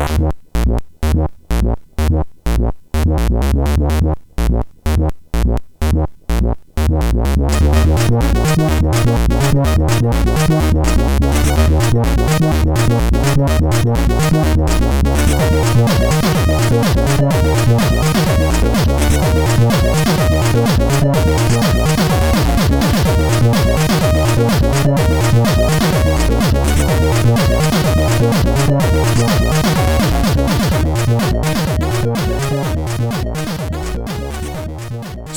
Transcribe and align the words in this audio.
What? 0.00 0.40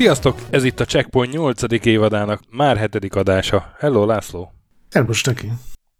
Sziasztok! 0.03 0.39
Ez 0.49 0.63
itt 0.63 0.79
a 0.79 0.85
Checkpoint 0.85 1.33
8. 1.33 1.85
évadának 1.85 2.41
már 2.49 2.77
hetedik 2.77 3.15
adása. 3.15 3.73
Hello, 3.79 4.05
László! 4.05 4.53
Szervusz, 4.89 5.21
Taki! 5.21 5.51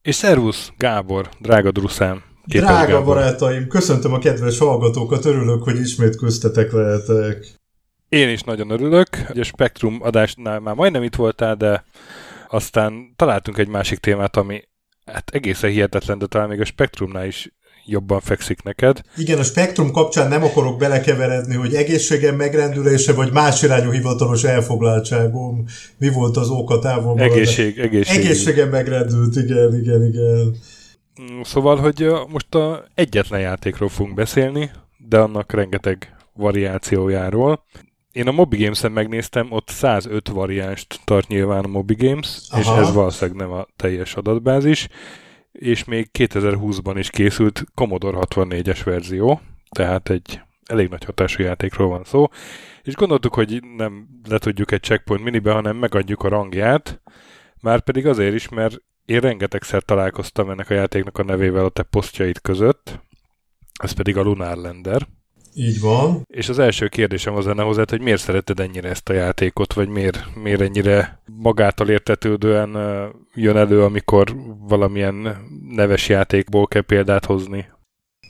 És 0.02 0.16
szervusz, 0.16 0.72
Gábor, 0.78 1.30
drága 1.40 1.72
druszám. 1.72 2.24
Drága 2.46 2.92
Gábor. 2.92 3.06
barátaim, 3.06 3.68
köszöntöm 3.68 4.14
a 4.14 4.20
kedves 4.20 4.58
hallgatókat, 4.58 5.26
örülök, 5.26 5.64
hogy 5.64 5.80
ismét 5.80 6.16
köztetek 6.16 6.72
lehetek. 6.72 7.46
Én 8.10 8.30
is 8.30 8.42
nagyon 8.42 8.70
örülök, 8.70 9.08
hogy 9.16 9.40
a 9.40 9.44
Spektrum 9.44 10.00
adásnál 10.02 10.60
már 10.60 10.76
majdnem 10.76 11.04
itt 11.04 11.16
voltál, 11.16 11.56
de 11.56 11.86
aztán 12.48 13.14
találtunk 13.16 13.58
egy 13.58 13.68
másik 13.68 14.00
témát, 14.00 14.38
ami 14.38 14.64
hát 15.06 15.30
egészen 15.30 15.70
hihetetlen, 15.70 16.18
de 16.18 16.26
talán 16.26 16.50
még 16.50 16.60
a 16.60 16.66
Spektrumnál 16.66 17.26
is 17.26 17.52
jobban 17.86 18.20
fekszik 18.20 18.64
neked. 18.64 19.02
Igen, 19.18 19.40
a 19.40 19.44
spektrum 19.44 19.92
kapcsán 19.92 20.28
nem 20.30 20.44
akarok 20.44 20.78
belekeveredni, 20.78 21.56
hogy 21.56 21.74
egészségem 21.74 22.36
megrendülése, 22.36 23.14
vagy 23.14 23.32
más 23.32 23.64
irányú 23.64 23.92
hivatalos 23.92 24.44
elfoglaltságom. 24.44 25.66
Mi 25.98 26.10
volt 26.10 26.38
az 26.38 26.50
oka 26.50 26.80
távol? 26.80 27.20
Egészség, 27.20 27.80
egészség. 27.80 28.20
Egészségem 28.20 28.70
megrendült, 28.70 29.36
igen, 29.36 29.76
igen, 29.76 30.06
igen. 30.06 30.56
Szóval, 31.44 31.78
hogy 31.78 32.12
most 32.30 32.56
a 32.56 32.86
egyetlen 32.94 33.40
játékról 33.40 33.90
fogunk 33.90 34.16
beszélni, 34.16 34.72
de 35.08 35.18
annak 35.18 35.54
rengeteg 35.54 36.16
variációjáról. 36.34 37.64
Én 38.12 38.28
a 38.28 38.32
Mobi 38.32 38.58
Games-en 38.58 38.92
megnéztem, 38.92 39.48
ott 39.52 39.70
105 39.70 40.28
variánst 40.30 41.00
tart 41.04 41.28
nyilván 41.28 41.64
a 41.64 41.68
Mobi 41.68 41.96
Games, 41.96 42.42
Aha. 42.50 42.62
és 42.62 42.88
ez 42.88 42.94
valószínűleg 42.94 43.40
nem 43.40 43.52
a 43.52 43.68
teljes 43.76 44.16
adatbázis 44.16 44.88
és 45.54 45.84
még 45.84 46.10
2020-ban 46.14 46.96
is 46.98 47.10
készült 47.10 47.64
Commodore 47.74 48.18
64-es 48.22 48.82
verzió, 48.84 49.42
tehát 49.70 50.10
egy 50.10 50.42
elég 50.66 50.90
nagy 50.90 51.04
hatású 51.04 51.44
játékról 51.44 51.88
van 51.88 52.04
szó, 52.04 52.28
és 52.82 52.96
gondoltuk, 52.96 53.34
hogy 53.34 53.64
nem 53.76 54.08
letudjuk 54.30 54.72
egy 54.72 54.82
checkpoint 54.82 55.24
minibe, 55.24 55.52
hanem 55.52 55.76
megadjuk 55.76 56.24
a 56.24 56.28
rangját, 56.28 57.02
már 57.62 57.82
pedig 57.82 58.08
azért 58.08 58.34
is, 58.34 58.50
mert 58.50 58.78
én 59.06 59.20
rengetegszer 59.20 59.84
találkoztam 59.84 60.50
ennek 60.50 60.70
a 60.70 60.74
játéknak 60.74 61.18
a 61.18 61.24
nevével 61.24 61.66
a 61.66 61.70
te 61.70 61.84
posztjaid 61.84 62.42
között, 62.42 63.00
ez 63.82 63.92
pedig 63.92 64.18
a 64.18 64.22
Lunar 64.22 64.58
Lander. 64.58 65.08
Így 65.56 65.80
van. 65.80 66.22
És 66.28 66.50
az 66.50 66.60
első 66.60 66.88
kérdésem 66.88 67.36
az 67.36 67.46
lenne 67.46 67.64
hozzá, 67.64 67.84
hogy 67.88 68.02
miért 68.02 68.22
szereted 68.22 68.60
ennyire 68.60 68.90
ezt 68.90 69.10
a 69.10 69.14
játékot, 69.14 69.74
vagy 69.74 69.88
miért, 69.88 70.20
miért 70.44 70.62
ennyire 70.62 71.22
magától 71.26 71.90
értetődően 71.90 72.78
jön 73.34 73.58
elő, 73.58 73.84
amikor 73.84 74.36
valamilyen 74.68 75.38
neves 75.70 76.10
játékból 76.10 76.68
kell 76.68 76.82
példát 76.82 77.26
hozni? 77.26 77.66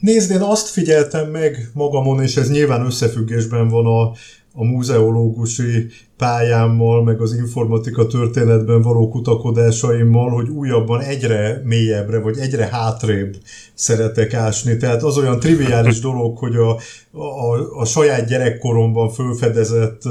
Nézd, 0.00 0.30
én 0.30 0.40
azt 0.40 0.68
figyeltem 0.68 1.30
meg 1.30 1.70
magamon, 1.74 2.22
és 2.22 2.36
ez 2.36 2.50
nyilván 2.50 2.86
összefüggésben 2.86 3.68
van 3.68 3.86
a, 3.86 4.12
a 4.56 4.64
múzeológusi 4.64 5.86
pályámmal, 6.16 7.02
meg 7.02 7.20
az 7.20 7.34
informatika 7.34 8.06
történetben 8.06 8.82
való 8.82 9.08
kutakodásaimmal, 9.08 10.30
hogy 10.30 10.48
újabban 10.48 11.00
egyre 11.00 11.60
mélyebbre, 11.64 12.18
vagy 12.18 12.38
egyre 12.38 12.66
hátrébb 12.66 13.36
szeretek 13.74 14.34
ásni. 14.34 14.76
Tehát 14.76 15.02
az 15.02 15.18
olyan 15.18 15.38
triviális 15.38 16.00
dolog, 16.08 16.38
hogy 16.38 16.56
a, 16.56 16.70
a, 17.18 17.78
a 17.80 17.84
saját 17.84 18.28
gyerekkoromban 18.28 19.08
fölfedezett 19.08 20.02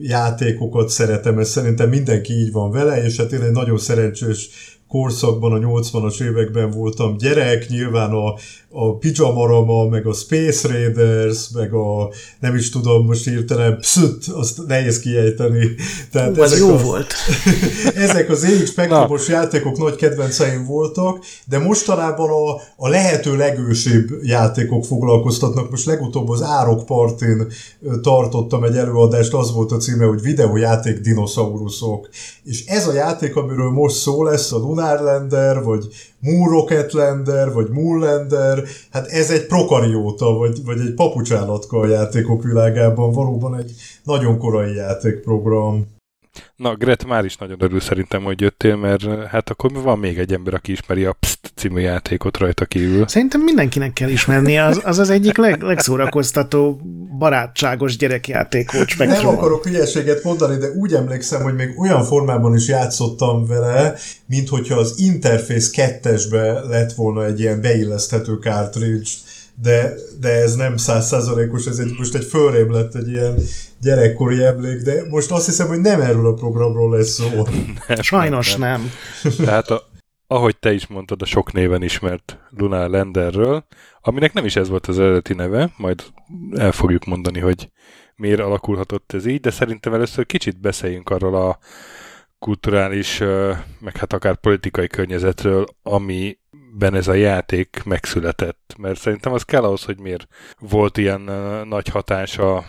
játékokat 0.00 0.88
szeretem, 0.88 1.38
ez 1.38 1.48
szerintem 1.48 1.88
mindenki 1.88 2.32
így 2.32 2.52
van 2.52 2.70
vele, 2.70 3.04
és 3.04 3.16
hát 3.16 3.32
én 3.32 3.42
egy 3.42 3.52
nagyon 3.52 3.78
szerencsés 3.78 4.48
korszakban, 4.90 5.52
a 5.52 5.66
80-as 5.66 6.22
években 6.22 6.70
voltam 6.70 7.16
gyerek, 7.16 7.68
nyilván 7.68 8.10
a, 8.10 8.34
a 8.70 8.96
Pijamarama, 8.96 9.88
meg 9.88 10.06
a 10.06 10.12
Space 10.12 10.68
Raiders, 10.68 11.48
meg 11.54 11.72
a 11.72 12.10
nem 12.40 12.54
is 12.54 12.70
tudom 12.70 13.06
most 13.06 13.28
írtelen, 13.28 13.78
pszut, 13.78 14.24
azt 14.26 14.66
nehéz 14.66 15.00
kiejteni. 15.00 15.74
Tehát 16.12 16.38
Ú, 16.38 16.42
ezek 16.42 16.58
jó 16.58 16.74
a, 16.74 16.78
volt. 16.78 17.12
ezek 18.06 18.30
az 18.30 18.44
éjjel 18.44 18.66
spektrumos 18.66 19.28
játékok 19.28 19.78
nagy 19.78 19.94
kedvenceim 19.94 20.64
voltak, 20.64 21.24
de 21.44 21.58
mostanában 21.58 22.28
a, 22.30 22.60
a 22.76 22.88
lehető 22.88 23.36
legősibb 23.36 24.08
játékok 24.22 24.84
foglalkoztatnak. 24.84 25.70
Most 25.70 25.86
legutóbb 25.86 26.28
az 26.28 26.42
Árok 26.42 26.86
Partin 26.86 27.46
tartottam 28.02 28.64
egy 28.64 28.76
előadást, 28.76 29.34
az 29.34 29.52
volt 29.52 29.72
a 29.72 29.76
címe, 29.76 30.04
hogy 30.04 30.22
videójáték 30.22 30.98
dinoszauruszok. 30.98 32.08
És 32.44 32.64
ez 32.66 32.86
a 32.86 32.92
játék, 32.92 33.36
amiről 33.36 33.70
most 33.70 33.96
szó 33.96 34.22
lesz, 34.22 34.52
a 34.52 34.58
Lunar 34.58 34.78
Lander, 34.80 35.62
vagy 35.62 35.88
Moon 36.20 36.48
Rocketlander, 36.48 37.52
vagy 37.52 37.68
Moonlander, 37.68 38.64
hát 38.90 39.06
ez 39.06 39.30
egy 39.30 39.46
prokarióta, 39.46 40.32
vagy, 40.32 40.64
vagy 40.64 40.80
egy 40.80 40.94
papucsállatka 40.94 41.78
a 41.78 41.86
játékok 41.86 42.42
világában, 42.42 43.12
valóban 43.12 43.56
egy 43.56 43.72
nagyon 44.04 44.38
korai 44.38 44.74
játékprogram. 44.74 45.86
Na, 46.56 46.74
Gret 46.74 47.06
már 47.06 47.24
is 47.24 47.36
nagyon 47.36 47.62
örül 47.62 47.80
szerintem, 47.80 48.22
hogy 48.22 48.40
jöttél, 48.40 48.76
mert 48.76 49.26
hát 49.26 49.50
akkor 49.50 49.72
van 49.72 49.98
még 49.98 50.18
egy 50.18 50.32
ember, 50.32 50.54
aki 50.54 50.72
ismeri 50.72 51.04
a 51.04 51.12
Psst 51.12 51.52
című 51.54 51.80
játékot 51.80 52.36
rajta 52.36 52.64
kívül. 52.64 53.08
Szerintem 53.08 53.40
mindenkinek 53.40 53.92
kell 53.92 54.08
ismerni, 54.08 54.58
az 54.58 54.80
az, 54.84 54.98
az 54.98 55.10
egyik 55.10 55.36
leg, 55.36 55.62
legszórakoztató, 55.62 56.80
barátságos 57.18 57.96
gyerekjáték 57.96 58.72
volt 58.72 58.88
Spektrum. 58.88 59.24
Nem 59.24 59.36
akarok 59.38 59.64
hülyeséget 59.64 60.22
mondani, 60.22 60.56
de 60.56 60.70
úgy 60.70 60.92
emlékszem, 60.92 61.42
hogy 61.42 61.54
még 61.54 61.78
olyan 61.78 62.04
formában 62.04 62.54
is 62.54 62.68
játszottam 62.68 63.46
vele, 63.46 63.94
mint 64.26 64.48
hogyha 64.48 64.76
az 64.76 64.94
Interface 64.96 65.98
2-esbe 66.02 66.68
lett 66.68 66.92
volna 66.92 67.24
egy 67.24 67.40
ilyen 67.40 67.60
beilleszthető 67.60 68.34
cartridge 68.34 69.10
de, 69.62 69.94
de 70.20 70.28
ez 70.28 70.54
nem 70.54 70.76
százszázalékos, 70.76 71.66
ez 71.66 71.78
egy, 71.78 71.94
most 71.98 72.14
egy 72.14 72.24
fölrém 72.24 72.72
lett 72.72 72.94
egy 72.94 73.08
ilyen 73.08 73.34
gyerekkori 73.80 74.44
emlék, 74.44 74.82
de 74.82 75.08
most 75.08 75.30
azt 75.30 75.46
hiszem, 75.46 75.68
hogy 75.68 75.80
nem 75.80 76.00
erről 76.00 76.26
a 76.26 76.34
programról 76.34 76.96
lesz 76.96 77.08
szó. 77.08 77.46
Nem, 77.88 78.00
Sajnos 78.00 78.56
nem. 78.56 78.90
nem. 79.22 79.32
Tehát 79.44 79.70
a, 79.70 79.82
ahogy 80.26 80.58
te 80.58 80.72
is 80.72 80.86
mondtad, 80.86 81.22
a 81.22 81.24
sok 81.24 81.52
néven 81.52 81.82
ismert 81.82 82.38
Luna 82.50 82.88
Landerről, 82.88 83.66
aminek 84.00 84.32
nem 84.32 84.44
is 84.44 84.56
ez 84.56 84.68
volt 84.68 84.86
az 84.86 84.98
eredeti 84.98 85.34
neve, 85.34 85.72
majd 85.76 86.04
el 86.56 86.72
fogjuk 86.72 87.04
mondani, 87.04 87.38
hogy 87.38 87.70
miért 88.16 88.40
alakulhatott 88.40 89.12
ez 89.12 89.26
így, 89.26 89.40
de 89.40 89.50
szerintem 89.50 89.94
először 89.94 90.26
kicsit 90.26 90.60
beszéljünk 90.60 91.10
arról 91.10 91.34
a 91.34 91.58
kulturális, 92.38 93.18
meg 93.80 93.96
hát 93.96 94.12
akár 94.12 94.36
politikai 94.36 94.86
környezetről, 94.86 95.66
ami 95.82 96.38
ben 96.78 96.94
ez 96.94 97.08
a 97.08 97.14
játék 97.14 97.82
megszületett, 97.84 98.74
mert 98.78 99.00
szerintem 99.00 99.32
az 99.32 99.42
kell 99.42 99.62
ahhoz, 99.62 99.82
hogy 99.82 100.00
miért 100.00 100.26
volt 100.58 100.96
ilyen 100.96 101.20
nagy 101.68 101.88
hatása, 101.88 102.64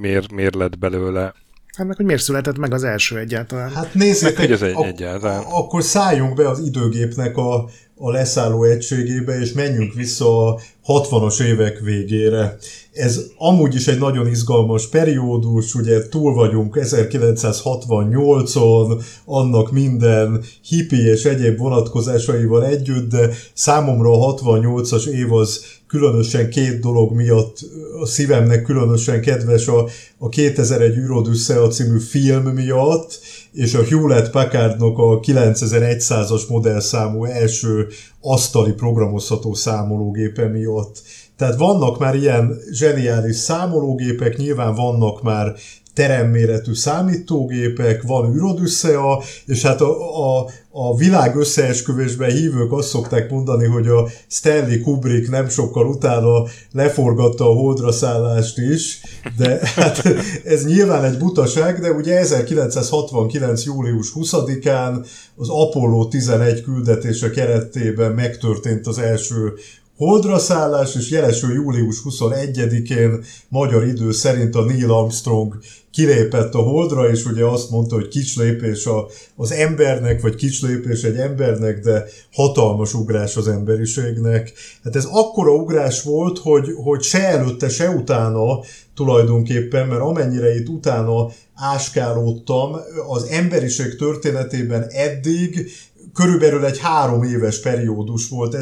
miért, 0.00 0.32
miért 0.32 0.54
lett 0.54 0.78
belőle. 0.78 1.34
Hát 1.76 1.86
meg, 1.86 1.96
hogy 1.96 2.06
miért 2.06 2.22
született 2.22 2.58
meg 2.58 2.72
az 2.72 2.84
első 2.84 3.18
egyáltalán. 3.18 3.70
Hát 3.70 3.94
nézzétek, 3.94 4.36
meg, 4.36 4.46
hogy 4.46 4.54
az 4.54 4.62
egy, 4.62 4.74
ak- 4.74 4.86
egyáltalán. 4.86 5.42
akkor 5.44 5.82
szálljunk 5.82 6.34
be 6.34 6.48
az 6.48 6.58
időgépnek 6.58 7.36
a, 7.36 7.68
a 7.98 8.10
leszálló 8.10 8.64
egységébe, 8.64 9.40
és 9.40 9.52
menjünk 9.52 9.94
vissza 9.94 10.46
a 10.46 10.60
60-as 10.86 11.42
évek 11.42 11.78
végére. 11.78 12.56
Ez 12.92 13.20
amúgy 13.38 13.74
is 13.74 13.88
egy 13.88 13.98
nagyon 13.98 14.26
izgalmas 14.26 14.88
periódus, 14.88 15.74
ugye 15.74 16.08
túl 16.08 16.34
vagyunk 16.34 16.78
1968-on, 16.80 19.02
annak 19.24 19.72
minden 19.72 20.44
hippi 20.68 20.96
és 20.96 21.24
egyéb 21.24 21.58
vonatkozásaival 21.58 22.64
együtt, 22.64 23.10
de 23.10 23.30
számomra 23.52 24.10
a 24.10 24.34
68-as 24.34 25.06
év 25.06 25.32
az 25.32 25.64
különösen 25.86 26.50
két 26.50 26.80
dolog 26.80 27.14
miatt 27.14 27.58
a 28.00 28.06
szívemnek 28.06 28.62
különösen 28.62 29.20
kedves 29.20 29.66
a, 29.66 29.88
a 30.18 30.28
2001 30.28 30.96
Űrodüsszea 30.96 31.68
című 31.68 31.98
film 31.98 32.44
miatt, 32.44 33.20
és 33.58 33.74
a 33.74 33.84
Hewlett 33.84 34.30
Packardnak 34.30 34.98
a 34.98 35.20
9100-as 35.20 36.48
modellszámú 36.48 37.24
első 37.24 37.86
asztali 38.20 38.72
programozható 38.72 39.54
számológépe 39.54 40.46
miatt. 40.46 41.02
Tehát 41.36 41.56
vannak 41.56 41.98
már 41.98 42.14
ilyen 42.14 42.58
zseniális 42.72 43.36
számológépek, 43.36 44.36
nyilván 44.36 44.74
vannak 44.74 45.22
már 45.22 45.54
teremméretű 45.98 46.74
számítógépek, 46.74 48.02
van 48.02 48.34
űrodüsszea, 48.34 49.22
és 49.46 49.62
hát 49.62 49.80
a, 49.80 50.38
a, 50.38 50.46
a 50.70 50.96
világ 50.96 51.36
összeesküvésben 51.36 52.30
hívők 52.30 52.72
azt 52.72 52.88
szokták 52.88 53.30
mondani, 53.30 53.66
hogy 53.66 53.86
a 53.86 54.08
Stanley 54.28 54.80
Kubrick 54.82 55.30
nem 55.30 55.48
sokkal 55.48 55.86
utána 55.86 56.44
leforgatta 56.72 57.50
a 57.50 57.54
holdra 57.54 57.92
szállást 57.92 58.58
is, 58.58 59.00
de 59.36 59.60
hát 59.76 60.02
ez 60.44 60.66
nyilván 60.66 61.04
egy 61.04 61.18
butaság, 61.18 61.80
de 61.80 61.90
ugye 61.90 62.18
1969. 62.18 63.64
július 63.64 64.12
20-án 64.14 65.06
az 65.36 65.48
Apollo 65.48 66.08
11 66.08 66.62
küldetése 66.62 67.30
keretében 67.30 68.12
megtörtént 68.12 68.86
az 68.86 68.98
első 68.98 69.52
holdra 69.98 70.38
szállás, 70.38 70.94
és 70.94 71.10
jelesül 71.10 71.54
július 71.54 72.02
21-én 72.04 73.24
magyar 73.48 73.86
idő 73.86 74.12
szerint 74.12 74.54
a 74.54 74.64
Neil 74.64 74.92
Armstrong 74.92 75.58
kilépett 75.90 76.54
a 76.54 76.58
holdra, 76.58 77.10
és 77.10 77.24
ugye 77.24 77.44
azt 77.44 77.70
mondta, 77.70 77.94
hogy 77.94 78.08
kis 78.08 78.36
lépés 78.36 78.86
a, 78.86 79.06
az 79.36 79.52
embernek, 79.52 80.20
vagy 80.20 80.34
kis 80.34 80.62
lépés 80.62 81.02
egy 81.02 81.16
embernek, 81.16 81.78
de 81.80 82.04
hatalmas 82.32 82.94
ugrás 82.94 83.36
az 83.36 83.48
emberiségnek. 83.48 84.52
Hát 84.84 84.96
ez 84.96 85.04
akkora 85.04 85.54
ugrás 85.54 86.02
volt, 86.02 86.38
hogy, 86.38 86.68
hogy 86.84 87.02
se 87.02 87.28
előtte, 87.28 87.68
se 87.68 87.88
utána 87.88 88.60
tulajdonképpen, 88.94 89.86
mert 89.86 90.00
amennyire 90.00 90.54
itt 90.54 90.68
utána 90.68 91.30
áskálódtam, 91.54 92.76
az 93.08 93.24
emberiség 93.24 93.96
történetében 93.96 94.86
eddig 94.88 95.70
körülbelül 96.14 96.64
egy 96.64 96.78
három 96.78 97.22
éves 97.22 97.60
periódus 97.60 98.28
volt 98.28 98.54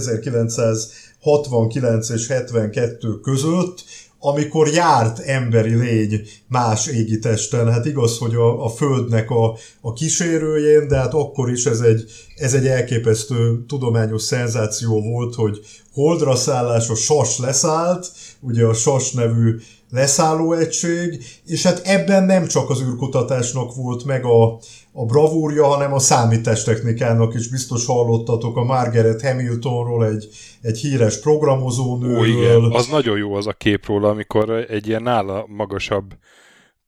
1969 1.26 2.08
és 2.08 2.26
72 2.26 3.20
között, 3.20 3.84
amikor 4.18 4.68
járt 4.68 5.18
emberi 5.18 5.74
lény 5.74 6.20
más 6.48 6.86
égitesten. 6.86 7.72
Hát 7.72 7.86
igaz, 7.86 8.18
hogy 8.18 8.34
a, 8.34 8.64
a 8.64 8.68
Földnek 8.68 9.30
a, 9.30 9.56
a 9.80 9.92
kísérőjén, 9.92 10.88
de 10.88 10.96
hát 10.96 11.14
akkor 11.14 11.50
is 11.50 11.66
ez 11.66 11.80
egy, 11.80 12.04
ez 12.36 12.54
egy 12.54 12.66
elképesztő 12.66 13.64
tudományos 13.68 14.22
szenzáció 14.22 15.02
volt, 15.02 15.34
hogy 15.34 15.60
holdra 15.92 16.34
szállás, 16.34 16.88
a 16.88 16.94
SAS 16.94 17.38
leszállt, 17.38 18.10
ugye 18.40 18.64
a 18.64 18.72
SAS 18.72 19.12
nevű 19.12 19.56
leszállóegység, 19.96 21.24
és 21.46 21.62
hát 21.62 21.80
ebben 21.84 22.24
nem 22.24 22.46
csak 22.46 22.70
az 22.70 22.82
űrkutatásnak 22.82 23.74
volt 23.74 24.04
meg 24.04 24.24
a, 24.24 24.58
a 24.92 25.04
bravúrja, 25.04 25.64
hanem 25.64 25.92
a 25.92 25.98
számítástechnikának 25.98 27.34
is 27.34 27.48
biztos 27.48 27.86
hallottatok 27.86 28.56
a 28.56 28.64
Margaret 28.64 29.22
Hamiltonról, 29.22 30.06
egy, 30.06 30.28
egy 30.60 30.78
híres 30.78 31.20
programozónőről. 31.20 32.18
Ó, 32.18 32.24
igen, 32.24 32.62
az 32.72 32.86
nagyon 32.86 33.18
jó 33.18 33.34
az 33.34 33.46
a 33.46 33.52
kép 33.52 33.86
róla, 33.86 34.08
amikor 34.08 34.50
egy 34.50 34.88
ilyen 34.88 35.02
nála 35.02 35.44
magasabb 35.48 36.04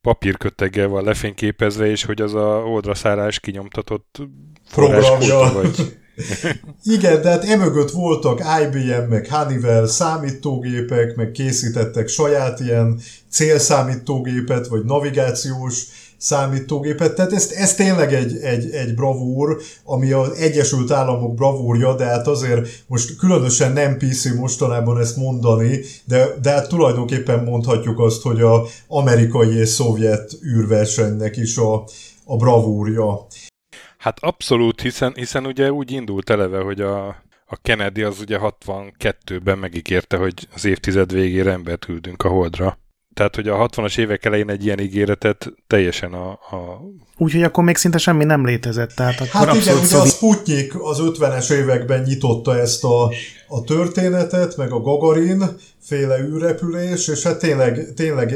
papírköteggel 0.01 0.87
van 0.87 1.03
lefényképezve, 1.03 1.89
és 1.89 2.05
hogy 2.05 2.21
az 2.21 2.33
a 2.33 2.63
oldraszállás 2.65 3.39
kinyomtatott 3.39 4.21
programja. 4.71 5.51
Vagy... 5.53 5.97
Igen, 6.95 7.21
de 7.21 7.29
hát 7.29 7.43
emögött 7.43 7.91
voltak 7.91 8.41
IBM, 8.63 9.09
meg 9.09 9.27
Honeywell 9.29 9.87
számítógépek, 9.87 11.15
meg 11.15 11.31
készítettek 11.31 12.07
saját 12.07 12.59
ilyen 12.59 12.99
célszámítógépet, 13.29 14.67
vagy 14.67 14.85
navigációs 14.85 15.85
számítógépet. 16.17 17.15
Tehát 17.15 17.33
ez, 17.33 17.51
ez 17.55 17.75
tényleg 17.75 18.13
egy, 18.13 18.37
egy, 18.37 18.71
egy 18.71 18.95
bravúr, 18.95 19.61
ami 19.83 20.11
az 20.11 20.31
Egyesült 20.37 20.91
Államok 20.91 21.35
bravúrja, 21.35 21.95
de 21.95 22.05
hát 22.05 22.27
azért 22.27 22.67
most 22.87 23.15
különösen 23.15 23.71
nem 23.71 23.97
PC 23.97 24.25
mostanában 24.35 24.99
ezt 24.99 25.15
mondani, 25.15 25.79
de, 26.05 26.27
de 26.41 26.51
hát 26.51 26.67
tulajdonképpen 26.67 27.43
mondhatjuk 27.43 27.99
azt, 27.99 28.21
hogy 28.21 28.41
a 28.41 28.65
amerikai 28.87 29.57
és 29.57 29.69
szovjet 29.69 30.31
űrversenynek 30.45 31.37
is 31.37 31.57
a, 31.57 31.83
a 32.25 32.35
bravúrja. 32.35 33.27
Hát 33.99 34.19
abszolút, 34.19 34.81
hiszen, 34.81 35.13
hiszen 35.15 35.45
ugye 35.45 35.71
úgy 35.71 35.91
indult 35.91 36.29
eleve, 36.29 36.59
hogy 36.59 36.81
a, 36.81 37.07
a 37.45 37.57
Kennedy 37.61 38.01
az 38.01 38.19
ugye 38.19 38.37
62-ben 38.41 39.57
megígérte, 39.57 40.17
hogy 40.17 40.47
az 40.53 40.65
évtized 40.65 41.11
végére 41.11 41.51
embert 41.51 41.85
küldünk 41.85 42.23
a 42.23 42.29
Holdra. 42.29 42.77
Tehát, 43.13 43.35
hogy 43.35 43.47
a 43.47 43.67
60-as 43.67 43.97
évek 43.97 44.25
elején 44.25 44.49
egy 44.49 44.65
ilyen 44.65 44.79
ígéretet 44.79 45.53
teljesen 45.67 46.13
a... 46.13 46.29
a... 46.31 46.81
Úgyhogy 47.17 47.43
akkor 47.43 47.63
még 47.63 47.75
szinte 47.75 47.97
semmi 47.97 48.23
nem 48.23 48.45
létezett. 48.45 48.91
Tehát 48.91 49.19
akkor 49.19 49.47
hát 49.47 49.55
igen, 49.55 49.77
ugye 49.77 49.97
a 49.97 50.05
Sputnik 50.05 50.81
az 50.81 50.97
50-es 51.01 51.51
években 51.51 52.01
nyitotta 52.01 52.59
ezt 52.59 52.83
a, 52.83 53.11
a 53.49 53.63
történetet, 53.63 54.57
meg 54.57 54.71
a 54.71 54.79
Gagarin 54.79 55.43
féle 55.79 56.19
űrrepülés, 56.19 57.07
és 57.07 57.23
hát 57.23 57.39
tényleg, 57.39 57.93
tényleg 57.95 58.33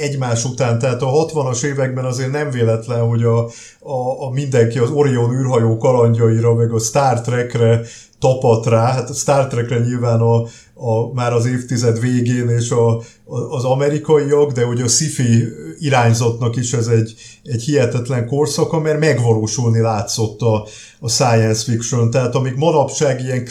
egymás 0.00 0.44
után, 0.44 0.78
tehát 0.78 1.02
a 1.02 1.26
60-as 1.26 1.64
években 1.64 2.04
azért 2.04 2.30
nem 2.30 2.50
véletlen, 2.50 3.00
hogy 3.00 3.22
a, 3.22 3.38
a, 3.80 4.26
a 4.26 4.30
mindenki 4.30 4.78
az 4.78 4.90
Orion 4.90 5.32
űrhajó 5.34 5.76
kalandjaira, 5.76 6.54
meg 6.54 6.72
a 6.72 6.78
Star 6.78 7.20
Trekre 7.20 7.80
tapat 8.22 8.66
rá, 8.66 8.92
hát 8.92 9.10
a 9.10 9.12
Star 9.12 9.46
Trekre 9.46 9.78
nyilván 9.78 10.20
a, 10.20 10.42
a, 10.74 11.12
már 11.12 11.32
az 11.32 11.46
évtized 11.46 12.00
végén 12.00 12.48
és 12.48 12.70
a, 12.70 12.96
a, 12.96 13.02
az 13.50 13.64
amerikaiak, 13.64 14.52
de 14.52 14.66
ugye 14.66 14.84
a 14.84 14.88
sci-fi 14.88 15.44
irányzatnak 15.78 16.56
is 16.56 16.72
ez 16.72 16.86
egy, 16.86 17.14
egy 17.44 17.62
hihetetlen 17.62 18.26
korszaka, 18.26 18.80
mert 18.80 18.98
megvalósulni 18.98 19.80
látszott 19.80 20.40
a, 20.40 20.66
a 21.00 21.08
science 21.08 21.62
fiction. 21.70 22.10
Tehát 22.10 22.34
amíg 22.34 22.54
manapság 22.56 23.22
ilyen 23.22 23.44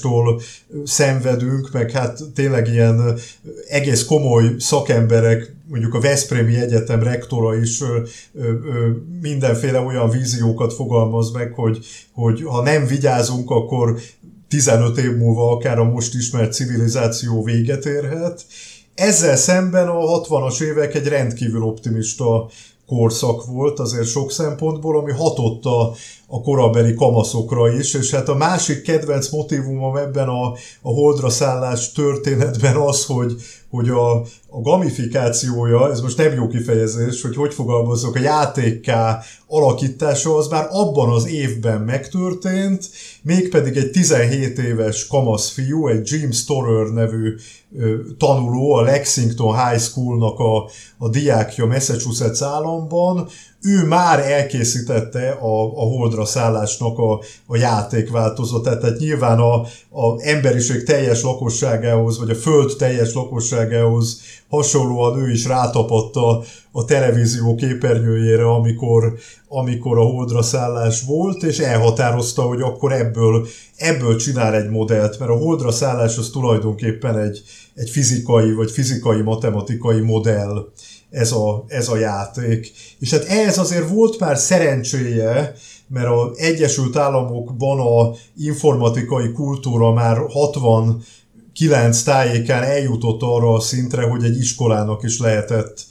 klímaszorongástól 0.00 0.40
szenvedünk, 0.84 1.72
meg 1.72 1.90
hát 1.90 2.20
tényleg 2.34 2.68
ilyen 2.68 3.18
egész 3.68 4.04
komoly 4.04 4.54
szakemberek, 4.58 5.56
mondjuk 5.68 5.94
a 5.94 6.00
Veszprémi 6.00 6.56
Egyetem 6.56 7.02
rektora 7.02 7.56
is 7.56 7.82
mindenféle 9.20 9.80
olyan 9.80 10.10
víziókat 10.10 10.72
fogalmaz 10.72 11.30
meg, 11.30 11.52
hogy, 11.52 11.78
hogy 12.12 12.42
ha 12.42 12.62
nem 12.62 12.86
vigyázunk, 12.86 13.50
akkor 13.50 13.98
15 14.48 14.98
év 14.98 15.16
múlva 15.16 15.50
akár 15.50 15.78
a 15.78 15.84
most 15.84 16.14
ismert 16.14 16.52
civilizáció 16.52 17.44
véget 17.44 17.84
érhet. 17.84 18.44
Ezzel 18.94 19.36
szemben 19.36 19.88
a 19.88 20.20
60-as 20.20 20.62
évek 20.62 20.94
egy 20.94 21.06
rendkívül 21.06 21.62
optimista 21.62 22.50
korszak 22.86 23.46
volt 23.46 23.78
azért 23.78 24.06
sok 24.06 24.32
szempontból, 24.32 24.98
ami 24.98 25.12
hatott 25.12 25.64
a, 25.64 25.94
a 26.30 26.40
korabeli 26.40 26.94
kamaszokra 26.94 27.72
is, 27.72 27.94
és 27.94 28.10
hát 28.10 28.28
a 28.28 28.34
másik 28.34 28.82
kedvenc 28.82 29.28
motivumom 29.28 29.96
ebben 29.96 30.28
a, 30.28 30.52
a 30.82 30.88
holdra 30.88 31.28
szállás 31.28 31.92
történetben 31.92 32.76
az, 32.76 33.04
hogy, 33.04 33.34
hogy 33.70 33.88
a, 33.88 34.20
a 34.48 34.60
gamifikációja, 34.62 35.90
ez 35.90 36.00
most 36.00 36.16
nem 36.16 36.32
jó 36.32 36.46
kifejezés, 36.48 37.22
hogy 37.22 37.36
hogy 37.36 37.54
fogalmazok, 37.54 38.14
a 38.14 38.20
játékká 38.20 39.22
alakítása 39.46 40.36
az 40.36 40.48
már 40.48 40.68
abban 40.70 41.10
az 41.10 41.28
évben 41.28 41.80
megtörtént, 41.80 42.90
mégpedig 43.22 43.76
egy 43.76 43.90
17 43.90 44.58
éves 44.58 45.06
kamasz 45.06 45.50
fiú, 45.50 45.88
egy 45.88 46.10
Jim 46.10 46.30
Storer 46.30 46.86
nevű 46.86 47.34
ö, 47.78 47.94
tanuló, 48.18 48.72
a 48.72 48.82
Lexington 48.82 49.68
High 49.68 49.80
Schoolnak 49.80 50.38
a, 50.38 50.70
a 50.98 51.08
diákja 51.08 51.66
Massachusetts 51.66 52.42
államban, 52.42 53.28
ő 53.62 53.84
már 53.86 54.20
elkészítette 54.20 55.30
a, 55.30 55.62
a 55.62 55.80
holdra 55.80 56.24
szállásnak 56.24 56.98
a, 56.98 57.20
a 57.46 57.56
játékváltozatát, 57.56 58.80
tehát 58.80 58.98
nyilván 58.98 59.38
a, 59.38 59.54
a 59.90 60.16
emberiség 60.18 60.84
teljes 60.84 61.22
lakosságához, 61.22 62.18
vagy 62.18 62.30
a 62.30 62.34
föld 62.34 62.76
teljes 62.76 63.12
lakosságához 63.14 64.20
hasonlóan 64.48 65.18
ő 65.18 65.30
is 65.30 65.46
rátapadt 65.46 66.16
a, 66.16 66.42
televízió 66.86 67.54
képernyőjére, 67.54 68.50
amikor, 68.50 69.18
amikor 69.48 69.98
a 69.98 70.02
holdra 70.02 70.42
szállás 70.42 71.02
volt, 71.02 71.42
és 71.42 71.58
elhatározta, 71.58 72.42
hogy 72.42 72.60
akkor 72.60 72.92
ebből, 72.92 73.46
ebből 73.76 74.16
csinál 74.16 74.54
egy 74.54 74.68
modellt, 74.68 75.18
mert 75.18 75.30
a 75.30 75.36
holdra 75.36 75.70
szállás 75.70 76.18
az 76.18 76.30
tulajdonképpen 76.32 77.18
egy, 77.18 77.42
egy 77.74 77.90
fizikai 77.90 78.52
vagy 78.52 78.70
fizikai-matematikai 78.70 80.00
modell 80.00 80.68
ez 81.10 81.32
a, 81.32 81.64
ez 81.68 81.88
a 81.88 81.98
játék. 81.98 82.72
És 82.98 83.10
hát 83.10 83.24
ehhez 83.24 83.58
azért 83.58 83.88
volt 83.88 84.18
már 84.18 84.38
szerencséje, 84.38 85.54
mert 85.88 86.08
az 86.08 86.38
Egyesült 86.38 86.96
Államokban 86.96 87.80
a 87.80 88.14
informatikai 88.36 89.32
kultúra 89.32 89.92
már 89.92 90.16
69 90.16 92.02
tájékán 92.02 92.62
eljutott 92.62 93.22
arra 93.22 93.52
a 93.52 93.60
szintre, 93.60 94.02
hogy 94.02 94.24
egy 94.24 94.38
iskolának 94.38 95.02
is 95.02 95.18
lehetett 95.18 95.86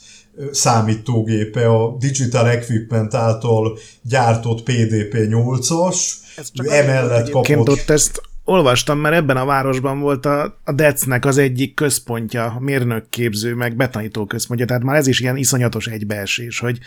számítógépe 0.52 1.68
a 1.68 1.96
Digital 1.98 2.48
Equipment 2.48 3.14
által 3.14 3.78
gyártott 4.02 4.62
PDP 4.62 5.14
8-as. 5.14 5.96
Emellett 6.54 7.30
kapott... 7.30 7.68
Ott 7.68 7.90
ezt 7.90 8.27
olvastam, 8.48 8.98
mert 8.98 9.14
ebben 9.14 9.36
a 9.36 9.44
városban 9.44 10.00
volt 10.00 10.26
a, 10.26 10.58
a 10.64 10.72
DEC-nek 10.72 11.24
az 11.24 11.38
egyik 11.38 11.74
központja, 11.74 12.56
mérnökképző, 12.60 13.54
meg 13.54 13.76
betanító 13.76 14.26
központja, 14.26 14.66
tehát 14.66 14.82
már 14.82 14.96
ez 14.96 15.06
is 15.06 15.20
ilyen 15.20 15.36
iszonyatos 15.36 15.86
egybeesés, 15.86 16.58
hogy 16.58 16.78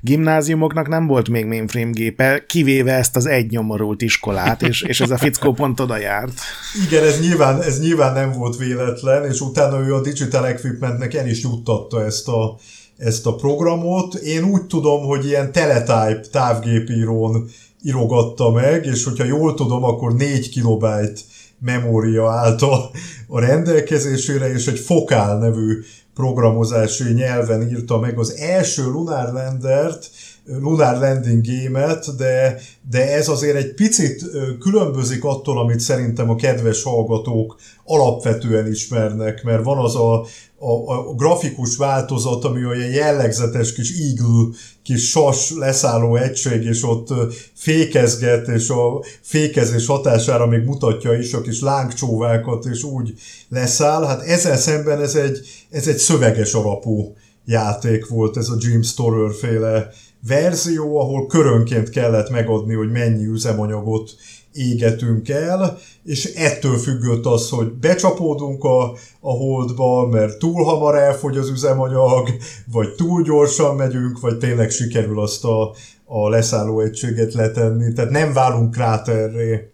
gimnáziumoknak 0.00 0.88
nem 0.88 1.06
volt 1.06 1.28
még 1.28 1.46
mainframe 1.46 1.90
gépe, 1.90 2.44
kivéve 2.46 2.92
ezt 2.92 3.16
az 3.16 3.26
egy 3.26 3.50
nyomorult 3.50 4.02
iskolát, 4.02 4.62
és, 4.62 4.82
és 4.82 5.00
ez 5.00 5.10
a 5.10 5.18
fickó 5.18 5.52
pont 5.52 5.80
oda 5.80 5.98
járt. 5.98 6.40
Igen, 6.86 7.04
ez 7.04 7.20
nyilván, 7.20 7.62
ez 7.62 7.80
nyilván 7.80 8.12
nem 8.12 8.32
volt 8.32 8.56
véletlen, 8.56 9.24
és 9.24 9.40
utána 9.40 9.86
ő 9.86 9.94
a 9.94 10.00
Digital 10.00 10.46
Equipmentnek 10.46 11.14
el 11.14 11.28
is 11.28 11.42
juttatta 11.42 12.04
ezt 12.04 12.28
a, 12.28 12.58
ezt 12.96 13.26
a 13.26 13.34
programot. 13.34 14.14
Én 14.14 14.44
úgy 14.44 14.66
tudom, 14.66 15.04
hogy 15.04 15.26
ilyen 15.26 15.52
teletype 15.52 16.20
távgépírón 16.30 17.48
írogatta 17.82 18.50
meg, 18.50 18.86
és 18.86 19.04
hogyha 19.04 19.24
jól 19.24 19.54
tudom, 19.54 19.84
akkor 19.84 20.14
4 20.14 20.48
kilobájt 20.48 21.24
memória 21.58 22.30
állt 22.30 22.62
a, 22.62 22.90
a 23.26 23.40
rendelkezésére, 23.40 24.52
és 24.52 24.66
egy 24.66 24.78
Fokál 24.78 25.38
nevű 25.38 25.82
programozási 26.14 27.12
nyelven 27.12 27.68
írta 27.68 27.98
meg 27.98 28.18
az 28.18 28.34
első 28.36 28.84
Lunar 28.84 29.32
Landert, 29.32 30.10
Lunar 30.44 30.98
Landing 30.98 31.46
Game-et, 31.46 32.16
de, 32.16 32.60
de 32.90 33.12
ez 33.12 33.28
azért 33.28 33.56
egy 33.56 33.74
picit 33.74 34.24
különbözik 34.60 35.24
attól, 35.24 35.58
amit 35.58 35.80
szerintem 35.80 36.30
a 36.30 36.36
kedves 36.36 36.82
hallgatók 36.82 37.56
alapvetően 37.84 38.66
ismernek, 38.66 39.42
mert 39.42 39.64
van 39.64 39.78
az 39.78 39.96
a, 39.96 40.26
a, 40.62 40.92
a 40.92 41.14
grafikus 41.14 41.76
változat, 41.76 42.44
ami 42.44 42.64
olyan 42.64 42.90
jellegzetes 42.90 43.72
kis 43.72 43.92
eagle, 43.98 44.48
kis 44.82 45.08
sas 45.08 45.50
leszálló 45.50 46.16
egység, 46.16 46.64
és 46.64 46.82
ott 46.82 47.08
fékezget, 47.54 48.48
és 48.48 48.68
a 48.68 49.04
fékezés 49.20 49.86
hatására 49.86 50.46
még 50.46 50.64
mutatja 50.64 51.12
is 51.12 51.32
a 51.32 51.40
kis 51.40 51.60
lángcsóvákat, 51.60 52.64
és 52.64 52.82
úgy 52.82 53.14
leszáll. 53.48 54.04
Hát 54.04 54.22
ezzel 54.22 54.56
szemben 54.56 55.00
ez 55.00 55.14
egy, 55.14 55.40
ez 55.70 55.86
egy 55.86 55.96
szöveges 55.96 56.52
alapú 56.52 57.14
játék 57.44 58.06
volt, 58.06 58.36
ez 58.36 58.48
a 58.48 58.56
Jim 58.58 58.82
Storer 58.82 59.34
féle 59.34 59.88
verzió, 60.26 61.00
ahol 61.00 61.26
körönként 61.26 61.90
kellett 61.90 62.30
megadni, 62.30 62.74
hogy 62.74 62.90
mennyi 62.90 63.24
üzemanyagot 63.24 64.10
égetünk 64.52 65.28
el, 65.28 65.78
és 66.04 66.24
ettől 66.24 66.76
függött 66.76 67.24
az, 67.24 67.48
hogy 67.48 67.72
becsapódunk 67.72 68.64
a, 68.64 68.82
a 69.20 69.30
holdba, 69.30 70.06
mert 70.06 70.38
túl 70.38 70.64
hamar 70.64 70.94
elfogy 70.94 71.36
az 71.36 71.48
üzemanyag, 71.48 72.28
vagy 72.72 72.94
túl 72.94 73.22
gyorsan 73.22 73.76
megyünk, 73.76 74.20
vagy 74.20 74.38
tényleg 74.38 74.70
sikerül 74.70 75.20
azt 75.20 75.44
a, 75.44 75.74
a 76.04 76.28
leszálló 76.28 76.80
egységet 76.80 77.34
letenni, 77.34 77.92
tehát 77.92 78.10
nem 78.10 78.32
válunk 78.32 78.70
kráterré. 78.70 79.72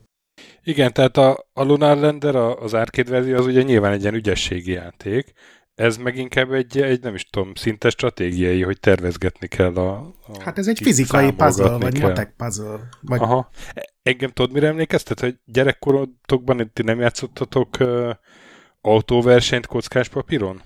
Igen, 0.65 0.93
tehát 0.93 1.17
a, 1.17 1.47
a 1.53 1.63
Lunar 1.63 1.99
Lander, 1.99 2.37
az 2.37 2.75
arcade 2.75 3.11
verzió, 3.11 3.37
az 3.37 3.47
ugye 3.47 3.63
nyilván 3.63 3.93
egy 3.93 4.01
ilyen 4.01 4.15
ügyességi 4.15 4.73
játék, 4.73 5.33
ez 5.79 5.97
meg 5.97 6.17
inkább 6.17 6.53
egy, 6.53 6.81
egy, 6.81 7.03
nem 7.03 7.15
is 7.15 7.25
tudom, 7.31 7.55
szinte 7.55 7.91
stratégiai, 7.91 8.63
hogy 8.63 8.81
tervezgetni 8.81 9.47
kell 9.47 9.75
a... 9.75 9.93
a 10.27 10.43
hát 10.43 10.59
ez 10.59 10.69
egy 10.69 10.79
fizikai 10.83 11.33
puzzle, 11.33 11.77
vagy 11.77 11.99
kell. 11.99 12.09
matek 12.09 12.35
puzzle. 12.37 12.89
Vagy... 13.01 13.21
Aha. 13.21 13.51
Engem 14.03 14.31
tudod, 14.31 14.53
mire 14.53 14.67
emlékeztet, 14.67 15.21
hogy 15.21 15.39
gyerekkorotokban 15.45 16.71
ti 16.73 16.83
nem 16.83 17.01
játszottatok 17.01 17.69
uh, 17.81 18.11
autóversenyt 18.81 19.67
kockás 19.67 20.09
papíron? 20.09 20.63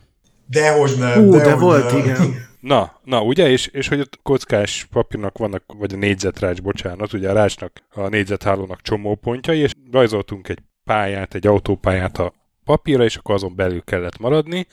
Dehogy 0.46 0.98
nem, 0.98 1.24
Hú, 1.24 1.30
dehogy 1.30 1.44
de 1.44 1.56
volt, 1.56 1.90
nem. 1.90 1.98
igen. 1.98 2.34
Na, 2.60 3.00
na, 3.04 3.22
ugye, 3.22 3.48
és, 3.48 3.66
és 3.66 3.88
hogy 3.88 4.00
a 4.00 4.04
kockás 4.22 4.88
papírnak 4.92 5.38
vannak, 5.38 5.64
vagy 5.78 5.92
a 5.94 5.96
négyzetrács, 5.96 6.62
bocsánat, 6.62 7.12
ugye 7.12 7.30
a 7.30 7.32
rácsnak, 7.32 7.72
a 7.94 8.08
négyzethálónak 8.08 8.80
csomó 8.80 9.14
pontjai, 9.14 9.58
és 9.58 9.72
rajzoltunk 9.90 10.48
egy 10.48 10.58
pályát, 10.84 11.34
egy 11.34 11.46
autópályát 11.46 12.18
a 12.18 12.32
papírra, 12.64 13.04
és 13.04 13.16
akkor 13.16 13.34
azon 13.34 13.56
belül 13.56 13.82
kellett 13.82 14.18
maradni, 14.18 14.66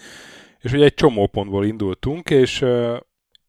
és 0.59 0.73
ugye 0.73 0.83
egy 0.83 0.93
csomó 0.93 1.27
pontból 1.27 1.65
indultunk, 1.65 2.29
és 2.29 2.65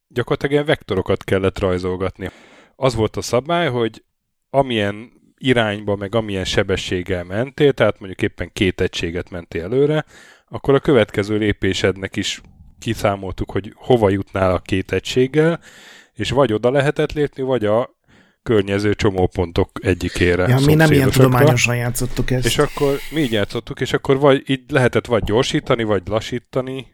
gyakorlatilag 0.08 0.52
ilyen 0.52 0.64
vektorokat 0.64 1.24
kellett 1.24 1.58
rajzolgatni. 1.58 2.30
Az 2.76 2.94
volt 2.94 3.16
a 3.16 3.22
szabály, 3.22 3.68
hogy 3.68 4.04
amilyen 4.50 5.12
irányba, 5.38 5.96
meg 5.96 6.14
amilyen 6.14 6.44
sebességgel 6.44 7.24
mentél, 7.24 7.72
tehát 7.72 7.98
mondjuk 7.98 8.22
éppen 8.22 8.50
két 8.52 8.80
egységet 8.80 9.30
mentél 9.30 9.62
előre, 9.62 10.04
akkor 10.48 10.74
a 10.74 10.80
következő 10.80 11.36
lépésednek 11.36 12.16
is 12.16 12.40
kiszámoltuk, 12.78 13.50
hogy 13.50 13.72
hova 13.76 14.08
jutnál 14.08 14.54
a 14.54 14.58
két 14.58 14.92
egységgel, 14.92 15.60
és 16.14 16.30
vagy 16.30 16.52
oda 16.52 16.70
lehetett 16.70 17.12
lépni, 17.12 17.42
vagy 17.42 17.64
a 17.64 17.98
környező 18.42 18.94
csomópontok 18.94 19.70
egyikére. 19.82 20.48
Ja, 20.48 20.58
mi 20.64 20.74
nem 20.74 20.92
ilyen 20.92 21.10
tudományosan 21.10 21.76
játszottuk 21.76 22.30
ezt. 22.30 22.46
És 22.46 22.58
akkor 22.58 22.98
mi 23.10 23.20
így 23.20 23.32
játszottuk, 23.32 23.80
és 23.80 23.92
akkor 23.92 24.18
vagy 24.18 24.42
így 24.46 24.62
lehetett 24.68 25.06
vagy 25.06 25.22
gyorsítani, 25.24 25.84
vagy 25.84 26.02
lassítani, 26.06 26.86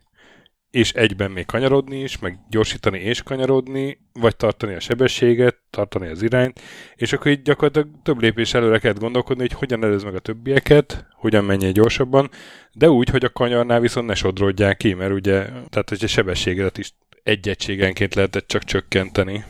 és 0.71 0.93
egyben 0.93 1.31
még 1.31 1.47
kanyarodni 1.47 2.03
is, 2.03 2.19
meg 2.19 2.39
gyorsítani 2.51 2.99
és 2.99 3.23
kanyarodni, 3.23 3.99
vagy 4.13 4.37
tartani 4.37 4.75
a 4.75 4.81
sebességet, 4.81 5.57
tartani 5.71 6.09
az 6.09 6.23
irányt, 6.23 6.61
és 6.95 7.13
akkor 7.13 7.31
így 7.31 7.43
gyakorlatilag 7.43 7.89
több 8.03 8.21
lépés 8.21 8.55
előre 8.55 8.79
kellett 8.79 8.99
gondolkodni, 8.99 9.43
hogy 9.43 9.53
hogyan 9.53 9.85
előz 9.85 10.03
meg 10.03 10.15
a 10.15 10.19
többieket, 10.19 11.07
hogyan 11.15 11.45
menjen 11.45 11.73
gyorsabban, 11.73 12.31
de 12.73 12.91
úgy, 12.91 13.09
hogy 13.09 13.25
a 13.25 13.31
kanyarnál 13.31 13.81
viszont 13.81 14.07
ne 14.07 14.15
sodrodják 14.15 14.77
ki, 14.77 14.95
mert 14.95 15.13
ugye, 15.13 15.45
tehát 15.45 15.89
hogy 15.89 16.05
a 16.05 16.07
sebességet 16.07 16.79
is 16.79 16.95
egy 17.23 17.49
egységenként 17.49 18.15
lehetett 18.15 18.49
csak 18.49 18.65
csökkenteni. 18.65 19.45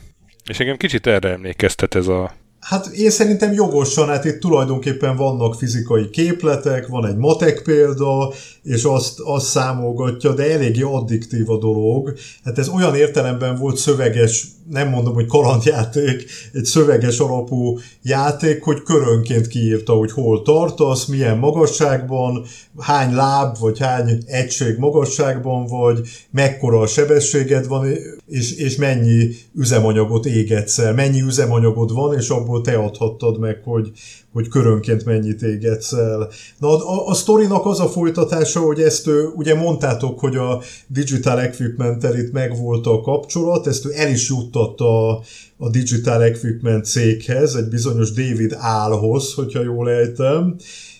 És 0.47 0.61
engem 0.61 0.77
kicsit 0.77 1.07
erre 1.07 1.29
emlékeztet 1.29 1.95
ez 1.95 2.09
a 2.09 2.35
Hát 2.69 2.87
én 2.87 3.11
szerintem 3.11 3.53
jogosan, 3.53 4.09
hát 4.09 4.25
itt 4.25 4.41
tulajdonképpen 4.41 5.17
vannak 5.17 5.55
fizikai 5.55 6.11
képletek, 6.11 6.87
van 6.87 7.07
egy 7.07 7.17
matek 7.17 7.63
példa, 7.63 8.33
és 8.63 8.85
azt, 8.85 9.21
azt 9.21 9.47
számolgatja, 9.47 10.33
de 10.33 10.53
eléggé 10.53 10.83
addiktív 10.83 11.51
a 11.51 11.59
dolog. 11.59 12.15
Hát 12.45 12.59
ez 12.59 12.69
olyan 12.69 12.95
értelemben 12.95 13.57
volt 13.57 13.77
szöveges, 13.77 14.47
nem 14.71 14.89
mondom, 14.89 15.15
hogy 15.15 15.27
kalandjáték, 15.27 16.25
egy 16.53 16.65
szöveges 16.65 17.19
alapú 17.19 17.79
játék, 18.03 18.63
hogy 18.63 18.83
körönként 18.83 19.47
kiírta, 19.47 19.93
hogy 19.93 20.13
hol 20.13 20.43
tartasz, 20.43 21.05
milyen 21.05 21.39
magasságban, 21.39 22.45
hány 22.79 23.15
láb, 23.15 23.59
vagy 23.59 23.79
hány 23.79 24.19
egység 24.27 24.79
magasságban 24.79 25.67
vagy, 25.67 26.01
mekkora 26.31 26.81
a 26.81 26.87
sebességed 26.87 27.67
van, 27.67 27.87
és, 28.27 28.53
és 28.53 28.77
mennyi 28.77 29.29
üzemanyagot 29.55 30.27
égetsz 30.27 30.79
el, 30.79 30.95
mennyi 30.95 31.21
üzemanyagod 31.21 31.93
van, 31.93 32.15
és 32.19 32.29
abból 32.29 32.56
te 32.61 32.77
adhattad 32.77 33.39
meg, 33.39 33.61
hogy, 33.65 33.91
hogy 34.33 34.49
körönként 34.49 35.05
mennyit 35.05 35.43
égetsz 35.43 35.93
el. 35.93 36.29
Na, 36.59 36.87
a, 36.87 37.09
a 37.09 37.15
sztorinak 37.15 37.67
az 37.67 37.81
a 37.81 37.89
folytatása, 37.89 38.61
hogy 38.61 38.81
ezt 38.81 39.07
ő, 39.07 39.29
ugye 39.35 39.55
mondtátok, 39.55 40.19
hogy 40.19 40.37
a 40.37 40.63
Digital 40.87 41.41
equipment 41.41 42.05
itt 42.05 42.33
megvolt 42.33 42.87
a 42.87 43.01
kapcsolat, 43.01 43.67
ezt 43.67 43.87
ő 43.87 43.91
el 43.95 44.11
is 44.11 44.29
juttatta 44.29 45.09
a, 45.09 45.23
a 45.57 45.71
Digital 45.71 46.23
Equipment 46.23 46.85
céghez, 46.85 47.55
egy 47.55 47.69
bizonyos 47.69 48.13
David 48.13 48.57
Álhoz, 48.59 49.35
hogyha 49.35 49.63
jól 49.63 49.91
ejtem, 49.91 50.57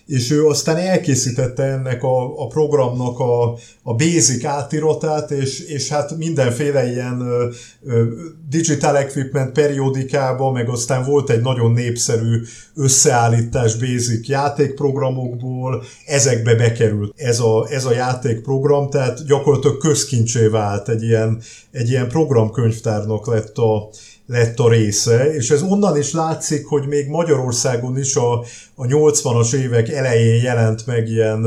és 0.07 0.31
ő 0.31 0.45
aztán 0.45 0.77
elkészítette 0.77 1.63
ennek 1.63 2.03
a, 2.03 2.43
a 2.43 2.47
programnak 2.47 3.19
a, 3.19 3.53
a 3.83 3.95
basic 3.95 4.45
átiratát, 4.45 5.31
és, 5.31 5.59
és 5.59 5.89
hát 5.89 6.17
mindenféle 6.17 6.91
ilyen 6.91 7.21
ö, 7.21 7.49
ö, 7.83 8.03
digital 8.49 8.97
equipment 8.97 9.51
periódikában, 9.51 10.53
meg 10.53 10.69
aztán 10.69 11.05
volt 11.05 11.29
egy 11.29 11.41
nagyon 11.41 11.71
népszerű 11.71 12.41
összeállítás 12.75 13.75
basic 13.75 14.27
játékprogramokból, 14.27 15.83
ezekbe 16.05 16.55
bekerült 16.55 17.13
ez 17.15 17.39
a, 17.39 17.67
ez 17.69 17.85
a 17.85 17.93
játékprogram, 17.93 18.89
tehát 18.89 19.25
gyakorlatilag 19.25 19.77
közkincsé 19.77 20.47
vált 20.47 20.89
egy 20.89 21.03
ilyen, 21.03 21.41
egy 21.71 21.89
ilyen 21.89 22.07
programkönyvtárnak 22.07 23.27
lett 23.27 23.57
a, 23.57 23.89
lett 24.27 24.59
a 24.59 24.69
része, 24.69 25.33
és 25.35 25.49
ez 25.49 25.61
onnan 25.61 25.97
is 25.97 26.13
látszik, 26.13 26.65
hogy 26.65 26.87
még 26.87 27.07
Magyarországon 27.07 27.97
is 27.97 28.15
a, 28.15 28.33
a 28.75 28.85
80-as 28.85 29.53
évek 29.53 29.89
elején 29.89 30.43
jelent 30.43 30.85
meg 30.85 31.09
ilyen 31.09 31.45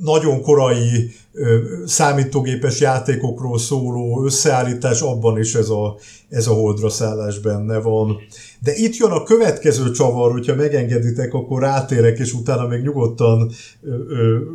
nagyon 0.00 0.42
korai 0.42 1.10
számítógépes 1.86 2.80
játékokról 2.80 3.58
szóló 3.58 4.24
összeállítás, 4.24 5.00
abban 5.00 5.38
is 5.38 5.54
ez 5.54 5.68
a, 5.68 5.96
ez 6.28 6.46
a 6.46 6.52
holdra 6.52 6.88
szállás 6.88 7.38
benne 7.38 7.78
van. 7.78 8.16
De 8.60 8.72
itt 8.74 8.96
jön 8.96 9.10
a 9.10 9.22
következő 9.22 9.90
csavar, 9.90 10.32
hogyha 10.32 10.54
megengeditek, 10.54 11.34
akkor 11.34 11.60
rátérek, 11.60 12.18
és 12.18 12.32
utána 12.32 12.66
még 12.66 12.82
nyugodtan 12.82 13.50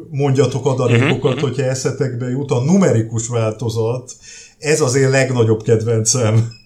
mondjatok 0.10 0.66
adalékokat, 0.66 1.34
uh-huh. 1.34 1.50
hogyha 1.50 1.64
eszetekbe 1.64 2.30
jut. 2.30 2.52
A 2.52 2.64
numerikus 2.64 3.28
változat, 3.28 4.12
ez 4.58 4.82
az 4.82 4.96
én 4.96 5.10
legnagyobb 5.10 5.64
kedvencem. 5.64 6.59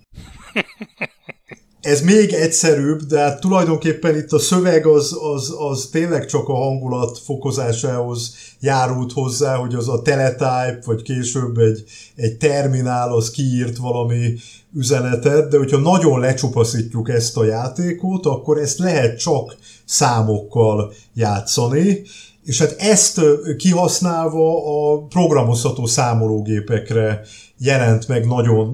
Ez 1.83 2.01
még 2.01 2.33
egyszerűbb, 2.33 3.01
de 3.01 3.19
hát 3.19 3.39
tulajdonképpen 3.39 4.15
itt 4.15 4.31
a 4.31 4.39
szöveg 4.39 4.85
az, 4.85 5.17
az, 5.33 5.55
az 5.57 5.89
tényleg 5.91 6.25
csak 6.25 6.47
a 6.47 6.53
hangulat 6.53 7.19
fokozásához 7.19 8.35
járult 8.59 9.11
hozzá, 9.11 9.55
hogy 9.55 9.75
az 9.75 9.89
a 9.89 10.01
teletype, 10.01 10.79
vagy 10.85 11.01
később 11.01 11.57
egy, 11.57 11.83
egy 12.15 12.37
terminál, 12.37 13.13
az 13.13 13.31
kiírt 13.31 13.77
valami 13.77 14.33
üzenetet, 14.75 15.49
de 15.49 15.57
hogyha 15.57 15.77
nagyon 15.77 16.19
lecsupaszítjuk 16.19 17.09
ezt 17.09 17.37
a 17.37 17.45
játékot, 17.45 18.25
akkor 18.25 18.57
ezt 18.57 18.79
lehet 18.79 19.19
csak 19.19 19.55
számokkal 19.85 20.93
játszani, 21.13 22.01
és 22.43 22.59
hát 22.59 22.75
ezt 22.77 23.21
kihasználva 23.57 24.65
a 24.65 25.05
programozható 25.05 25.85
számológépekre 25.85 27.21
jelent 27.57 28.07
meg 28.07 28.27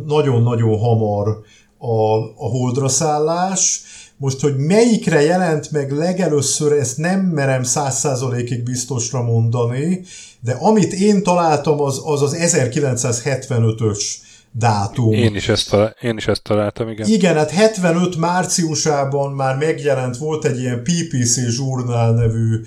nagyon-nagyon 0.05 0.77
hamar 0.79 1.41
a, 1.79 2.15
a 2.17 2.49
holdra 2.49 2.87
szállás. 2.87 3.81
Most, 4.17 4.39
hogy 4.39 4.57
melyikre 4.57 5.21
jelent 5.21 5.71
meg 5.71 5.91
legelőször, 5.91 6.71
ezt 6.71 6.97
nem 6.97 7.19
merem 7.19 7.63
száz 7.63 7.99
százalékig 7.99 8.63
biztosra 8.63 9.21
mondani, 9.21 10.01
de 10.39 10.53
amit 10.53 10.93
én 10.93 11.23
találtam, 11.23 11.81
az 11.81 12.01
az, 12.05 12.21
az 12.21 12.35
1975-ös 12.39 14.03
dátum. 14.51 15.13
Én 15.13 15.35
is 15.35 15.47
ezt, 15.49 15.69
talál, 15.69 15.95
én 16.01 16.17
is 16.17 16.27
ezt 16.27 16.43
találtam, 16.43 16.89
igen. 16.89 17.07
Igen, 17.07 17.35
hát 17.35 17.51
75 17.51 18.17
márciusában 18.17 19.31
már 19.31 19.57
megjelent, 19.57 20.17
volt 20.17 20.45
egy 20.45 20.59
ilyen 20.59 20.83
PPC 20.83 21.57
Journal 21.57 22.13
nevű 22.13 22.61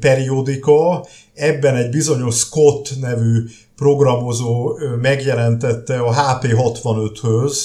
periódika, 0.00 1.06
ebben 1.34 1.76
egy 1.76 1.90
bizonyos 1.90 2.34
Scott 2.34 3.00
nevű 3.00 3.44
programozó 3.76 4.78
megjelentette 5.00 5.98
a 5.98 6.14
HP65-höz 6.14 7.56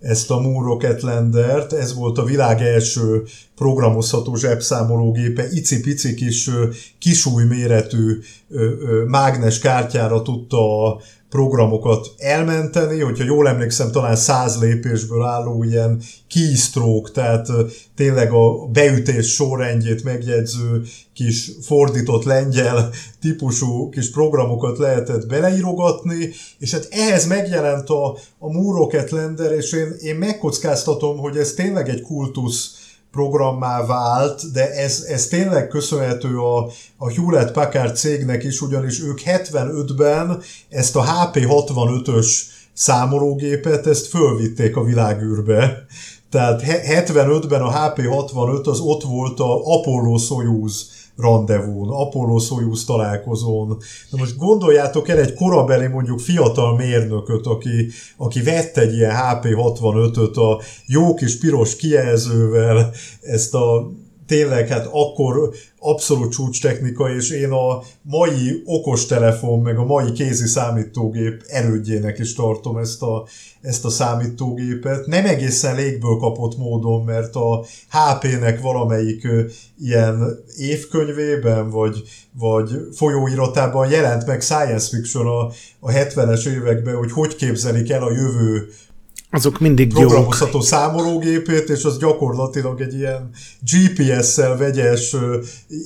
ezt 0.00 0.30
a 0.30 0.40
Moon 0.40 0.64
Rocket 0.64 1.02
Landert, 1.02 1.72
ez 1.72 1.94
volt 1.94 2.18
a 2.18 2.24
világ 2.24 2.62
első 2.62 3.22
programozható 3.54 4.34
zsebszámológépe, 4.34 5.48
icipici 5.50 6.14
kis 6.14 6.50
kisúj 6.98 7.44
méretű 7.44 8.18
mágnes 9.06 9.58
kártyára 9.58 10.22
tudta 10.22 10.86
a 10.86 11.00
programokat 11.30 12.14
elmenteni, 12.18 13.00
hogyha 13.00 13.24
jól 13.24 13.48
emlékszem, 13.48 13.90
talán 13.90 14.16
száz 14.16 14.60
lépésből 14.60 15.22
álló 15.22 15.62
ilyen 15.62 16.02
keystroke, 16.28 17.10
tehát 17.10 17.48
tényleg 17.94 18.32
a 18.32 18.66
beütés 18.72 19.32
sorrendjét 19.34 20.04
megjegyző 20.04 20.82
kis 21.12 21.50
fordított 21.62 22.24
lengyel 22.24 22.90
típusú 23.20 23.88
kis 23.88 24.10
programokat 24.10 24.78
lehetett 24.78 25.26
beleírogatni, 25.26 26.30
és 26.58 26.72
hát 26.72 26.88
ehhez 26.90 27.26
megjelent 27.26 27.88
a, 27.88 28.18
a 28.38 28.52
Moon 28.52 28.76
Rocket 28.76 29.10
Lander, 29.10 29.52
és 29.52 29.72
én, 29.72 29.96
én 30.00 30.16
megkockáztatom, 30.16 31.18
hogy 31.18 31.36
ez 31.36 31.52
tényleg 31.52 31.88
egy 31.88 32.02
kultusz 32.02 32.85
programmá 33.16 33.86
vált, 33.86 34.52
de 34.52 34.70
ez, 34.70 35.04
ez 35.08 35.26
tényleg 35.26 35.68
köszönhető 35.68 36.38
a, 36.38 36.70
a 36.96 37.10
Hewlett 37.10 37.52
Packard 37.52 37.96
cégnek 37.96 38.44
is, 38.44 38.60
ugyanis 38.60 39.00
ők 39.00 39.20
75-ben 39.24 40.42
ezt 40.68 40.96
a 40.96 41.04
HP65-ös 41.04 42.26
számológépet, 42.72 43.86
ezt 43.86 44.06
fölvitték 44.06 44.76
a 44.76 44.84
világűrbe. 44.84 45.86
Tehát 46.30 46.62
75-ben 46.66 47.62
a 47.62 47.70
HP65 47.70 48.64
az 48.64 48.80
ott 48.80 49.02
volt 49.02 49.40
a 49.40 49.60
Apollo 49.64 50.18
Soyuz 50.18 50.90
rendezvún, 51.16 51.88
Apollo 51.88 52.38
Soyuz 52.38 52.84
találkozón. 52.84 53.68
Na 54.10 54.18
most 54.18 54.36
gondoljátok 54.36 55.08
el 55.08 55.18
egy 55.18 55.34
korabeli 55.34 55.86
mondjuk 55.86 56.20
fiatal 56.20 56.76
mérnököt, 56.76 57.46
aki, 57.46 57.88
aki 58.16 58.42
vett 58.42 58.76
egy 58.76 58.94
ilyen 58.94 59.14
HP65-öt 59.16 60.36
a 60.36 60.60
jó 60.86 61.14
kis 61.14 61.38
piros 61.38 61.76
kijelzővel, 61.76 62.92
ezt 63.20 63.54
a 63.54 63.90
tényleg 64.26 64.68
hát 64.68 64.88
akkor 64.92 65.52
abszolút 65.86 66.32
csúcs 66.32 66.62
technika, 66.62 67.14
és 67.14 67.30
én 67.30 67.50
a 67.50 67.82
mai 68.02 68.62
okostelefon, 68.64 69.60
meg 69.60 69.78
a 69.78 69.84
mai 69.84 70.12
kézi 70.12 70.46
számítógép 70.46 71.42
erődjének 71.46 72.18
is 72.18 72.34
tartom 72.34 72.76
ezt 72.76 73.02
a, 73.02 73.26
ezt 73.60 73.84
a 73.84 73.90
számítógépet. 73.90 75.06
Nem 75.06 75.26
egészen 75.26 75.74
légből 75.74 76.16
kapott 76.16 76.56
módon, 76.56 77.04
mert 77.04 77.34
a 77.34 77.64
HP-nek 77.90 78.60
valamelyik 78.60 79.28
ilyen 79.78 80.44
évkönyvében, 80.56 81.70
vagy, 81.70 82.02
vagy 82.32 82.70
folyóiratában 82.92 83.90
jelent 83.90 84.26
meg 84.26 84.40
science 84.40 84.88
fiction 84.96 85.26
a, 85.26 85.50
a 85.80 85.90
70-es 85.90 86.46
években, 86.46 86.96
hogy 86.96 87.12
hogy 87.12 87.36
képzelik 87.36 87.90
el 87.90 88.02
a 88.02 88.12
jövő 88.12 88.68
azok 89.36 89.58
mindig 89.58 89.92
programozható 89.92 90.60
számológépét, 90.60 91.68
és 91.68 91.84
az 91.84 91.98
gyakorlatilag 91.98 92.80
egy 92.80 92.94
ilyen 92.94 93.30
GPS-szel 93.60 94.56
vegyes, 94.56 95.16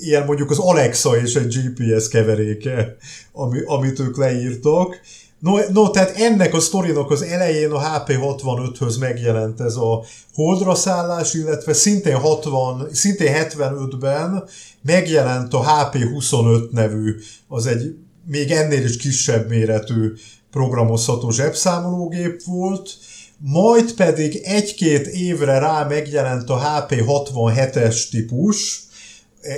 ilyen 0.01 0.25
mondjuk 0.25 0.51
az 0.51 0.59
Alexa 0.59 1.17
és 1.21 1.35
egy 1.35 1.57
GPS 1.57 2.09
keveréke, 2.09 2.97
ami, 3.33 3.61
amit 3.65 4.01
ők 4.01 4.17
leírtak. 4.17 5.01
No, 5.39 5.57
no, 5.73 5.91
tehát 5.91 6.17
ennek 6.17 6.55
a 6.55 6.61
sztorinak 6.61 7.11
az 7.11 7.23
elején 7.23 7.71
a 7.71 7.81
HP65-höz 7.81 8.99
megjelent 8.99 9.61
ez 9.61 9.77
a 9.77 10.05
holdra 10.35 10.75
szállás, 10.75 11.35
illetve 11.35 11.73
szintén, 11.73 12.17
60, 12.17 12.89
szintén 12.93 13.33
75-ben 13.35 14.45
megjelent 14.83 15.55
a 15.55 15.63
HP25 15.63 16.71
nevű, 16.71 17.17
az 17.49 17.67
egy 17.67 17.95
még 18.27 18.51
ennél 18.51 18.85
is 18.85 18.97
kisebb 18.97 19.49
méretű 19.49 20.13
programozható 20.51 21.31
zsebszámológép 21.31 22.43
volt, 22.43 22.91
majd 23.43 23.93
pedig 23.95 24.41
egy-két 24.45 25.07
évre 25.07 25.59
rá 25.59 25.87
megjelent 25.89 26.51
a 26.51 26.87
HP67-es 26.89 28.09
típus, 28.11 28.83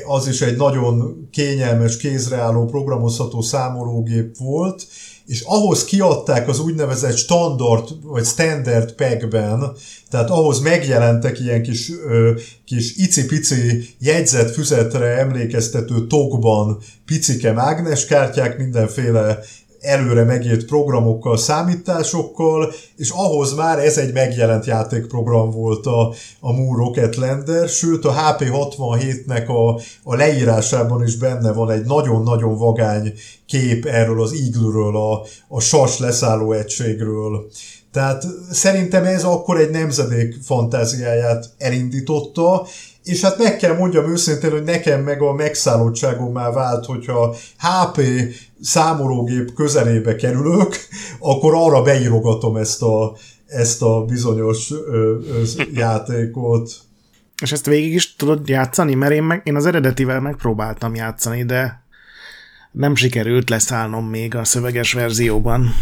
az 0.06 0.28
is 0.28 0.40
egy 0.40 0.56
nagyon 0.56 1.28
kényelmes, 1.30 1.96
kézreálló, 1.96 2.64
programozható 2.64 3.40
számológép 3.40 4.36
volt, 4.36 4.86
és 5.26 5.40
ahhoz 5.40 5.84
kiadták 5.84 6.48
az 6.48 6.60
úgynevezett 6.60 7.16
standard 7.16 7.88
vagy 8.02 8.24
standard 8.24 8.92
packben, 8.92 9.72
tehát 10.10 10.30
ahhoz 10.30 10.60
megjelentek 10.60 11.40
ilyen 11.40 11.62
kis, 11.62 11.90
ö, 12.06 12.32
kis 12.64 12.96
icipici 12.96 13.88
jegyzetfüzetre 13.98 15.06
emlékeztető 15.06 16.06
tokban 16.06 16.78
picike 17.06 17.52
mágneskártyák, 17.52 18.58
mindenféle 18.58 19.38
előre 19.82 20.24
megírt 20.24 20.64
programokkal, 20.64 21.36
számításokkal, 21.36 22.72
és 22.96 23.10
ahhoz 23.10 23.54
már 23.54 23.78
ez 23.78 23.98
egy 23.98 24.12
megjelent 24.12 24.66
játékprogram 24.66 25.50
volt 25.50 25.86
a, 25.86 26.14
a 26.40 26.52
Moon 26.52 26.76
Rocket 26.76 27.16
Lander, 27.16 27.68
sőt 27.68 28.04
a 28.04 28.14
HP67-nek 28.14 29.46
a, 29.46 29.80
a 30.02 30.14
leírásában 30.14 31.02
is 31.02 31.16
benne 31.16 31.52
van 31.52 31.70
egy 31.70 31.84
nagyon-nagyon 31.84 32.56
vagány 32.56 33.12
kép 33.46 33.86
erről 33.86 34.22
az 34.22 34.32
iglőről, 34.32 34.96
a, 34.96 35.24
a 35.48 35.60
sas 35.60 35.98
leszálló 35.98 36.52
egységről. 36.52 37.46
Tehát 37.92 38.24
szerintem 38.50 39.04
ez 39.04 39.24
akkor 39.24 39.60
egy 39.60 39.70
nemzedék 39.70 40.36
fantáziáját 40.42 41.50
elindította, 41.58 42.66
és 43.04 43.20
hát 43.20 43.38
meg 43.38 43.56
kell 43.56 43.76
mondjam 43.76 44.10
őszintén, 44.10 44.50
hogy 44.50 44.62
nekem 44.62 45.02
meg 45.02 45.22
a 45.22 45.32
megszállottságom 45.32 46.32
már 46.32 46.52
vált, 46.52 46.86
hogyha 46.86 47.34
HP 47.58 48.00
számológép 48.60 49.54
közelébe 49.54 50.16
kerülök, 50.16 50.76
akkor 51.18 51.54
arra 51.54 51.82
beírogatom 51.82 52.56
ezt 52.56 52.82
a, 52.82 53.16
ezt 53.46 53.82
a 53.82 54.04
bizonyos 54.04 54.70
ö, 54.70 55.18
ö, 55.28 55.42
játékot. 55.74 56.72
És 57.42 57.52
ezt 57.52 57.66
végig 57.66 57.92
is 57.92 58.16
tudod 58.16 58.48
játszani? 58.48 58.94
Mert 58.94 59.12
én, 59.12 59.22
meg, 59.22 59.40
én 59.44 59.56
az 59.56 59.66
eredetivel 59.66 60.20
megpróbáltam 60.20 60.94
játszani, 60.94 61.44
de 61.44 61.82
nem 62.72 62.94
sikerült 62.94 63.50
leszállnom 63.50 64.06
még 64.06 64.34
a 64.34 64.44
szöveges 64.44 64.92
verzióban. 64.92 65.74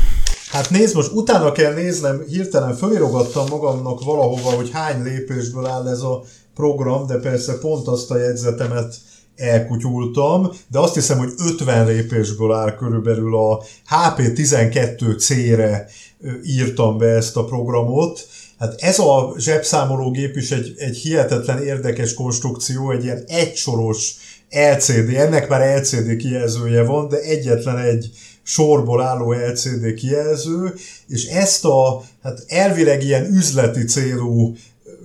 Hát 0.50 0.70
nézd, 0.70 0.94
most 0.94 1.12
utána 1.12 1.52
kell 1.52 1.74
néznem, 1.74 2.24
hirtelen 2.28 2.74
fölirogattam 2.74 3.46
magamnak 3.48 4.04
valahova, 4.04 4.50
hogy 4.50 4.70
hány 4.72 5.02
lépésből 5.02 5.66
áll 5.66 5.88
ez 5.88 6.00
a 6.00 6.22
program, 6.60 7.06
de 7.06 7.16
persze 7.16 7.58
pont 7.58 7.86
azt 7.86 8.10
a 8.10 8.18
jegyzetemet 8.18 8.94
elkutyultam, 9.36 10.50
de 10.68 10.78
azt 10.78 10.94
hiszem, 10.94 11.18
hogy 11.18 11.32
50 11.38 11.86
lépésből 11.86 12.52
áll 12.52 12.74
körülbelül 12.74 13.36
a 13.36 13.62
HP12C-re 13.90 15.86
írtam 16.44 16.98
be 16.98 17.06
ezt 17.06 17.36
a 17.36 17.44
programot. 17.44 18.28
Hát 18.58 18.80
ez 18.80 18.98
a 18.98 19.34
zsebszámológép 19.38 20.36
is 20.36 20.50
egy, 20.50 20.74
egy 20.76 20.96
hihetetlen 20.96 21.62
érdekes 21.62 22.14
konstrukció, 22.14 22.90
egy 22.90 23.04
ilyen 23.04 23.24
egysoros 23.26 24.14
LCD, 24.50 25.14
ennek 25.14 25.48
már 25.48 25.78
LCD 25.80 26.16
kijelzője 26.16 26.82
van, 26.82 27.08
de 27.08 27.20
egyetlen 27.20 27.78
egy 27.78 28.10
sorból 28.42 29.02
álló 29.02 29.32
LCD 29.32 29.94
kijelző, 29.94 30.74
és 31.06 31.24
ezt 31.24 31.64
a 31.64 32.02
hát 32.22 32.44
elvileg 32.48 33.02
ilyen 33.04 33.24
üzleti 33.24 33.84
célú 33.84 34.54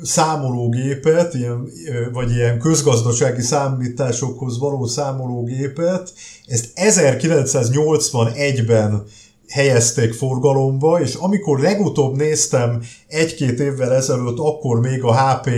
számológépet, 0.04 1.34
ilyen, 1.34 1.70
vagy 2.14 2.32
ilyen 2.32 2.60
közgazdasági 2.60 3.42
számításokhoz 3.42 4.60
való 4.60 4.86
számológépet, 4.86 6.14
ezt 6.46 6.70
1981-ben 6.76 9.04
helyezték 9.50 10.14
forgalomba, 10.14 11.02
és 11.02 11.14
amikor 11.14 11.60
legutóbb 11.60 12.16
néztem 12.16 12.82
egy-két 13.08 13.60
évvel 13.60 13.94
ezelőtt, 13.94 14.40
akkor 14.40 14.80
még 14.80 15.04
a 15.04 15.16
HP 15.16 15.50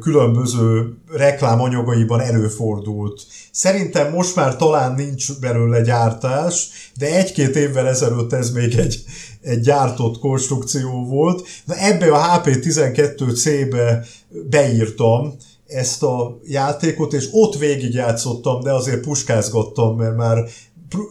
különböző 0.00 0.96
reklámanyagaiban 1.12 2.20
előfordult. 2.20 3.22
Szerintem 3.50 4.12
most 4.12 4.36
már 4.36 4.56
talán 4.56 4.94
nincs 4.94 5.40
belőle 5.40 5.80
gyártás, 5.80 6.68
de 6.98 7.16
egy-két 7.16 7.56
évvel 7.56 7.88
ezelőtt 7.88 8.32
ez 8.32 8.50
még 8.50 8.74
egy, 8.74 9.04
egy 9.42 9.60
gyártott 9.60 10.18
konstrukció 10.18 11.04
volt. 11.04 11.46
Na 11.64 11.74
ebbe 11.74 12.12
a 12.12 12.40
HP12C-be 12.40 14.04
beírtam 14.50 15.34
ezt 15.66 16.02
a 16.02 16.38
játékot, 16.44 17.12
és 17.12 17.28
ott 17.30 17.56
végigjátszottam, 17.56 18.60
de 18.60 18.72
azért 18.72 19.00
puskázgattam, 19.00 19.96
mert 19.96 20.16
már 20.16 20.48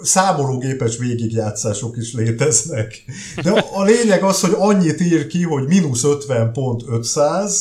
számológépes 0.02 0.98
végigjátszások 0.98 1.98
is 1.98 2.14
léteznek. 2.14 3.04
De 3.44 3.66
a 3.74 3.84
lényeg 3.84 4.24
az, 4.24 4.42
hogy 4.42 4.56
annyit 4.58 5.02
ír 5.02 5.28
ki, 5.28 5.44
hogy 5.44 5.68
mínusz 5.68 6.04
50.500, 6.04 7.54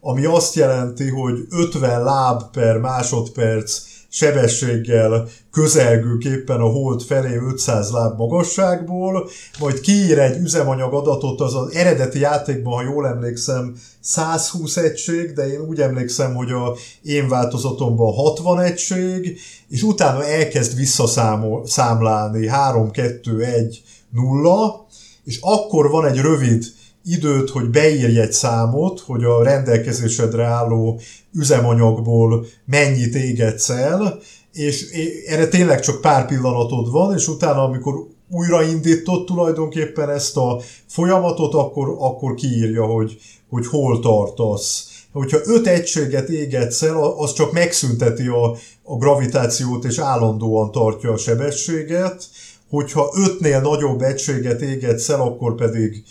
ami 0.00 0.24
azt 0.24 0.54
jelenti, 0.54 1.08
hogy 1.08 1.46
50 1.50 2.02
láb 2.02 2.50
per 2.50 2.76
másodperc 2.76 3.80
sebességgel 4.10 5.28
közelgőképpen 5.50 6.60
a 6.60 6.68
hold 6.68 7.02
felé 7.02 7.36
500 7.36 7.90
láb 7.90 8.18
magasságból, 8.18 9.28
majd 9.58 9.80
kiír 9.80 10.18
egy 10.18 10.38
üzemanyag 10.38 10.94
adatot 10.94 11.40
az 11.40 11.54
az 11.54 11.74
eredeti 11.74 12.18
játékban, 12.18 12.72
ha 12.72 12.82
jól 12.82 13.06
emlékszem, 13.06 13.74
120 14.00 14.76
egység, 14.76 15.32
de 15.32 15.52
én 15.52 15.60
úgy 15.60 15.80
emlékszem, 15.80 16.34
hogy 16.34 16.50
a 16.50 16.76
én 17.02 17.28
változatomban 17.28 18.12
60 18.12 18.60
egység, 18.60 19.40
és 19.68 19.82
utána 19.82 20.24
elkezd 20.24 20.76
visszaszámlálni 20.76 22.48
3, 22.48 22.90
2, 22.90 23.42
1, 23.42 23.82
0, 24.10 24.86
és 25.24 25.38
akkor 25.40 25.90
van 25.90 26.06
egy 26.06 26.18
rövid 26.18 26.64
időt, 27.04 27.50
hogy 27.50 27.70
beírj 27.70 28.20
egy 28.20 28.32
számot, 28.32 29.00
hogy 29.00 29.24
a 29.24 29.42
rendelkezésedre 29.42 30.44
álló 30.44 31.00
üzemanyagból 31.32 32.46
mennyit 32.64 33.14
égetsz 33.14 33.68
el, 33.68 34.18
és 34.52 34.86
erre 35.26 35.48
tényleg 35.48 35.80
csak 35.80 36.00
pár 36.00 36.26
pillanatod 36.26 36.90
van, 36.90 37.14
és 37.14 37.28
utána, 37.28 37.62
amikor 37.62 37.94
újraindított 38.30 39.26
tulajdonképpen 39.26 40.10
ezt 40.10 40.36
a 40.36 40.60
folyamatot, 40.86 41.54
akkor, 41.54 41.96
akkor 41.98 42.34
kiírja, 42.34 42.84
hogy, 42.84 43.18
hogy 43.48 43.66
hol 43.66 44.00
tartasz. 44.00 44.88
Hogyha 45.12 45.38
öt 45.44 45.66
egységet 45.66 46.28
égetsz 46.28 46.82
el, 46.82 47.02
az 47.02 47.32
csak 47.32 47.52
megszünteti 47.52 48.26
a, 48.26 48.56
a 48.82 48.96
gravitációt, 48.96 49.84
és 49.84 49.98
állandóan 49.98 50.70
tartja 50.70 51.12
a 51.12 51.16
sebességet, 51.16 52.28
hogyha 52.70 53.12
ötnél 53.14 53.60
nagyobb 53.60 54.00
egységet 54.00 54.60
égetsz 54.60 55.08
el, 55.08 55.20
akkor 55.20 55.54
pedig 55.54 56.04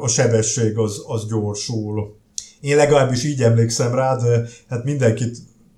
a 0.00 0.08
sebesség 0.08 0.78
az, 0.78 1.02
az 1.06 1.28
gyorsul. 1.28 2.18
Én 2.60 2.76
legalábbis 2.76 3.24
így 3.24 3.42
emlékszem 3.42 3.94
rá, 3.94 4.16
de 4.16 4.48
hát 4.68 4.84
mindenkit 4.84 5.36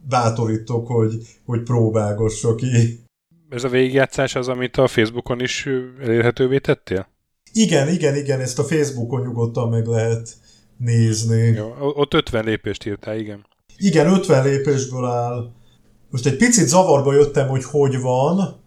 bátorítok, 0.08 0.86
hogy, 0.86 1.14
hogy 1.44 1.62
próbálgassa 1.62 2.54
ki. 2.54 3.00
Ez 3.48 3.64
a 3.64 3.68
végigjátszás 3.68 4.34
az, 4.34 4.48
amit 4.48 4.76
a 4.76 4.86
Facebookon 4.86 5.40
is 5.40 5.68
elérhetővé 6.00 6.58
tettél? 6.58 7.08
Igen, 7.52 7.88
igen, 7.88 8.16
igen, 8.16 8.40
ezt 8.40 8.58
a 8.58 8.64
Facebookon 8.64 9.22
nyugodtan 9.22 9.68
meg 9.68 9.86
lehet 9.86 10.28
nézni. 10.76 11.46
Jó, 11.46 11.72
ott 11.78 12.14
50 12.14 12.44
lépést 12.44 12.86
írtál, 12.86 13.18
igen. 13.18 13.46
Igen, 13.76 14.06
50 14.06 14.44
lépésből 14.44 15.04
áll. 15.04 15.50
Most 16.10 16.26
egy 16.26 16.36
picit 16.36 16.66
zavarba 16.66 17.12
jöttem, 17.12 17.48
hogy 17.48 17.64
hogy 17.64 18.00
van, 18.00 18.60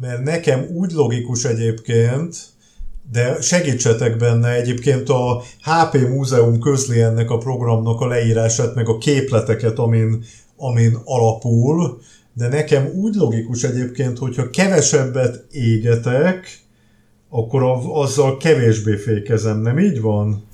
mert 0.00 0.22
nekem 0.22 0.66
úgy 0.72 0.92
logikus 0.92 1.44
egyébként, 1.44 2.36
de 3.10 3.40
segítsetek 3.40 4.16
benne, 4.16 4.54
egyébként 4.54 5.08
a 5.08 5.42
HP 5.60 6.08
Múzeum 6.08 6.60
közli 6.60 7.00
ennek 7.00 7.30
a 7.30 7.38
programnak 7.38 8.00
a 8.00 8.06
leírását, 8.06 8.74
meg 8.74 8.88
a 8.88 8.98
képleteket, 8.98 9.78
amin, 9.78 10.24
amin 10.56 10.98
alapul, 11.04 12.00
de 12.32 12.48
nekem 12.48 12.86
úgy 12.94 13.14
logikus 13.14 13.64
egyébként, 13.64 14.18
hogyha 14.18 14.50
kevesebbet 14.50 15.46
égetek, 15.50 16.62
akkor 17.30 17.62
azzal 17.92 18.36
kevésbé 18.36 18.96
fékezem, 18.96 19.60
nem 19.60 19.78
így 19.78 20.00
van? 20.00 20.44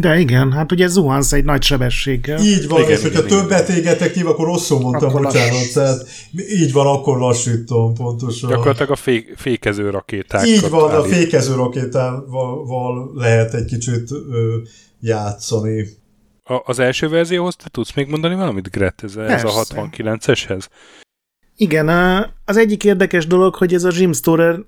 De 0.00 0.18
igen, 0.18 0.52
hát 0.52 0.72
ugye 0.72 0.86
zuhansz 0.86 1.32
egy 1.32 1.44
nagy 1.44 1.62
sebességgel. 1.62 2.40
Így 2.40 2.68
van, 2.68 2.80
igen, 2.80 2.90
és 2.90 3.02
hogyha 3.02 3.24
igen, 3.24 3.38
többet 3.38 3.68
igen. 3.68 3.80
égetek 3.80 4.12
ki, 4.12 4.20
akkor 4.20 4.46
rosszul 4.46 4.80
mondtam, 4.80 5.08
akkor 5.08 5.22
bocsánat. 5.22 5.52
Lass... 5.52 5.72
Tehát 5.72 6.06
így 6.50 6.72
van, 6.72 6.86
akkor 6.86 7.18
lassítom 7.18 7.94
pontosan. 7.94 8.50
Gyakorlatilag 8.50 8.90
a 8.90 8.96
fék, 8.96 9.34
fékező 9.36 9.90
rakéták. 9.90 10.46
Így 10.46 10.68
van, 10.70 10.90
állít. 10.90 11.04
a 11.04 11.14
fékező 11.14 11.54
rakétával 11.54 13.10
lehet 13.14 13.54
egy 13.54 13.64
kicsit 13.64 14.10
ö, 14.10 14.56
játszani. 15.00 15.86
A, 16.44 16.62
az 16.64 16.78
első 16.78 17.08
verzióhoz 17.08 17.56
te 17.56 17.68
tudsz 17.70 17.94
még 17.94 18.08
mondani 18.08 18.34
valamit, 18.34 18.70
Gret? 18.70 19.02
Ez, 19.02 19.16
ez 19.16 19.44
a 19.44 19.48
69-eshez? 19.48 20.66
Igen, 21.56 21.88
az 22.44 22.56
egyik 22.56 22.84
érdekes 22.84 23.26
dolog, 23.26 23.54
hogy 23.54 23.74
ez 23.74 23.84
a 23.84 23.90
Jim 23.92 24.12
Storer 24.12 24.58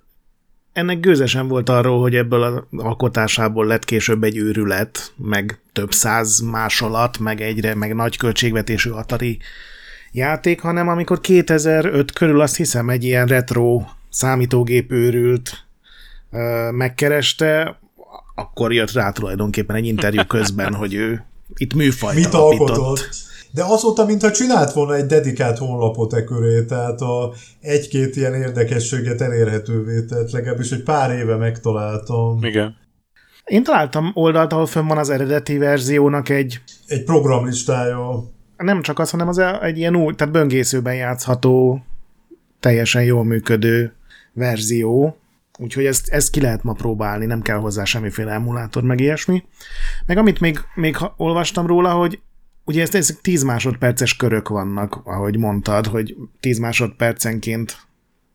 ennek 0.76 1.00
gőzesen 1.00 1.48
volt 1.48 1.68
arról, 1.68 2.00
hogy 2.00 2.14
ebből 2.14 2.42
az 2.42 2.62
alkotásából 2.76 3.66
lett 3.66 3.84
később 3.84 4.24
egy 4.24 4.36
őrület, 4.36 5.12
meg 5.16 5.60
több 5.72 5.92
száz 5.92 6.40
másolat, 6.40 7.18
meg 7.18 7.40
egyre, 7.40 7.74
meg 7.74 7.94
nagy 7.94 8.16
költségvetésű 8.16 8.90
Atari 8.90 9.38
játék, 10.12 10.60
hanem 10.60 10.88
amikor 10.88 11.20
2005 11.20 12.12
körül 12.12 12.40
azt 12.40 12.56
hiszem 12.56 12.88
egy 12.88 13.04
ilyen 13.04 13.26
retro 13.26 13.82
számítógép 14.08 14.92
őrült 14.92 15.66
megkereste, 16.70 17.80
akkor 18.34 18.72
jött 18.72 18.92
rá 18.92 19.10
tulajdonképpen 19.10 19.76
egy 19.76 19.86
interjú 19.86 20.24
közben, 20.24 20.74
hogy 20.74 20.94
ő 20.94 21.24
itt 21.54 21.74
műfajt 21.74 22.16
Mit 22.16 22.34
alkotott? 22.34 23.25
De 23.50 23.64
azóta, 23.64 24.04
mintha 24.04 24.30
csinált 24.30 24.72
volna 24.72 24.94
egy 24.94 25.06
dedikált 25.06 25.58
honlapot 25.58 26.12
e 26.12 26.24
köré, 26.24 26.64
tehát 26.64 27.00
a 27.00 27.32
egy-két 27.60 28.16
ilyen 28.16 28.34
érdekességet 28.34 29.20
elérhetővé 29.20 30.04
tett, 30.04 30.30
legalábbis 30.30 30.70
egy 30.70 30.82
pár 30.82 31.10
éve 31.10 31.36
megtaláltam. 31.36 32.44
Igen. 32.44 32.76
Én 33.44 33.62
találtam 33.62 34.10
oldalt, 34.14 34.52
ahol 34.52 34.66
fönn 34.66 34.86
van 34.86 34.98
az 34.98 35.10
eredeti 35.10 35.58
verziónak 35.58 36.28
egy... 36.28 36.60
Egy 36.86 37.04
programlistája. 37.04 38.24
Nem 38.56 38.82
csak 38.82 38.98
az, 38.98 39.10
hanem 39.10 39.28
az 39.28 39.38
egy 39.38 39.78
ilyen 39.78 39.96
új, 39.96 40.14
tehát 40.14 40.32
böngészőben 40.32 40.94
játszható, 40.94 41.82
teljesen 42.60 43.02
jól 43.02 43.24
működő 43.24 43.94
verzió, 44.32 45.16
úgyhogy 45.58 45.84
ezt, 45.84 46.08
ezt 46.08 46.30
ki 46.30 46.40
lehet 46.40 46.62
ma 46.62 46.72
próbálni, 46.72 47.26
nem 47.26 47.42
kell 47.42 47.58
hozzá 47.58 47.84
semmiféle 47.84 48.32
emulátor, 48.32 48.82
meg 48.82 49.00
ilyesmi. 49.00 49.42
Meg 50.06 50.16
amit 50.16 50.40
még, 50.40 50.60
még 50.74 50.96
olvastam 51.16 51.66
róla, 51.66 51.92
hogy 51.92 52.20
ugye 52.66 52.82
ezt, 52.82 52.94
ezek 52.94 53.20
10 53.20 53.42
másodperces 53.42 54.16
körök 54.16 54.48
vannak, 54.48 55.00
ahogy 55.04 55.38
mondtad, 55.38 55.86
hogy 55.86 56.16
10 56.40 56.58
másodpercenként 56.58 57.86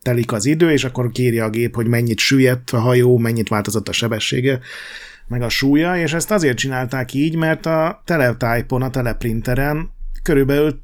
telik 0.02 0.32
az 0.32 0.46
idő, 0.46 0.72
és 0.72 0.84
akkor 0.84 1.12
kírja 1.12 1.46
a 1.46 1.50
gép, 1.50 1.76
hogy 1.76 1.88
mennyit 1.88 2.20
süllyedt 2.20 2.70
a 2.70 2.80
hajó, 2.80 3.18
mennyit 3.18 3.50
változott 3.50 3.88
a 3.88 3.92
sebessége, 3.92 4.60
meg 5.28 5.42
a 5.42 5.50
súlya, 5.50 5.98
és 5.98 6.14
ezt 6.14 6.32
azért 6.32 6.58
csinálták 6.58 7.14
így, 7.14 7.36
mert 7.36 7.66
a 7.66 8.02
teletype-on, 8.06 8.82
a 8.82 8.90
teleprinteren 8.90 9.90
körülbelül 10.24 10.82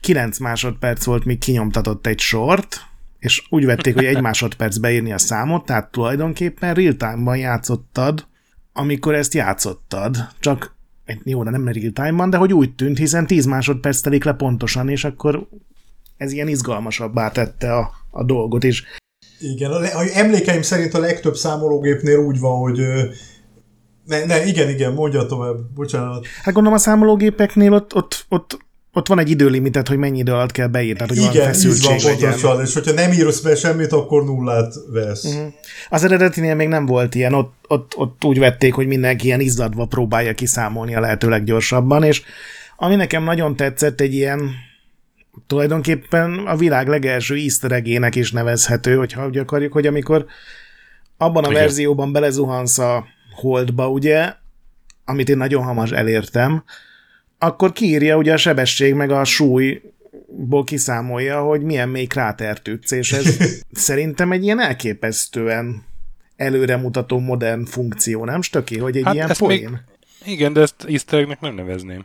9 0.00 0.38
másodperc 0.38 1.04
volt, 1.04 1.24
míg 1.24 1.38
kinyomtatott 1.38 2.06
egy 2.06 2.20
sort, 2.20 2.80
és 3.18 3.46
úgy 3.48 3.64
vették, 3.64 3.94
hogy 3.94 4.04
egy 4.04 4.20
másodperc 4.20 4.76
beírni 4.76 5.12
a 5.12 5.18
számot, 5.18 5.64
tehát 5.64 5.90
tulajdonképpen 5.90 6.74
real-time-ban 6.74 7.36
játszottad, 7.36 8.26
amikor 8.72 9.14
ezt 9.14 9.34
játszottad, 9.34 10.16
csak 10.38 10.76
jó, 11.24 11.42
de 11.42 11.50
nem 11.50 11.68
real 11.68 11.92
time-ban, 11.92 12.30
de 12.30 12.36
hogy 12.36 12.52
úgy 12.52 12.74
tűnt, 12.74 12.98
hiszen 12.98 13.26
10 13.26 13.44
másodperc 13.44 14.00
telik 14.00 14.24
le 14.24 14.32
pontosan, 14.32 14.88
és 14.88 15.04
akkor 15.04 15.48
ez 16.16 16.32
ilyen 16.32 16.48
izgalmasabbá 16.48 17.30
tette 17.30 17.74
a, 17.76 17.90
a 18.10 18.24
dolgot 18.24 18.64
is. 18.64 18.84
Igen, 19.40 19.70
a, 19.70 19.76
a 19.76 20.04
emlékeim 20.14 20.62
szerint 20.62 20.94
a 20.94 20.98
legtöbb 20.98 21.36
számológépnél 21.36 22.18
úgy 22.18 22.38
van, 22.38 22.58
hogy 22.58 22.80
ne, 24.04 24.24
ne, 24.24 24.44
igen, 24.44 24.68
igen, 24.68 24.92
mondja 24.92 25.26
tovább, 25.26 25.56
bocsánat. 25.74 26.26
Hát 26.42 26.54
gondolom 26.54 26.78
a 26.78 26.80
számológépeknél 26.80 27.72
ott, 27.72 27.94
ott, 27.94 28.26
ott 28.28 28.58
ott 28.98 29.08
van 29.08 29.18
egy 29.18 29.30
időlimitet, 29.30 29.88
hogy 29.88 29.96
mennyi 29.96 30.18
idő 30.18 30.32
alatt 30.32 30.52
kell 30.52 30.66
beírni, 30.66 30.98
tehát 30.98 31.08
hogy 31.08 31.34
Igen, 31.34 31.46
feszültség 31.46 32.00
van 32.02 32.16
pontosan, 32.18 32.60
és 32.60 32.74
hogyha 32.74 32.92
nem 32.92 33.12
írsz 33.12 33.40
be 33.40 33.54
semmit, 33.54 33.92
akkor 33.92 34.24
nullát 34.24 34.74
vesz. 34.92 35.24
Uh-huh. 35.24 35.52
Az 35.88 36.04
eredetinél 36.04 36.54
még 36.54 36.68
nem 36.68 36.86
volt 36.86 37.14
ilyen, 37.14 37.34
ott, 37.34 37.54
ott, 37.68 37.96
ott 37.96 38.24
úgy 38.24 38.38
vették, 38.38 38.74
hogy 38.74 38.86
mindenki 38.86 39.26
ilyen 39.26 39.40
izzadva 39.40 39.84
próbálja 39.84 40.34
kiszámolni 40.34 40.94
a 40.94 41.00
lehető 41.00 41.28
leggyorsabban, 41.28 42.02
és 42.02 42.22
ami 42.76 42.94
nekem 42.94 43.24
nagyon 43.24 43.56
tetszett, 43.56 44.00
egy 44.00 44.14
ilyen 44.14 44.50
tulajdonképpen 45.46 46.32
a 46.46 46.56
világ 46.56 46.88
legelső 46.88 47.34
easter 47.34 47.82
is 48.16 48.32
nevezhető, 48.32 48.96
hogyha 48.96 49.26
úgy 49.26 49.38
akarjuk, 49.38 49.72
hogy 49.72 49.86
amikor 49.86 50.26
abban 51.16 51.44
a 51.44 51.50
Igen. 51.50 51.60
verzióban 51.60 52.12
belezuhansz 52.12 52.78
a 52.78 53.06
holdba, 53.34 53.88
ugye, 53.88 54.32
amit 55.04 55.28
én 55.28 55.36
nagyon 55.36 55.64
hamar 55.64 55.92
elértem, 55.92 56.64
akkor 57.38 57.72
kiírja 57.72 58.16
ugye 58.16 58.32
a 58.32 58.36
sebesség 58.36 58.94
meg 58.94 59.10
a 59.10 59.24
súlyból 59.24 60.64
kiszámolja, 60.64 61.40
hogy 61.40 61.62
milyen 61.62 61.88
mély 61.88 62.06
krátert 62.06 62.68
ütsz, 62.68 62.90
és 62.90 63.12
ez 63.12 63.36
szerintem 63.72 64.32
egy 64.32 64.44
ilyen 64.44 64.60
elképesztően 64.60 65.86
előremutató 66.36 67.18
modern 67.18 67.64
funkció, 67.64 68.24
nem 68.24 68.42
stöki, 68.42 68.78
hogy 68.78 68.96
egy 68.96 69.04
hát 69.04 69.14
ilyen 69.14 69.30
poén? 69.38 69.70
Még, 70.24 70.34
igen, 70.34 70.52
de 70.52 70.60
ezt 70.60 70.84
easter 70.88 71.38
nem 71.40 71.54
nevezném. 71.54 72.04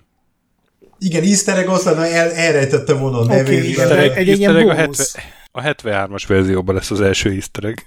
Igen, 0.99 1.23
easter 1.23 1.57
egg 1.57 1.67
azt 1.67 1.85
lenne, 1.85 2.13
el, 2.13 2.31
elrejtette 2.31 2.93
volna 2.93 3.19
a 3.19 3.25
nevét. 3.25 3.59
Okay, 3.59 3.75
easter 3.75 3.97
egg, 3.99 4.11
egy, 4.11 4.29
egy 4.29 4.41
easter 4.41 4.55
egg 4.55 4.67
a, 4.67 4.73
70, 4.73 5.05
a 5.51 5.61
73-as 5.61 6.23
verzióban 6.27 6.75
lesz 6.75 6.91
az 6.91 7.01
első 7.01 7.29
easter 7.29 7.63
egg. 7.63 7.77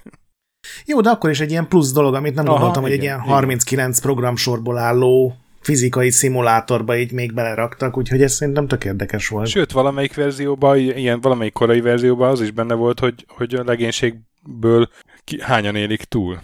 Jó, 0.85 1.01
de 1.01 1.09
akkor 1.09 1.29
is 1.29 1.39
egy 1.39 1.51
ilyen 1.51 1.67
plusz 1.67 1.91
dolog, 1.91 2.13
amit 2.13 2.35
nem 2.35 2.47
Aha, 2.47 2.53
gondoltam, 2.53 2.85
igen, 2.85 2.97
hogy 2.97 2.99
egy 2.99 3.03
ilyen 3.03 3.19
39 3.19 3.99
programsorból 3.99 4.77
álló 4.77 5.35
fizikai 5.67 6.11
szimulátorba 6.11 6.97
így 6.97 7.11
még 7.11 7.33
beleraktak, 7.33 7.97
úgyhogy 7.97 8.21
ez 8.21 8.33
szerintem 8.33 8.67
tök 8.67 8.85
érdekes 8.85 9.27
volt. 9.27 9.47
Sőt, 9.47 9.71
valamelyik 9.71 10.15
verzióban, 10.15 10.77
ilyen 10.77 11.21
valamelyik 11.21 11.53
korai 11.53 11.81
verzióban 11.81 12.29
az 12.29 12.41
is 12.41 12.51
benne 12.51 12.73
volt, 12.73 12.99
hogy, 12.99 13.25
hogy 13.27 13.55
a 13.55 13.63
legénységből 13.63 14.89
ki, 15.23 15.41
hányan 15.41 15.75
élik 15.75 16.03
túl. 16.03 16.41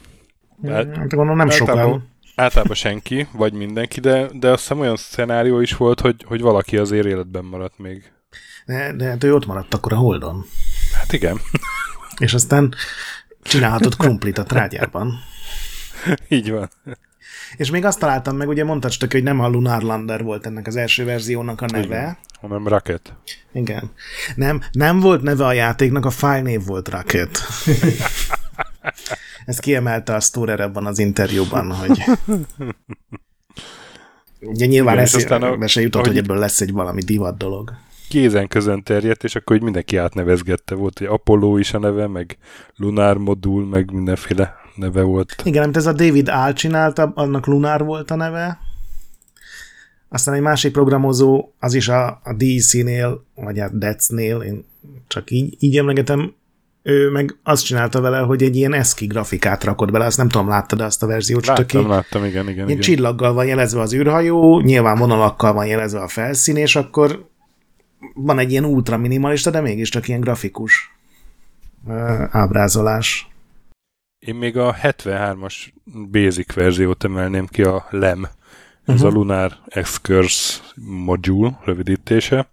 Hát, 0.67 0.95
hát 0.95 1.09
gondolom 1.09 1.37
nem 1.37 1.49
sokan. 1.49 2.11
Általában 2.35 2.75
senki, 2.75 3.27
vagy 3.31 3.53
mindenki, 3.53 3.99
de, 3.99 4.27
de 4.33 4.49
azt 4.49 4.59
hiszem 4.59 4.79
olyan 4.79 4.95
szenárió 4.95 5.59
is 5.59 5.75
volt, 5.75 5.99
hogy, 5.99 6.23
hogy 6.27 6.41
valaki 6.41 6.77
azért 6.77 7.05
életben 7.05 7.45
maradt 7.45 7.77
még. 7.77 8.11
De, 8.65 8.93
de 8.93 9.05
hát 9.05 9.23
ő 9.23 9.33
ott 9.33 9.45
maradt 9.45 9.73
akkor 9.73 9.93
a 9.93 9.97
Holdon. 9.97 10.45
Hát 10.93 11.13
igen. 11.13 11.39
És 12.17 12.33
aztán 12.33 12.73
csinálhatott 13.41 13.95
krumplit 13.97 14.37
a 14.37 14.43
trágyában. 14.43 15.13
Így 16.29 16.51
van. 16.51 16.69
És 17.55 17.71
még 17.71 17.85
azt 17.85 17.99
találtam 17.99 18.37
meg, 18.37 18.47
ugye 18.47 18.63
mondtad 18.63 18.91
csak, 18.91 19.11
hogy 19.11 19.23
nem 19.23 19.39
a 19.39 19.47
Lunar 19.47 19.81
Lander 19.81 20.23
volt 20.23 20.45
ennek 20.45 20.67
az 20.67 20.75
első 20.75 21.05
verziónak 21.05 21.61
a 21.61 21.65
neve. 21.65 21.85
Igen, 21.85 22.17
hanem 22.41 22.67
Rocket. 22.67 23.13
Igen. 23.53 23.91
Nem, 24.35 24.61
nem 24.71 24.99
volt 24.99 25.21
neve 25.21 25.45
a 25.45 25.53
játéknak, 25.53 26.05
a 26.05 26.09
file 26.09 26.41
név 26.41 26.65
volt 26.65 26.89
Rocket. 26.89 27.39
Ezt 29.45 29.59
kiemelte 29.59 30.15
a 30.15 30.19
Storer 30.19 30.59
ebben 30.59 30.85
az 30.85 30.99
interjúban, 30.99 31.71
hogy 31.71 32.03
ugye 34.39 34.65
nyilván 34.65 34.93
Igen, 34.93 35.05
eszébe 35.05 35.67
se 35.67 35.81
jutott, 35.81 36.07
hogy 36.07 36.17
ebből 36.17 36.37
lesz 36.37 36.61
egy 36.61 36.71
valami 36.71 37.01
divat 37.01 37.37
dolog 37.37 37.73
kézen 38.13 38.47
közön 38.47 38.83
terjedt, 38.83 39.23
és 39.23 39.35
akkor 39.35 39.55
hogy 39.55 39.65
mindenki 39.65 39.97
átnevezgette. 39.97 40.75
Volt, 40.75 40.97
hogy 40.97 41.07
Apollo 41.07 41.57
is 41.57 41.73
a 41.73 41.79
neve, 41.79 42.07
meg 42.07 42.37
Lunar 42.75 43.17
modul, 43.17 43.65
meg 43.65 43.91
mindenféle 43.91 44.55
neve 44.75 45.01
volt. 45.01 45.35
Igen, 45.43 45.63
amit 45.63 45.77
ez 45.77 45.85
a 45.85 45.93
David 45.93 46.29
Áll 46.29 46.53
csinálta, 46.53 47.11
annak 47.15 47.45
Lunar 47.45 47.85
volt 47.85 48.11
a 48.11 48.15
neve. 48.15 48.59
Aztán 50.09 50.35
egy 50.35 50.41
másik 50.41 50.71
programozó, 50.71 51.51
az 51.59 51.73
is 51.73 51.87
a, 51.87 52.07
a 52.07 52.35
DC-nél, 52.37 53.25
vagy 53.35 53.59
a 53.59 53.69
Dets-nél, 53.69 54.41
én 54.41 54.65
csak 55.07 55.31
így, 55.31 55.55
így 55.59 55.77
emlegetem, 55.77 56.33
ő 56.83 57.09
meg 57.09 57.37
azt 57.43 57.65
csinálta 57.65 58.01
vele, 58.01 58.17
hogy 58.17 58.43
egy 58.43 58.55
ilyen 58.55 58.73
eszki 58.73 59.05
grafikát 59.05 59.63
rakott 59.63 59.91
bele, 59.91 60.05
azt 60.05 60.17
nem 60.17 60.29
tudom, 60.29 60.47
láttad 60.47 60.81
azt 60.81 61.03
a 61.03 61.07
verziót? 61.07 61.45
Láttam, 61.45 61.65
csak 61.65 61.87
láttam, 61.87 62.25
igen, 62.25 62.43
igen. 62.43 62.55
Ilyen 62.55 62.69
igen. 62.69 62.81
csillaggal 62.81 63.33
van 63.33 63.45
jelezve 63.45 63.81
az 63.81 63.93
űrhajó, 63.93 64.59
nyilván 64.59 64.97
vonalakkal 64.97 65.53
van 65.53 65.65
jelezve 65.65 65.99
a 65.99 66.07
felszín, 66.07 66.55
és 66.55 66.75
akkor 66.75 67.29
van 68.13 68.39
egy 68.39 68.51
ilyen 68.51 68.65
ultra 68.65 68.97
minimalista, 68.97 69.49
de 69.49 69.61
mégiscsak 69.61 70.07
ilyen 70.07 70.19
grafikus 70.19 70.91
ábrázolás. 72.29 73.32
Én 74.25 74.35
még 74.35 74.57
a 74.57 74.75
73-as 74.81 75.53
basic 76.11 76.53
verziót 76.53 77.03
emelném 77.03 77.47
ki, 77.47 77.63
a 77.63 77.87
LEM. 77.89 78.27
Ez 78.85 78.95
uh-huh. 78.95 79.09
a 79.09 79.11
Lunar 79.11 79.57
Excurse 79.65 80.59
Module 80.75 81.59
rövidítése. 81.65 82.51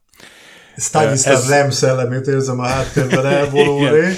Stanislav 0.76 1.34
ez... 1.34 1.48
LEM 1.48 1.70
szellemét 1.70 2.26
érzem 2.26 2.58
a 2.58 2.66
háttérben 2.66 3.26
elvonulni. 3.36 4.14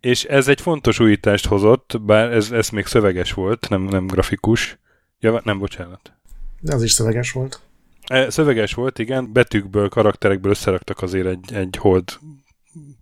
És 0.00 0.24
ez 0.24 0.48
egy 0.48 0.60
fontos 0.60 1.00
újítást 1.00 1.46
hozott, 1.46 2.00
bár 2.00 2.32
ez, 2.32 2.50
ez 2.50 2.68
még 2.68 2.86
szöveges 2.86 3.32
volt, 3.32 3.68
nem, 3.68 3.82
nem 3.82 4.06
grafikus. 4.06 4.78
Ja, 5.20 5.40
nem, 5.44 5.58
bocsánat. 5.58 6.12
De 6.60 6.74
az 6.74 6.82
is 6.82 6.92
szöveges 6.92 7.32
volt. 7.32 7.60
E, 8.06 8.30
szöveges 8.30 8.74
volt, 8.74 8.98
igen. 8.98 9.32
Betűkből, 9.32 9.88
karakterekből 9.88 10.50
összeraktak 10.50 11.02
azért 11.02 11.26
egy, 11.26 11.52
egy 11.52 11.76
hold 11.76 12.18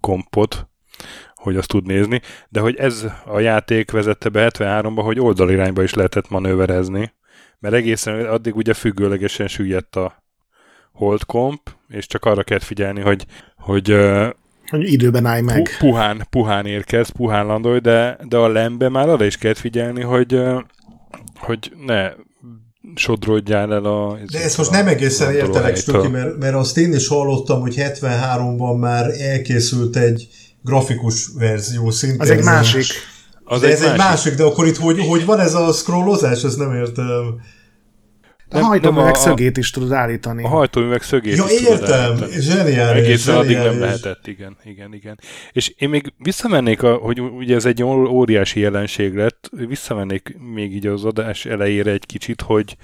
kompot, 0.01 0.67
hogy 1.47 1.57
azt 1.57 1.69
tud 1.69 1.87
nézni, 1.87 2.21
de 2.49 2.61
hogy 2.61 2.77
ez 2.77 3.07
a 3.25 3.41
játék 3.41 3.91
vezette 3.91 4.29
be 4.29 4.51
73-ba, 4.53 5.01
hogy 5.05 5.21
oldalirányba 5.21 5.83
is 5.83 5.95
lehetett 5.95 6.29
manőverezni, 6.29 7.13
mert 7.59 7.75
egészen 7.75 8.27
addig 8.27 8.57
ugye 8.57 8.75
függőlegesen 8.75 9.49
süllyedt 9.49 9.97
a 9.97 10.25
hold 10.93 11.25
komp, 11.25 11.61
és 11.89 12.07
csak 12.07 12.25
arra 12.25 12.43
kell 12.43 12.59
figyelni, 12.59 13.01
hogy, 13.01 13.27
hogy 13.57 13.97
hogy 14.71 14.93
időben 14.93 15.27
állj 15.27 15.41
meg. 15.41 15.71
Puhán, 15.79 16.27
puhán 16.31 16.67
érkez, 16.67 17.09
puhán 17.09 17.47
landolj, 17.47 17.79
de, 17.79 18.19
de 18.29 18.37
a 18.37 18.49
lembe 18.49 18.89
már 18.89 19.09
arra 19.09 19.25
is 19.25 19.37
kell 19.37 19.55
figyelni, 19.55 20.03
hogy, 20.03 20.43
hogy 21.39 21.73
ne 21.87 22.11
sodródjál 22.95 23.73
el 23.73 23.85
a... 23.85 24.19
De 24.33 24.43
ezt 24.43 24.57
most 24.57 24.71
nem 24.71 24.87
egészen 24.87 25.35
értelek, 25.35 25.77
Stöki, 25.77 26.09
mert, 26.09 26.39
mert 26.39 26.55
azt 26.55 26.79
én 26.79 26.93
is 26.93 27.09
hallottam, 27.09 27.61
hogy 27.61 27.75
73-ban 27.79 28.79
már 28.79 29.11
elkészült 29.21 29.97
egy 29.97 30.29
grafikus 30.67 31.29
verzió 31.39 31.91
szintén. 31.91 32.21
Az 32.21 32.31
egy 32.31 32.45
másik. 32.45 32.87
Az 33.45 33.61
de 33.61 33.67
egy 33.67 33.73
ez 33.73 33.81
másik. 33.81 33.93
egy 33.93 33.99
másik, 33.99 34.35
de 34.35 34.43
akkor 34.43 34.67
itt 34.67 34.77
hogy, 34.77 34.99
hogy 35.09 35.25
van 35.25 35.41
ez 35.41 35.55
a 35.55 35.73
scrollozás, 35.73 36.43
ezt 36.43 36.59
nem 36.59 36.75
értem. 36.75 37.41
A 38.49 38.59
hajtóműveg 38.59 39.15
szögét 39.15 39.57
is 39.57 39.71
tudod 39.71 39.93
állítani. 39.93 40.45
A 40.45 40.49
hajtóműveg 40.49 41.03
szögét 41.03 41.37
ja, 41.37 41.45
is 41.45 41.61
értem, 41.61 42.15
tudod 42.15 42.31
zseniális. 42.41 43.05
Egészen 43.05 43.37
addig 43.37 43.57
nem 43.57 43.81
lehetett, 43.81 44.27
igen, 44.27 44.57
igen, 44.65 44.95
igen. 44.95 45.19
És 45.53 45.73
én 45.79 45.89
még 45.89 46.13
visszamennék, 46.19 46.83
a, 46.83 46.95
hogy 46.95 47.21
ugye 47.21 47.55
ez 47.55 47.65
egy 47.65 47.83
óriási 47.83 48.61
jelenség 48.61 49.15
lett, 49.15 49.51
visszamennék 49.69 50.37
még 50.55 50.75
így 50.75 50.87
az 50.87 51.05
adás 51.05 51.45
elejére 51.45 51.91
egy 51.91 52.07
kicsit, 52.07 52.41
hogy, 52.41 52.77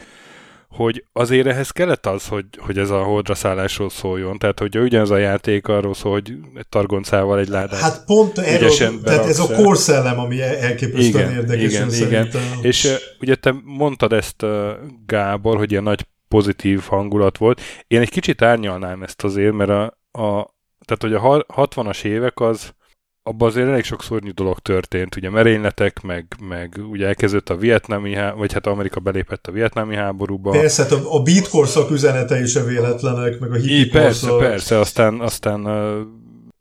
hogy 0.72 1.04
azért 1.12 1.46
ehhez 1.46 1.70
kellett 1.70 2.06
az, 2.06 2.26
hogy, 2.26 2.44
hogy 2.58 2.78
ez 2.78 2.90
a 2.90 3.02
holdra 3.02 3.34
szállásról 3.34 3.90
szóljon. 3.90 4.38
Tehát, 4.38 4.58
hogy 4.58 4.78
ugyanaz 4.78 5.10
a 5.10 5.16
játék 5.16 5.68
arról 5.68 5.94
szól, 5.94 6.12
hogy 6.12 6.32
egy 6.54 6.68
targoncával 6.68 7.38
egy 7.38 7.48
ládát 7.48 7.80
Hát 7.80 8.04
pont 8.04 8.38
erről, 8.38 9.00
tehát 9.02 9.26
ez 9.26 9.38
a 9.38 9.54
korszellem, 9.54 10.18
ami 10.18 10.42
elképesztően 10.42 11.30
igen, 11.30 11.32
érdekes. 11.32 11.72
Igen, 11.72 11.90
igen. 11.92 12.28
És 12.62 12.84
uh, 12.84 12.92
ugye 13.20 13.34
te 13.34 13.54
mondtad 13.64 14.12
ezt, 14.12 14.42
uh, 14.42 14.68
Gábor, 15.06 15.56
hogy 15.56 15.70
ilyen 15.70 15.82
nagy 15.82 16.06
pozitív 16.28 16.80
hangulat 16.80 17.38
volt. 17.38 17.60
Én 17.86 18.00
egy 18.00 18.10
kicsit 18.10 18.42
árnyalnám 18.42 19.02
ezt 19.02 19.24
azért, 19.24 19.52
mert 19.52 19.70
a, 19.70 19.82
a 20.22 20.54
tehát, 20.84 21.00
hogy 21.00 21.14
a 21.14 21.44
60-as 21.66 22.04
évek 22.04 22.40
az 22.40 22.74
abban 23.22 23.48
azért 23.48 23.68
elég 23.68 23.84
sok 23.84 24.02
szörnyű 24.02 24.30
dolog 24.30 24.58
történt, 24.58 25.16
ugye 25.16 25.30
merényletek, 25.30 26.02
meg, 26.02 26.26
meg 26.40 26.80
ugye 26.90 27.06
elkezdődött 27.06 27.48
a 27.48 27.56
vietnámi 27.56 28.14
háború, 28.14 28.38
vagy 28.38 28.52
hát 28.52 28.66
Amerika 28.66 29.00
belépett 29.00 29.46
a 29.46 29.52
vietnámi 29.52 29.94
háborúba. 29.94 30.50
Persze, 30.50 30.82
hát 30.82 30.92
a, 30.92 31.14
a 31.14 31.22
beat 31.22 31.48
korszak 31.48 31.90
üzenetei 31.90 32.42
is 32.42 32.54
véletlenek, 32.54 33.38
meg 33.38 33.50
a 33.50 33.54
hippie 33.54 34.00
Persze, 34.00 34.28
korszak. 34.28 34.48
persze, 34.48 34.78
aztán, 34.78 35.20
aztán 35.20 35.66
uh, 35.66 36.06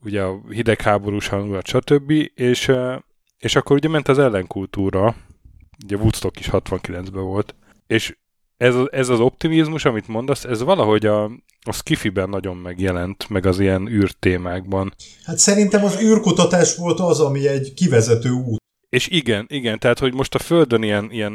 ugye 0.03 0.21
a 0.21 0.41
hidegháborús 0.49 1.27
hangulat, 1.27 1.67
stb. 1.67 2.11
És, 2.35 2.67
uh, 2.67 2.95
és 3.39 3.55
akkor 3.55 3.75
ugye 3.75 3.89
ment 3.89 4.07
az 4.07 4.19
ellenkultúra, 4.19 5.15
ugye 5.83 5.95
Woodstock 5.95 6.39
is 6.39 6.49
69-ben 6.51 7.23
volt, 7.23 7.55
és 7.87 8.15
ez, 8.57 8.75
ez 8.91 9.09
az 9.09 9.19
optimizmus, 9.19 9.85
amit 9.85 10.07
mondasz, 10.07 10.43
ez 10.43 10.63
valahogy 10.63 11.05
a, 11.05 11.31
a 11.63 11.71
skifiben 11.71 12.29
nagyon 12.29 12.57
megjelent, 12.57 13.29
meg 13.29 13.45
az 13.45 13.59
ilyen 13.59 13.87
űrtémákban. 13.87 14.93
Hát 15.23 15.37
szerintem 15.37 15.83
az 15.83 16.01
űrkutatás 16.01 16.75
volt 16.75 16.99
az, 16.99 17.19
ami 17.19 17.47
egy 17.47 17.73
kivezető 17.73 18.29
út. 18.29 18.59
És 18.89 19.07
igen, 19.07 19.45
igen, 19.49 19.79
tehát 19.79 19.99
hogy 19.99 20.13
most 20.13 20.35
a 20.35 20.39
Földön 20.39 20.83
ilyen, 20.83 21.11
ilyen 21.11 21.31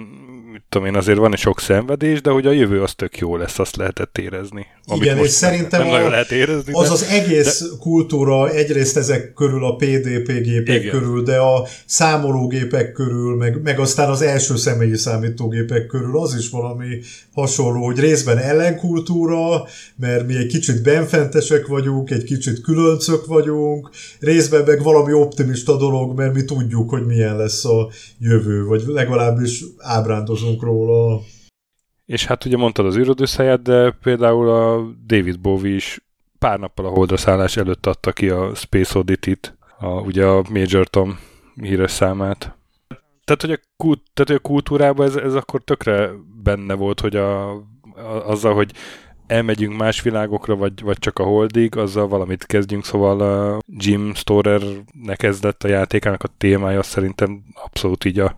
mit 0.56 0.64
tudom 0.68 0.86
én, 0.86 0.94
azért 0.94 1.18
van 1.18 1.32
egy 1.32 1.38
sok 1.38 1.60
szenvedés, 1.60 2.20
de 2.20 2.30
hogy 2.30 2.46
a 2.46 2.50
jövő 2.50 2.82
az 2.82 2.94
tök 2.94 3.18
jó 3.18 3.36
lesz, 3.36 3.58
azt 3.58 3.76
lehetett 3.76 4.18
érezni. 4.18 4.66
Igen, 4.94 5.18
és 5.18 5.30
szerintem 5.30 5.86
nem 5.86 6.04
a, 6.04 6.08
lehet 6.08 6.30
érezni, 6.30 6.72
az 6.72 6.86
de, 6.86 6.92
az 6.92 7.02
egész 7.02 7.60
de... 7.60 7.66
kultúra 7.80 8.50
egyrészt 8.50 8.96
ezek 8.96 9.32
körül 9.32 9.64
a 9.64 9.76
PDP 9.76 10.32
gépek 10.42 10.82
igen. 10.82 10.90
körül, 10.90 11.22
de 11.22 11.36
a 11.36 11.66
számológépek 11.86 12.92
körül, 12.92 13.36
meg, 13.36 13.62
meg 13.62 13.78
aztán 13.80 14.10
az 14.10 14.22
első 14.22 14.56
személyi 14.56 14.96
számítógépek 14.96 15.86
körül 15.86 16.18
az 16.18 16.34
is 16.34 16.50
valami 16.50 17.00
hasonló, 17.32 17.84
hogy 17.84 17.98
részben 17.98 18.38
ellenkultúra, 18.38 19.64
mert 19.96 20.26
mi 20.26 20.36
egy 20.36 20.46
kicsit 20.46 20.82
benfentesek 20.82 21.66
vagyunk, 21.66 22.10
egy 22.10 22.24
kicsit 22.24 22.60
különcök 22.60 23.26
vagyunk, 23.26 23.90
részben 24.20 24.62
meg 24.66 24.82
valami 24.82 25.12
optimista 25.12 25.76
dolog, 25.76 26.16
mert 26.16 26.34
mi 26.34 26.44
tudjuk, 26.44 26.90
hogy 26.90 27.06
milyen 27.06 27.36
lesz 27.36 27.64
a 27.64 27.88
jövő, 28.18 28.64
vagy 28.64 28.82
legalábbis 28.86 29.64
ábrándozunk 30.46 30.62
róla. 30.62 31.20
És 32.04 32.26
hát 32.26 32.44
ugye 32.44 32.56
mondtad 32.56 32.87
az 32.87 32.96
űrodüsszejet, 32.96 33.62
de 33.62 33.90
például 33.90 34.48
a 34.48 34.92
David 35.06 35.40
Bowie 35.40 35.74
is 35.74 36.00
pár 36.38 36.59
nappal 36.59 36.87
a 36.87 36.88
holdra 36.88 37.16
szállás 37.16 37.56
előtt 37.56 37.87
adta 37.87 38.12
ki 38.12 38.28
a 38.28 38.54
Space 38.54 38.98
Oddity-t, 38.98 39.59
a, 39.78 39.87
ugye 39.87 40.26
a 40.26 40.44
Major 40.50 40.88
Tom 40.88 41.18
híres 41.54 41.90
számát. 41.90 42.56
Tehát, 43.24 43.40
hogy 43.40 43.50
a, 43.50 43.59
tehát, 44.14 44.30
hogy 44.30 44.35
a 44.35 44.48
kultúrában 44.48 45.06
ez, 45.06 45.16
ez 45.16 45.35
akkor 45.35 45.62
tökre 45.64 46.11
benne 46.42 46.74
volt, 46.74 47.00
hogy 47.00 47.16
a, 47.16 47.50
a, 47.50 47.61
azzal, 48.26 48.54
hogy 48.54 48.72
elmegyünk 49.26 49.76
más 49.76 50.02
világokra, 50.02 50.56
vagy, 50.56 50.82
vagy 50.82 50.98
csak 50.98 51.18
a 51.18 51.22
holdig, 51.22 51.76
azzal 51.76 52.08
valamit 52.08 52.46
kezdjünk, 52.46 52.84
szóval 52.84 53.20
a 53.20 53.60
Jim 53.66 54.14
Storer-nek 54.14 55.22
ez 55.22 55.42
lett 55.42 55.64
a 55.64 55.68
játékának 55.68 56.22
a 56.22 56.34
témája, 56.38 56.82
szerintem 56.82 57.42
abszolút 57.64 58.04
így 58.04 58.18
a 58.18 58.36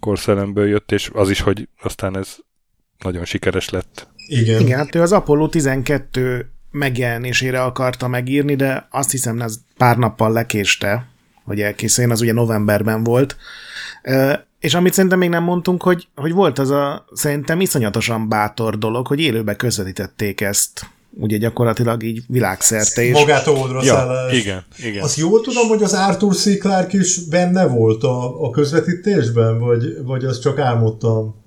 korszellemből 0.00 0.68
jött, 0.68 0.92
és 0.92 1.10
az 1.12 1.30
is, 1.30 1.40
hogy 1.40 1.68
aztán 1.82 2.16
ez 2.16 2.36
nagyon 2.98 3.24
sikeres 3.24 3.68
lett. 3.68 4.08
Igen. 4.26 4.60
Igen, 4.60 4.78
hát 4.78 4.94
ő 4.94 5.00
az 5.00 5.12
Apollo 5.12 5.48
12 5.48 6.50
megjelenésére 6.70 7.62
akarta 7.62 8.08
megírni, 8.08 8.54
de 8.54 8.86
azt 8.90 9.10
hiszem, 9.10 9.40
ez 9.40 9.56
pár 9.76 9.96
nappal 9.96 10.32
lekéste, 10.32 11.06
hogy 11.44 11.60
elkészüljön, 11.60 12.12
az 12.12 12.20
ugye 12.20 12.32
novemberben 12.32 13.04
volt. 13.04 13.36
És 14.60 14.74
amit 14.74 14.92
szerintem 14.92 15.18
még 15.18 15.28
nem 15.28 15.42
mondtunk, 15.42 15.82
hogy, 15.82 16.08
hogy 16.16 16.32
volt 16.32 16.58
az 16.58 16.70
a 16.70 17.04
szerintem 17.12 17.60
iszonyatosan 17.60 18.28
bátor 18.28 18.78
dolog, 18.78 19.06
hogy 19.06 19.20
élőbe 19.20 19.54
közvetítették 19.54 20.40
ezt 20.40 20.86
ugye 21.18 21.36
gyakorlatilag 21.36 22.02
így 22.02 22.22
világszerte. 22.28 23.02
És... 23.02 23.12
Magát 23.12 23.46
a 23.46 23.50
oldra 23.50 23.84
ja, 23.84 24.26
igen, 24.32 24.64
igen. 24.78 25.02
Azt 25.02 25.16
jól 25.16 25.40
tudom, 25.40 25.68
hogy 25.68 25.82
az 25.82 25.92
Arthur 25.92 26.34
C. 26.34 26.58
Clarke 26.58 26.98
is 26.98 27.28
benne 27.28 27.66
volt 27.66 28.02
a, 28.02 28.44
a 28.44 28.50
közvetítésben, 28.50 29.58
vagy, 29.58 30.04
vagy 30.04 30.24
azt 30.24 30.40
csak 30.40 30.58
álmodtam? 30.58 31.39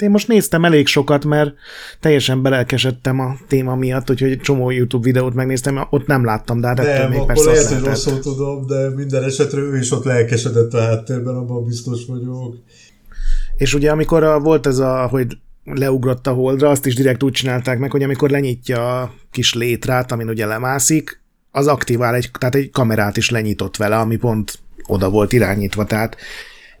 Hát 0.00 0.08
én 0.08 0.14
most 0.14 0.28
néztem 0.28 0.64
elég 0.64 0.86
sokat, 0.86 1.24
mert 1.24 1.52
teljesen 2.00 2.42
belelkesedtem 2.42 3.20
a 3.20 3.36
téma 3.48 3.74
miatt, 3.74 4.10
úgyhogy 4.10 4.30
egy 4.30 4.40
csomó 4.40 4.70
YouTube 4.70 5.04
videót 5.04 5.34
megnéztem, 5.34 5.86
ott 5.90 6.06
nem 6.06 6.24
láttam, 6.24 6.60
de 6.60 6.66
hát 6.66 6.78
ettől 6.78 7.08
még 7.08 7.24
persze 7.26 7.50
lehet, 7.50 7.66
hogy 7.66 7.84
rosszul 7.84 8.20
tudom, 8.20 8.66
de 8.66 8.90
minden 8.94 9.24
esetre 9.24 9.60
ő 9.60 9.78
is 9.78 9.90
ott 9.90 10.04
lelkesedett 10.04 10.72
a 10.72 10.80
háttérben, 10.80 11.34
abban 11.34 11.64
biztos 11.64 12.06
vagyok. 12.06 12.56
És 13.56 13.74
ugye 13.74 13.90
amikor 13.90 14.42
volt 14.42 14.66
ez 14.66 14.78
a, 14.78 15.06
hogy 15.06 15.26
leugrott 15.64 16.26
a 16.26 16.32
holdra, 16.32 16.70
azt 16.70 16.86
is 16.86 16.94
direkt 16.94 17.22
úgy 17.22 17.32
csinálták 17.32 17.78
meg, 17.78 17.90
hogy 17.90 18.02
amikor 18.02 18.30
lenyitja 18.30 19.00
a 19.00 19.12
kis 19.30 19.54
létrát, 19.54 20.12
amin 20.12 20.28
ugye 20.28 20.46
lemászik, 20.46 21.22
az 21.50 21.66
aktivál 21.66 22.14
egy, 22.14 22.30
tehát 22.38 22.54
egy 22.54 22.70
kamerát 22.70 23.16
is 23.16 23.30
lenyitott 23.30 23.76
vele, 23.76 23.96
ami 23.96 24.16
pont 24.16 24.58
oda 24.86 25.10
volt 25.10 25.32
irányítva, 25.32 25.84
tehát 25.84 26.16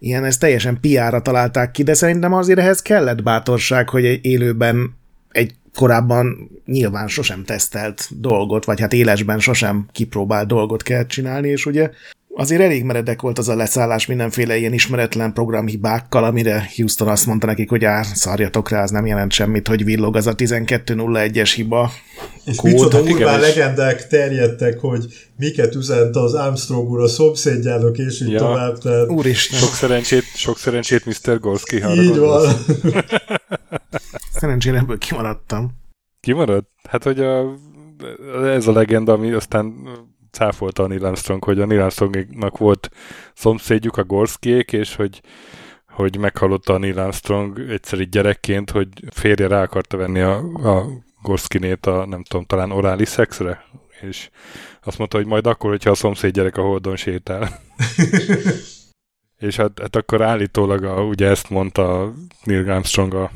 ilyen, 0.00 0.24
ezt 0.24 0.40
teljesen 0.40 0.80
piára 0.80 1.22
találták 1.22 1.70
ki, 1.70 1.82
de 1.82 1.94
szerintem 1.94 2.32
azért 2.32 2.58
ehhez 2.58 2.82
kellett 2.82 3.22
bátorság, 3.22 3.88
hogy 3.88 4.04
egy 4.04 4.24
élőben 4.24 4.96
egy 5.30 5.54
korábban 5.74 6.50
nyilván 6.66 7.08
sosem 7.08 7.44
tesztelt 7.44 8.08
dolgot, 8.20 8.64
vagy 8.64 8.80
hát 8.80 8.92
élesben 8.92 9.38
sosem 9.38 9.86
kipróbált 9.92 10.46
dolgot 10.48 10.82
kell 10.82 11.06
csinálni, 11.06 11.48
és 11.48 11.66
ugye 11.66 11.90
azért 12.34 12.62
elég 12.62 12.84
meredek 12.84 13.20
volt 13.20 13.38
az 13.38 13.48
a 13.48 13.54
leszállás 13.54 14.06
mindenféle 14.06 14.56
ilyen 14.56 14.72
ismeretlen 14.72 15.32
programhibákkal, 15.32 16.24
amire 16.24 16.70
Houston 16.76 17.08
azt 17.08 17.26
mondta 17.26 17.46
nekik, 17.46 17.70
hogy 17.70 17.84
á, 17.84 18.02
szarjatok 18.02 18.68
rá, 18.68 18.82
az 18.82 18.90
nem 18.90 19.06
jelent 19.06 19.32
semmit, 19.32 19.68
hogy 19.68 19.84
villog 19.84 20.16
az 20.16 20.26
a 20.26 20.34
12.01-es 20.34 21.52
hiba. 21.54 21.90
És 22.44 22.56
kód. 22.56 22.72
micsoda 22.72 23.00
urbán 23.00 23.40
legendák 23.40 24.06
terjedtek, 24.06 24.78
hogy 24.78 25.04
miket 25.36 25.74
üzent 25.74 26.16
az 26.16 26.34
Armstrong 26.34 26.90
úr 26.90 27.00
a 27.00 27.08
szomszédjának, 27.08 27.98
és 27.98 28.20
így 28.20 28.30
ja. 28.30 28.38
tovább. 28.38 28.78
Tehát... 28.78 29.08
Úristen. 29.08 29.58
Sok 29.58 29.74
szerencsét, 29.74 30.24
sok 30.34 30.58
szerencsét 30.58 31.04
Mr. 31.06 31.40
Gorski. 31.40 31.76
Így 31.76 32.18
van. 32.18 32.52
Szerencsére 34.40 34.78
ebből 34.78 34.98
kimaradtam. 34.98 35.78
Kimaradt? 36.20 36.68
Hát, 36.88 37.02
hogy 37.02 37.20
a, 37.20 37.54
ez 38.44 38.66
a 38.66 38.72
legenda, 38.72 39.12
ami 39.12 39.32
aztán 39.32 39.74
cáfolta 40.30 40.82
a 40.82 40.86
Neil 40.86 41.04
Armstrong, 41.04 41.44
hogy 41.44 41.60
a 41.60 41.66
Neil 41.66 41.80
Armstrongnak 41.80 42.58
volt 42.58 42.90
szomszédjuk, 43.34 43.96
a 43.96 44.04
Gorskiék, 44.04 44.72
és 44.72 44.94
hogy, 44.94 45.20
hogy 45.88 46.18
meghallotta 46.18 46.74
a 46.74 46.78
Neil 46.78 46.98
Armstrong 46.98 47.58
egyszer 47.70 48.08
gyerekként, 48.08 48.70
hogy 48.70 48.88
férje 49.10 49.46
rá 49.46 49.62
akarta 49.62 49.96
venni 49.96 50.20
a, 50.20 50.36
a 50.76 50.86
Gorskinét 51.22 51.86
a, 51.86 52.06
nem 52.06 52.22
tudom, 52.22 52.44
talán 52.44 52.70
orális 52.70 53.08
szexre, 53.08 53.64
és 54.00 54.30
azt 54.82 54.98
mondta, 54.98 55.16
hogy 55.16 55.26
majd 55.26 55.46
akkor, 55.46 55.70
hogyha 55.70 55.90
a 55.90 55.94
szomszéd 55.94 56.32
gyerek 56.32 56.56
a 56.56 56.62
holdon 56.62 56.96
sétál. 56.96 57.48
és 59.38 59.56
hát, 59.56 59.78
hát 59.80 59.96
akkor 59.96 60.22
állítólag 60.22 60.84
a, 60.84 61.02
ugye 61.02 61.26
ezt 61.26 61.50
mondta 61.50 62.12
Neil 62.44 62.70
Armstrong 62.70 63.14
a 63.14 63.30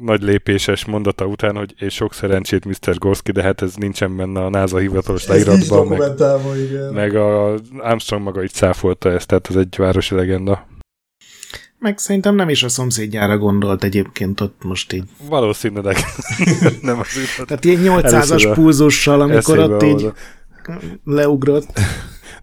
nagy 0.00 0.22
lépéses 0.22 0.84
mondata 0.84 1.26
után, 1.26 1.56
hogy 1.56 1.74
és 1.78 1.94
sok 1.94 2.14
szerencsét 2.14 2.64
Mr. 2.64 2.98
Gorski, 2.98 3.32
de 3.32 3.42
hát 3.42 3.62
ez 3.62 3.74
nincsen 3.74 4.16
benne 4.16 4.44
a 4.44 4.48
NASA 4.48 4.78
hivatalos 4.78 5.26
leíratban. 5.26 5.86
Meg, 5.86 6.00
igen. 6.68 6.92
meg 6.92 7.14
a 7.14 7.54
Armstrong 7.78 8.22
maga 8.22 8.42
így 8.42 8.52
száfolta 8.52 9.10
ezt, 9.10 9.26
tehát 9.26 9.48
ez 9.50 9.56
egy 9.56 9.74
városi 9.76 10.14
legenda. 10.14 10.66
Meg 11.78 11.98
szerintem 11.98 12.34
nem 12.34 12.48
is 12.48 12.62
a 12.62 12.68
szomszédjára 12.68 13.38
gondolt 13.38 13.84
egyébként 13.84 14.40
ott 14.40 14.64
most 14.64 14.92
így. 14.92 15.04
Valószínűleg. 15.28 15.96
nem 16.82 16.98
az 16.98 17.06
Tehát 17.46 17.64
ilyen 17.64 17.80
800-as 17.82 18.50
pulzussal, 18.54 19.20
amikor 19.20 19.58
ott 19.58 19.82
így 19.82 20.12
leugrott. 21.04 21.80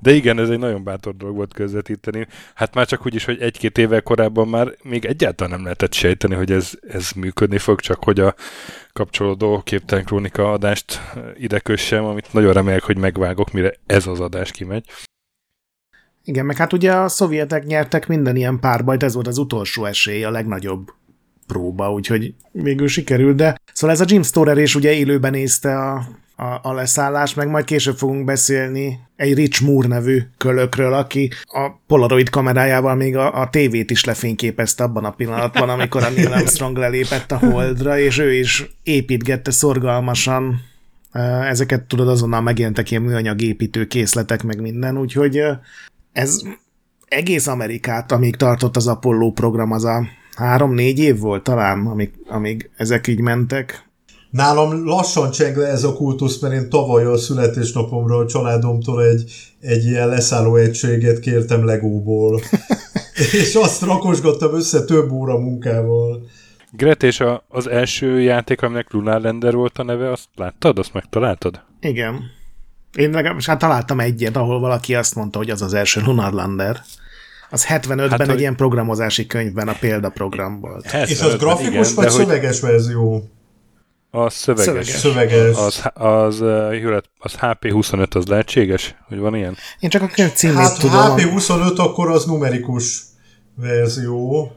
De 0.03 0.11
igen, 0.11 0.39
ez 0.39 0.49
egy 0.49 0.59
nagyon 0.59 0.83
bátor 0.83 1.15
dolog 1.15 1.35
volt 1.35 1.53
közvetíteni. 1.53 2.27
Hát 2.53 2.73
már 2.73 2.87
csak 2.87 3.05
úgy 3.05 3.15
is, 3.15 3.25
hogy 3.25 3.41
egy-két 3.41 3.77
évvel 3.77 4.01
korábban 4.01 4.47
már 4.47 4.75
még 4.83 5.05
egyáltalán 5.05 5.51
nem 5.53 5.63
lehetett 5.63 5.93
sejteni, 5.93 6.35
hogy 6.35 6.51
ez, 6.51 6.71
ez 6.87 7.11
működni 7.11 7.57
fog, 7.57 7.79
csak 7.79 8.03
hogy 8.03 8.19
a 8.19 8.35
kapcsolódó 8.93 9.61
képtelen 9.61 10.05
krónika 10.05 10.51
adást 10.51 11.01
ide 11.37 11.59
kössem, 11.59 12.05
amit 12.05 12.33
nagyon 12.33 12.53
remélek, 12.53 12.83
hogy 12.83 12.97
megvágok, 12.97 13.51
mire 13.51 13.73
ez 13.85 14.07
az 14.07 14.19
adás 14.19 14.51
kimegy. 14.51 14.85
Igen, 16.23 16.45
meg 16.45 16.57
hát 16.57 16.73
ugye 16.73 16.93
a 16.93 17.07
szovjetek 17.07 17.65
nyertek 17.65 18.07
minden 18.07 18.35
ilyen 18.35 18.59
párbajt, 18.59 19.03
ez 19.03 19.13
volt 19.13 19.27
az 19.27 19.37
utolsó 19.37 19.85
esély, 19.85 20.23
a 20.23 20.31
legnagyobb 20.31 20.93
próba, 21.47 21.91
úgyhogy 21.91 22.33
végül 22.51 22.87
sikerült, 22.87 23.35
de 23.35 23.55
szóval 23.73 23.95
ez 23.95 24.01
a 24.01 24.05
Jim 24.07 24.23
Storer 24.23 24.57
is 24.57 24.75
ugye 24.75 24.93
élőben 24.93 25.31
nézte 25.31 25.77
a 25.77 26.03
a, 26.36 26.69
a 26.69 26.74
leszállás, 26.74 27.34
meg 27.34 27.48
majd 27.48 27.65
később 27.65 27.98
fogunk 27.98 28.26
beszélni 28.26 29.00
egy 29.15 29.34
Rich 29.34 29.63
Moore 29.63 29.88
nevű 29.88 30.22
kölökről, 30.38 30.93
aki 30.93 31.32
a 31.43 31.69
Polaroid 31.88 32.30
kamerájával 32.30 32.96
még 32.96 33.17
a, 33.17 33.41
a 33.41 33.50
tévét 33.50 33.91
is 33.91 34.04
lefényképezte 34.04 34.84
abban 34.84 35.06
a 35.06 35.12
pillanatban, 35.12 35.69
amikor 35.69 36.04
a 36.04 36.10
Neil 36.10 36.34
Armstrong 36.34 36.78
lelépett 36.78 37.32
a 37.32 37.38
holdra, 37.38 38.00
és 38.00 38.17
ő 38.17 38.34
is 38.34 38.65
építgette 38.84 39.52
szorgalmasan. 39.52 40.62
Ezeket 41.50 41.82
tudod, 41.82 42.08
azonnal 42.08 42.41
megjelentek 42.41 42.91
ilyen 42.91 43.04
műanyag 43.04 43.41
építő 43.41 43.86
készletek, 43.88 44.43
meg 44.43 44.62
minden, 44.62 44.98
úgyhogy 44.98 45.43
ez 46.12 46.41
egész 47.08 47.48
Amerikát, 47.48 48.12
amíg 48.12 48.36
tartott 48.36 48.76
az 48.76 48.88
Apollo 48.88 49.32
program, 49.32 49.72
az 49.72 49.86
a 49.86 50.08
három-négy 50.36 51.00
év 51.00 51.19
volt 51.19 51.43
talán, 51.43 51.86
amíg, 51.86 52.12
amíg 52.28 52.69
ezek 52.78 53.08
így 53.08 53.19
mentek, 53.19 53.86
Nálam 54.34 54.86
lassan 54.86 55.32
cseng 55.32 55.58
le 55.58 55.67
ez 55.67 55.84
a 55.84 55.93
kultusz, 55.93 56.39
mert 56.39 56.54
én 56.54 56.69
tavaly 56.69 57.06
a 57.06 57.17
születésnapomra 57.17 58.17
a 58.17 58.26
családomtól 58.26 59.04
egy, 59.04 59.32
egy 59.60 59.86
ilyen 59.86 60.08
leszálló 60.08 60.56
egységet 60.56 61.19
kértem 61.19 61.65
Legóból. 61.65 62.41
és 63.41 63.56
azt 63.56 63.82
rakosgattam 63.82 64.56
össze 64.56 64.86
több 64.86 65.12
óra 65.12 65.38
munkával. 65.38 66.26
Gret, 66.72 67.04
és 67.04 67.19
a, 67.19 67.43
az 67.50 67.67
első 67.67 68.22
játék, 68.22 68.62
aminek 68.62 68.91
Lunar 68.91 69.22
Lander 69.22 69.54
volt 69.54 69.78
a 69.78 69.84
neve, 69.84 70.12
azt 70.12 70.28
láttad? 70.36 70.80
Azt 70.80 70.93
megtaláltad? 70.93 71.62
Igen. 71.82 72.19
Én 72.96 73.10
legalábbis 73.10 73.46
hát 73.46 73.60
találtam 73.60 74.00
egyet, 74.00 74.36
ahol 74.36 74.60
valaki 74.60 74.96
azt 74.96 75.15
mondta, 75.15 75.38
hogy 75.38 75.50
az 75.50 75.62
az 75.62 75.74
első 75.74 76.02
Lunar 76.06 76.34
Lander. 76.34 76.82
Az 77.50 77.65
75-ben 77.69 78.10
hát, 78.10 78.22
egy 78.22 78.28
hogy... 78.28 78.39
ilyen 78.39 78.56
programozási 78.56 79.28
könyvben 79.28 79.67
a 79.67 79.76
példaprogramból. 79.80 80.84
És 81.06 81.22
az 81.22 81.38
grafikus 81.38 81.91
igen, 81.91 82.04
vagy 82.04 82.10
szöveges 82.10 82.60
hogy... 82.60 82.69
verzió? 82.69 83.28
A 84.15 84.30
szöveges. 84.30 84.88
Szöveges. 84.88 85.58
Az, 85.58 85.82
az, 85.93 86.41
az, 86.41 87.02
az 87.19 87.36
HP25 87.41 88.15
az 88.15 88.26
lehetséges? 88.26 88.95
Hogy 89.08 89.17
van 89.17 89.36
ilyen? 89.36 89.58
Én 89.80 89.89
csak 89.89 90.02
a 90.02 90.08
könyv 90.08 90.32
címét 90.32 90.58
hát, 90.58 90.80
tudom. 90.80 91.15
HP25 91.17 91.76
akkor 91.76 92.10
az 92.10 92.26
numerikus 92.26 93.02
verzió. 93.56 94.52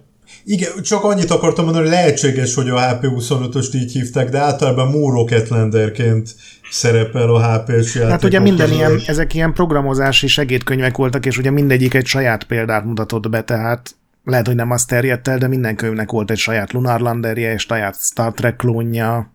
Igen, 0.45 0.83
csak 0.83 1.05
annyit 1.05 1.31
akartam 1.31 1.65
mondani, 1.65 1.87
hogy 1.87 1.95
lehetséges, 1.95 2.55
hogy 2.55 2.69
a 2.69 2.75
HP25-öst 2.75 3.75
így 3.75 3.93
hívták, 3.93 4.29
de 4.29 4.39
általában 4.39 4.89
Muro 4.89 5.25
Catlanderként 5.25 6.35
szerepel 6.71 7.35
a 7.35 7.55
HP-s 7.55 7.95
játék. 7.95 8.11
Hát 8.11 8.25
ugye 8.25 8.41
minden 8.41 8.73
ilyen, 8.73 9.01
ezek 9.07 9.35
ilyen 9.35 9.53
programozási 9.53 10.27
segédkönyvek 10.27 10.97
voltak, 10.97 11.27
és 11.27 11.39
ugye 11.39 11.51
mindegyik 11.51 11.95
egy 11.95 12.07
saját 12.07 12.45
példát 12.45 12.85
mutatott 12.85 13.29
be, 13.29 13.43
tehát 13.43 13.97
lehet, 14.25 14.47
hogy 14.47 14.57
nem 14.57 14.71
azt 14.71 14.89
terjedt 14.89 15.29
el, 15.29 15.39
de 15.39 15.49
minden 15.49 15.77
könyvnek 15.77 16.11
volt 16.11 16.31
egy 16.31 16.39
saját 16.39 16.73
Lunar 16.73 17.01
Landerje, 17.01 17.53
és 17.53 17.63
saját 17.63 17.97
Star 18.01 18.33
Trek 18.33 18.57
klónja. 18.57 19.35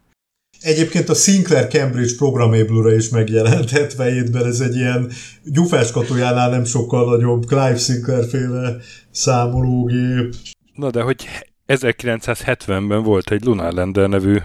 Egyébként 0.60 1.10
a 1.10 1.14
Sinclair 1.14 1.68
Cambridge 1.68 2.16
programébülre 2.18 2.96
is 2.96 3.10
megjelent 3.10 3.70
77-ben, 3.72 4.46
ez 4.46 4.60
egy 4.60 4.76
ilyen 4.76 5.12
gyufás 5.44 5.92
katójánál 5.92 6.50
nem 6.50 6.64
sokkal 6.64 7.06
nagyobb 7.10 7.46
Clive 7.46 7.78
Sinclair 7.78 8.30
féle 8.30 8.76
számológép. 9.12 10.36
Na 10.74 10.90
de 10.90 11.02
hogy 11.02 11.28
1970-ben 11.68 13.04
volt 13.04 13.32
egy 13.32 13.46
Lunar 13.46 13.74
Lander 13.74 14.10
nevű 14.10 14.38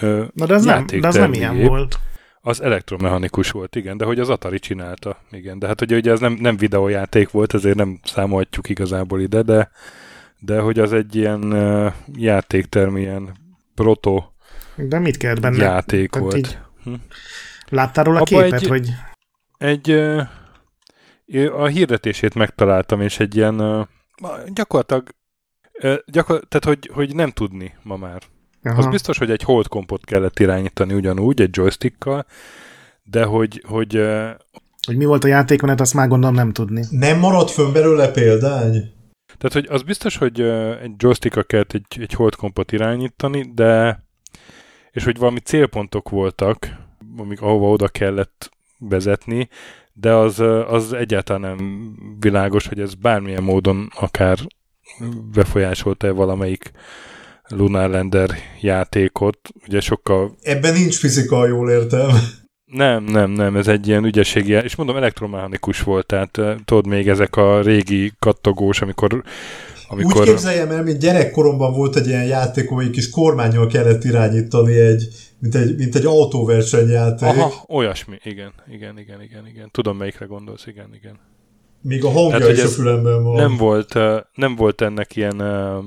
ö, 0.00 0.24
Na 0.32 0.46
de 0.46 0.54
az, 0.54 0.64
nem, 0.64 0.86
de 1.00 1.06
az 1.06 1.14
nem 1.14 1.32
ilyen 1.32 1.58
volt. 1.66 1.98
Az 2.40 2.62
elektromechanikus 2.62 3.50
volt, 3.50 3.76
igen, 3.76 3.96
de 3.96 4.04
hogy 4.04 4.20
az 4.20 4.28
Atari 4.28 4.58
csinálta, 4.58 5.18
igen. 5.30 5.58
De 5.58 5.66
hát 5.66 5.80
ugye, 5.80 5.96
ugye 5.96 6.10
ez 6.10 6.20
nem, 6.20 6.32
nem 6.40 6.56
videójáték 6.56 7.30
volt, 7.30 7.54
ezért 7.54 7.76
nem 7.76 8.00
számolhatjuk 8.04 8.68
igazából 8.68 9.20
ide, 9.20 9.42
de, 9.42 9.70
de 10.38 10.58
hogy 10.60 10.78
az 10.78 10.92
egy 10.92 11.16
ilyen 11.16 11.52
uh, 11.52 11.92
játékterm, 12.14 12.96
ilyen 12.96 13.36
proto 13.74 14.22
de 14.76 14.98
mit 14.98 15.16
kellett 15.16 15.40
benne? 15.40 15.62
Játék 15.62 16.10
Tehát 16.10 16.28
volt. 16.28 16.46
Így... 16.46 16.58
Hm. 16.84 16.94
Láttál 17.68 18.04
róla 18.04 18.20
a 18.20 18.22
képet, 18.22 18.52
egy, 18.52 18.66
hogy... 18.66 18.90
Egy... 19.58 19.90
A 21.52 21.66
hirdetését 21.66 22.34
megtaláltam, 22.34 23.00
és 23.00 23.20
egy 23.20 23.36
ilyen... 23.36 23.88
Gyakorlatilag... 24.46 25.08
Gyakor, 26.06 26.40
tehát, 26.48 26.64
hogy, 26.64 26.90
hogy 26.92 27.14
nem 27.14 27.30
tudni 27.30 27.74
ma 27.82 27.96
már. 27.96 28.22
Aha. 28.62 28.78
Az 28.78 28.86
biztos, 28.86 29.18
hogy 29.18 29.30
egy 29.30 29.42
hold 29.42 29.68
kompot 29.68 30.04
kellett 30.04 30.38
irányítani 30.38 30.94
ugyanúgy, 30.94 31.40
egy 31.40 31.56
joystickkal, 31.56 32.26
de 33.02 33.24
hogy, 33.24 33.62
hogy 33.66 34.06
hogy 34.86 34.96
mi 34.96 35.04
volt 35.04 35.24
a 35.24 35.28
játékmenet, 35.28 35.80
azt 35.80 35.94
már 35.94 36.08
gondolom 36.08 36.34
nem 36.34 36.52
tudni. 36.52 36.84
Nem 36.90 37.18
maradt 37.18 37.50
fönn 37.50 37.72
belőle 37.72 38.10
példány? 38.10 38.72
Tehát, 39.38 39.52
hogy 39.52 39.66
az 39.68 39.82
biztos, 39.82 40.16
hogy 40.16 40.40
egy 40.82 40.92
joystickkal 40.96 41.44
kellett 41.44 41.72
egy, 41.72 41.86
egy 41.98 42.12
hold 42.12 42.34
kompot 42.34 42.72
irányítani, 42.72 43.52
de 43.54 44.04
és 44.96 45.04
hogy 45.04 45.18
valami 45.18 45.38
célpontok 45.38 46.08
voltak, 46.08 46.68
amik 47.16 47.40
ahova 47.40 47.68
oda 47.68 47.88
kellett 47.88 48.50
vezetni, 48.78 49.48
de 49.92 50.12
az, 50.12 50.40
az 50.68 50.92
egyáltalán 50.92 51.40
nem 51.40 51.94
világos, 52.20 52.66
hogy 52.66 52.80
ez 52.80 52.94
bármilyen 52.94 53.42
módon 53.42 53.90
akár 53.94 54.38
befolyásolta-e 55.32 56.10
valamelyik 56.10 56.70
Lunar 57.48 57.90
Lander 57.90 58.30
játékot, 58.60 59.38
ugye 59.66 59.80
sokkal... 59.80 60.36
Ebben 60.42 60.72
nincs 60.72 60.98
fizika, 60.98 61.46
jól 61.46 61.70
értem. 61.70 62.08
Nem, 62.64 63.04
nem, 63.04 63.30
nem, 63.30 63.56
ez 63.56 63.68
egy 63.68 63.88
ilyen 63.88 64.04
ügyességi, 64.04 64.52
és 64.52 64.76
mondom, 64.76 64.96
elektromechanikus 64.96 65.82
volt, 65.82 66.06
tehát 66.06 66.40
tudod 66.64 66.86
még 66.86 67.08
ezek 67.08 67.36
a 67.36 67.60
régi 67.60 68.12
kattogós, 68.18 68.80
amikor 68.80 69.22
amikor... 69.88 70.20
Úgy 70.20 70.28
képzeljem 70.28 70.70
el, 70.70 70.82
mint 70.82 70.98
gyerekkoromban 70.98 71.72
volt 71.72 71.96
egy 71.96 72.06
ilyen 72.06 72.24
játék, 72.24 72.70
egy 72.78 72.90
kis 72.90 73.10
kormányjal 73.10 73.66
kellett 73.66 74.04
irányítani 74.04 74.78
egy, 74.78 75.08
mint 75.38 75.54
egy, 75.54 75.76
mint 75.76 75.94
egy 75.94 76.04
autóversenyjáték. 76.04 77.28
Aha, 77.28 77.64
olyasmi, 77.68 78.18
igen, 78.24 78.52
igen, 78.70 78.98
igen, 78.98 79.22
igen, 79.22 79.46
igen. 79.46 79.68
Tudom, 79.70 79.96
melyikre 79.96 80.26
gondolsz, 80.26 80.66
igen, 80.66 80.88
igen. 80.94 81.18
Míg 81.80 82.04
a 82.04 82.10
hangja 82.10 82.38
Tehát, 82.38 82.52
is 82.52 82.62
a 82.62 82.68
fülemben 82.68 83.22
van. 83.22 83.34
Nem 83.34 83.56
volt, 83.56 83.98
nem 84.34 84.56
volt 84.56 84.80
ennek 84.80 85.16
ilyen 85.16 85.40
uh, 85.40 85.84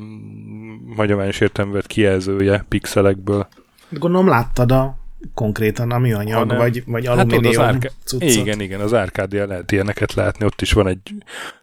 hagyományos 0.96 1.40
értelművet 1.40 1.88
kijelzője 1.88 2.66
pixelekből. 2.70 3.48
Gondolom 3.90 4.28
láttad 4.28 4.72
a 4.72 4.99
konkrétan 5.34 5.92
a 5.92 5.98
műanyag, 5.98 6.38
Hanem, 6.38 6.58
vagy, 6.58 6.84
vagy 6.86 7.08
hát 7.08 7.18
alumínium 7.18 7.62
hát 7.62 7.74
árká... 7.74 7.90
Igen, 8.20 8.62
igen, 8.62 8.80
az 8.80 8.94
árkádia 8.94 9.46
lehet 9.46 9.72
ilyeneket 9.72 10.14
látni, 10.14 10.46
ott 10.46 10.62
is 10.62 10.72
van 10.72 10.88
egy 10.88 11.14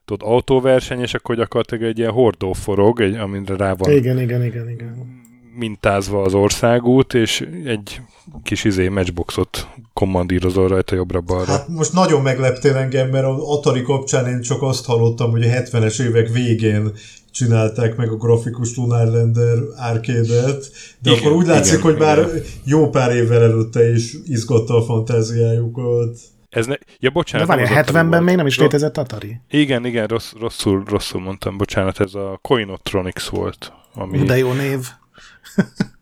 tudod, 0.04 0.28
autóverseny, 0.28 1.00
és 1.00 1.14
akkor 1.14 1.36
gyakorlatilag 1.36 1.84
egy 1.84 1.98
ilyen 1.98 2.10
hordó 2.10 2.52
forog, 2.52 3.00
egy, 3.00 3.14
amire 3.14 3.56
rá 3.56 3.72
van 3.72 3.90
igen, 3.90 4.20
igen, 4.20 4.44
igen, 4.44 4.70
igen. 4.70 5.22
mintázva 5.58 6.22
az 6.22 6.34
országút, 6.34 7.14
és 7.14 7.48
egy 7.64 8.00
kis 8.42 8.64
izé 8.64 8.88
matchboxot 8.88 9.68
kommandírozol 9.92 10.68
rajta 10.68 10.94
jobbra-balra. 10.94 11.52
Hát 11.52 11.68
most 11.68 11.92
nagyon 11.92 12.22
megleptél 12.22 12.76
engem, 12.76 13.08
mert 13.08 13.24
az 13.24 13.40
Atari 13.40 13.82
kapcsán 13.82 14.26
én 14.26 14.40
csak 14.40 14.62
azt 14.62 14.86
hallottam, 14.86 15.30
hogy 15.30 15.42
a 15.42 15.48
70-es 15.48 16.02
évek 16.02 16.28
végén 16.28 16.92
csinálták 17.36 17.96
meg 17.96 18.10
a 18.10 18.16
grafikus 18.16 18.76
Lunar 18.76 19.06
Lander 19.06 19.58
arcade-et, 19.76 20.70
de 20.98 21.10
igen, 21.10 21.18
akkor 21.18 21.32
úgy 21.32 21.46
látszik, 21.46 21.78
igen, 21.78 21.84
hogy 21.84 21.98
már 21.98 22.18
igen. 22.18 22.42
jó 22.64 22.90
pár 22.90 23.16
évvel 23.16 23.42
előtte 23.42 23.90
is 23.90 24.16
izgatta 24.24 24.74
a 24.76 24.82
fantáziájukat. 24.82 26.18
Ez 26.48 26.66
ne... 26.66 26.74
Ja, 26.98 27.10
bocsánat. 27.10 27.48
De 27.48 27.56
várj, 27.56 27.90
70-ben 27.90 28.22
még 28.22 28.36
nem 28.36 28.46
is 28.46 28.58
létezett 28.58 28.96
Atari? 28.96 29.40
Igen, 29.50 29.86
igen, 29.86 30.06
rossz, 30.06 30.32
rosszul, 30.40 30.82
rosszul 30.86 31.20
mondtam, 31.20 31.56
bocsánat, 31.56 32.00
ez 32.00 32.14
a 32.14 32.38
Coinotronics 32.42 33.28
volt. 33.28 33.72
Ami... 33.94 34.18
De 34.18 34.36
jó 34.38 34.52
név. 34.52 34.86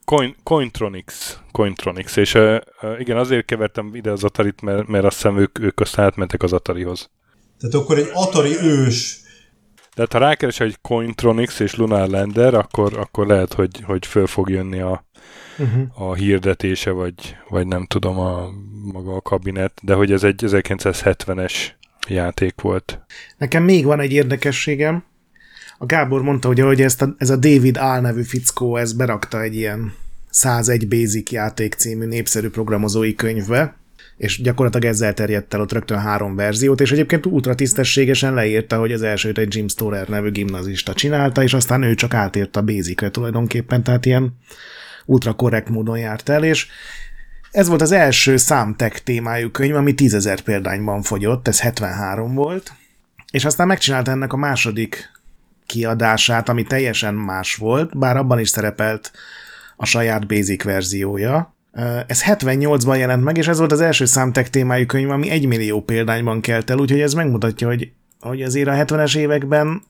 Coin, 0.04 0.34
Cointronics, 0.42 1.14
Cointronics, 1.52 2.16
és 2.16 2.34
uh, 2.34 2.56
igen, 2.98 3.16
azért 3.16 3.44
kevertem 3.44 3.90
ide 3.94 4.10
az 4.10 4.24
Atarit, 4.24 4.60
mert, 4.60 4.86
mert 4.86 5.04
azt 5.04 5.16
hiszem 5.16 5.38
ők, 5.38 5.58
ők 5.58 5.80
aztán 5.80 6.04
átmentek 6.04 6.42
az 6.42 6.52
Atarihoz. 6.52 7.10
Tehát 7.60 7.74
akkor 7.74 7.98
egy 7.98 8.10
Atari 8.12 8.56
ős 8.56 9.22
de 9.94 10.06
ha 10.10 10.18
rákeres 10.18 10.60
egy 10.60 10.78
Cointronics 10.82 11.60
és 11.60 11.74
Lunar 11.74 12.08
Lander, 12.08 12.54
akkor, 12.54 12.98
akkor 12.98 13.26
lehet, 13.26 13.52
hogy, 13.52 13.80
hogy 13.84 14.06
föl 14.06 14.26
fog 14.26 14.50
jönni 14.50 14.80
a, 14.80 15.04
uh-huh. 15.58 16.08
a 16.08 16.14
hirdetése, 16.14 16.90
vagy, 16.90 17.36
vagy 17.48 17.66
nem 17.66 17.86
tudom, 17.86 18.18
a 18.18 18.48
maga 18.92 19.14
a 19.14 19.20
kabinet, 19.20 19.72
de 19.82 19.94
hogy 19.94 20.12
ez 20.12 20.22
egy 20.22 20.42
1970-es 20.46 21.52
játék 22.08 22.60
volt. 22.60 23.00
Nekem 23.36 23.62
még 23.62 23.84
van 23.84 24.00
egy 24.00 24.12
érdekességem. 24.12 25.04
A 25.78 25.86
Gábor 25.86 26.22
mondta, 26.22 26.48
hogy 26.48 26.60
ahogy 26.60 26.82
ezt 26.82 27.02
a, 27.02 27.14
ez 27.18 27.30
a 27.30 27.36
David 27.36 27.76
Áll 27.76 28.00
nevű 28.00 28.22
fickó, 28.22 28.76
ez 28.76 28.92
berakta 28.92 29.42
egy 29.42 29.54
ilyen 29.54 29.92
101 30.30 30.88
Basic 30.88 31.30
játék 31.30 31.74
című 31.74 32.06
népszerű 32.06 32.48
programozói 32.48 33.14
könyvbe, 33.14 33.76
és 34.16 34.42
gyakorlatilag 34.42 34.86
ezzel 34.86 35.14
terjedt 35.14 35.54
el 35.54 35.60
ott 35.60 35.72
rögtön 35.72 35.98
három 35.98 36.36
verziót, 36.36 36.80
és 36.80 36.92
egyébként 36.92 37.26
ultra 37.26 37.54
tisztességesen 37.54 38.34
leírta, 38.34 38.78
hogy 38.78 38.92
az 38.92 39.02
elsőt 39.02 39.38
egy 39.38 39.54
Jim 39.54 39.68
Storer 39.68 40.08
nevű 40.08 40.30
gimnazista 40.30 40.94
csinálta, 40.94 41.42
és 41.42 41.54
aztán 41.54 41.82
ő 41.82 41.94
csak 41.94 42.14
átért 42.14 42.56
a 42.56 42.62
Basicre 42.62 43.10
tulajdonképpen, 43.10 43.82
tehát 43.82 44.06
ilyen 44.06 44.38
ultra 45.06 45.32
korrekt 45.32 45.68
módon 45.68 45.98
járt 45.98 46.28
el, 46.28 46.44
és 46.44 46.66
ez 47.50 47.68
volt 47.68 47.82
az 47.82 47.92
első 47.92 48.36
számtek 48.36 49.02
témájú 49.02 49.50
könyv, 49.50 49.74
ami 49.74 49.94
tízezer 49.94 50.40
példányban 50.40 51.02
fogyott, 51.02 51.48
ez 51.48 51.60
73 51.60 52.34
volt, 52.34 52.72
és 53.30 53.44
aztán 53.44 53.66
megcsinálta 53.66 54.10
ennek 54.10 54.32
a 54.32 54.36
második 54.36 55.10
kiadását, 55.66 56.48
ami 56.48 56.62
teljesen 56.62 57.14
más 57.14 57.54
volt, 57.54 57.98
bár 57.98 58.16
abban 58.16 58.38
is 58.38 58.48
szerepelt 58.48 59.12
a 59.76 59.84
saját 59.84 60.26
basic 60.26 60.62
verziója, 60.62 61.53
ez 62.06 62.22
78-ban 62.22 62.98
jelent 62.98 63.24
meg, 63.24 63.36
és 63.36 63.48
ez 63.48 63.58
volt 63.58 63.72
az 63.72 63.80
első 63.80 64.04
számtek 64.04 64.50
témájú 64.50 64.86
könyv, 64.86 65.10
ami 65.10 65.30
egy 65.30 65.46
millió 65.46 65.80
példányban 65.80 66.40
kelt 66.40 66.70
el, 66.70 66.78
úgyhogy 66.78 67.00
ez 67.00 67.14
megmutatja, 67.14 67.66
hogy, 67.66 67.90
hogy 68.20 68.42
azért 68.42 68.68
a 68.68 68.72
70-es 68.72 69.16
években 69.16 69.82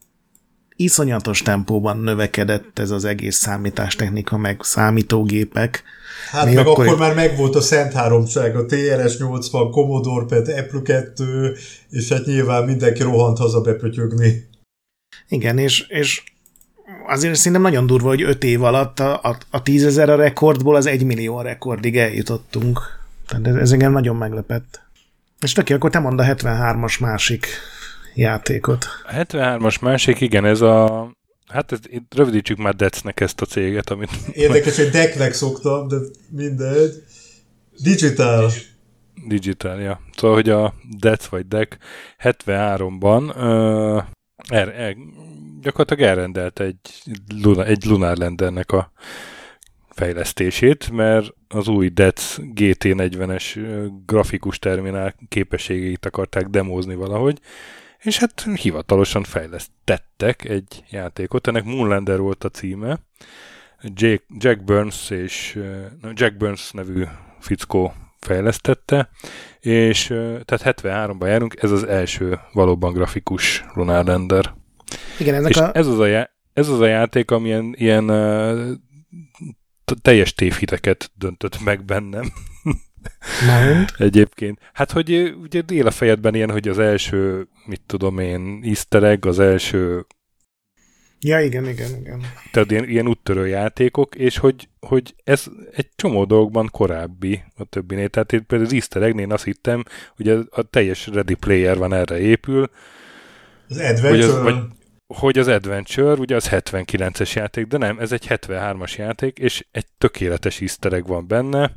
iszonyatos 0.75 1.41
tempóban 1.41 1.97
növekedett 1.97 2.79
ez 2.79 2.91
az 2.91 3.05
egész 3.05 3.35
számítástechnika, 3.35 4.37
meg 4.37 4.59
számítógépek. 4.61 5.83
Hát 6.31 6.45
Még 6.45 6.55
meg 6.55 6.67
akkor, 6.67 6.85
akkor 6.85 6.99
már 6.99 7.15
megvolt 7.15 7.55
a 7.55 7.61
Szent 7.61 7.93
Háromság, 7.93 8.55
a 8.55 8.65
TRS-80, 8.65 9.67
Commodore 9.71 10.25
PET, 10.25 10.47
Apple 10.47 10.81
2, 10.83 11.55
és 11.89 12.09
hát 12.09 12.25
nyilván 12.25 12.63
mindenki 12.63 13.03
rohant 13.03 13.37
haza 13.37 13.61
bepötyögni. 13.61 14.47
Igen, 15.27 15.57
és, 15.57 15.85
és 15.87 16.23
azért 17.07 17.35
szerintem 17.35 17.61
nagyon 17.61 17.85
durva, 17.85 18.07
hogy 18.07 18.21
öt 18.21 18.43
év 18.43 18.63
alatt 18.63 18.99
a, 18.99 19.19
a, 19.23 19.37
a 19.49 19.61
tízezer 19.61 20.09
a 20.09 20.15
rekordból 20.15 20.75
az 20.75 20.85
egy 20.85 21.03
millió 21.03 21.37
a 21.37 21.41
rekordig 21.41 21.97
eljutottunk. 21.97 22.79
Tehát 23.27 23.47
ez, 23.47 23.55
ez 23.55 23.71
engem 23.71 23.91
nagyon 23.91 24.15
meglepett. 24.15 24.81
És 25.41 25.51
töké, 25.51 25.73
akkor 25.73 25.89
te 25.89 25.99
mondd 25.99 26.19
a 26.19 26.23
73-as 26.23 26.99
másik 26.99 27.47
játékot. 28.13 28.85
A 29.05 29.13
73-as 29.13 29.81
másik, 29.81 30.21
igen, 30.21 30.45
ez 30.45 30.61
a 30.61 31.09
Hát 31.45 31.71
ez, 31.71 31.79
itt 31.85 32.15
rövidítsük 32.15 32.57
már 32.57 32.75
Decnek 32.75 33.19
ezt 33.19 33.41
a 33.41 33.45
céget, 33.45 33.89
amit... 33.89 34.09
Érdekes, 34.31 34.75
hogy 34.75 34.89
Decknek 34.89 35.33
szoktam, 35.33 35.87
de 35.87 35.95
mindegy. 36.29 37.03
Digital. 37.83 38.51
Digital, 39.27 39.79
ja. 39.79 40.01
Szóval, 40.15 40.35
hogy 40.35 40.49
a 40.49 40.73
Dec 40.99 41.25
vagy 41.25 41.47
Deck 41.47 41.77
73-ban 42.23 43.23
uh, 43.35 44.03
er, 44.47 44.67
er, 44.67 44.95
gyakorlatilag 45.65 46.11
elrendelte 46.11 46.63
egy, 46.63 46.79
egy 47.65 47.85
Lunar 47.85 48.17
Landernek 48.17 48.71
a 48.71 48.91
fejlesztését, 49.89 50.91
mert 50.91 51.33
az 51.47 51.67
új 51.67 51.89
DEC 51.89 52.35
GT40-es 52.39 53.59
grafikus 54.05 54.59
terminál 54.59 55.15
képességeit 55.29 56.05
akarták 56.05 56.47
demózni 56.47 56.95
valahogy, 56.95 57.39
és 57.99 58.17
hát 58.17 58.47
hivatalosan 58.55 59.23
fejlesztettek 59.23 60.43
egy 60.43 60.83
játékot. 60.89 61.47
Ennek 61.47 61.63
Moonlander 61.63 62.19
volt 62.19 62.43
a 62.43 62.49
címe. 62.49 62.99
Jack 64.37 64.63
Burns 64.63 65.09
és 65.09 65.59
Jack 66.13 66.37
Burns 66.37 66.71
nevű 66.71 67.03
fickó 67.39 67.93
fejlesztette, 68.19 69.09
és 69.59 70.05
tehát 70.45 70.81
73-ban 70.81 71.27
járunk, 71.27 71.55
ez 71.61 71.71
az 71.71 71.83
első 71.83 72.39
valóban 72.53 72.93
grafikus 72.93 73.65
Lunar 73.73 74.05
Lander. 74.05 74.53
Igen, 75.19 75.33
ezek 75.33 75.49
és 75.49 75.57
a... 75.57 75.75
ez, 75.75 75.87
az 75.87 75.99
a 75.99 76.05
já- 76.05 76.31
ez 76.53 76.69
az 76.69 76.79
a 76.79 76.85
játék, 76.85 77.31
ami 77.31 77.47
ilyen, 77.47 77.73
ilyen 77.77 78.09
uh, 78.09 78.71
teljes 80.01 80.33
tévhiteket 80.33 81.11
döntött 81.17 81.63
meg 81.63 81.85
bennem. 81.85 82.31
Mind. 83.41 83.89
Egyébként. 84.07 84.59
Hát, 84.73 84.91
hogy 84.91 85.35
ugye 85.41 85.61
él 85.69 85.87
a 85.87 85.91
fejedben 85.91 86.35
ilyen, 86.35 86.51
hogy 86.51 86.67
az 86.67 86.79
első, 86.79 87.47
mit 87.65 87.81
tudom 87.85 88.19
én, 88.19 88.61
easter 88.63 89.03
egg, 89.03 89.25
az 89.25 89.39
első 89.39 90.05
Ja, 91.19 91.39
igen, 91.41 91.67
igen, 91.67 91.89
igen. 91.99 92.21
Tehát 92.51 92.71
ilyen, 92.71 92.89
ilyen 92.89 93.07
úttörő 93.07 93.47
játékok, 93.47 94.15
és 94.15 94.37
hogy, 94.37 94.69
hogy 94.79 95.15
ez 95.23 95.45
egy 95.71 95.89
csomó 95.95 96.25
dolgokban 96.25 96.69
korábbi 96.71 97.43
a 97.55 97.63
többinél. 97.63 98.09
Tehát 98.09 98.33
én 98.33 98.45
például 98.45 98.69
az 98.69 98.75
easter 98.75 99.01
egg 99.01 99.31
azt 99.31 99.43
hittem, 99.43 99.83
hogy 100.15 100.29
a, 100.29 100.39
a 100.49 100.61
teljes 100.61 101.07
Ready 101.07 101.33
Player 101.33 101.77
van 101.77 101.93
erre 101.93 102.19
épül. 102.19 102.69
Az 103.69 103.77
Adventure? 103.77 104.09
Hogy 104.09 104.21
az, 104.21 104.41
vagy, 104.41 104.55
hogy 105.07 105.37
az 105.37 105.47
Adventure, 105.47 106.13
ugye 106.13 106.35
az 106.35 106.47
79-es 106.51 107.33
játék, 107.33 107.65
de 107.65 107.77
nem, 107.77 107.99
ez 107.99 108.11
egy 108.11 108.25
73-as 108.29 108.95
játék, 108.95 109.37
és 109.37 109.65
egy 109.71 109.85
tökéletes 109.97 110.61
easter 110.61 111.03
van 111.03 111.27
benne, 111.27 111.71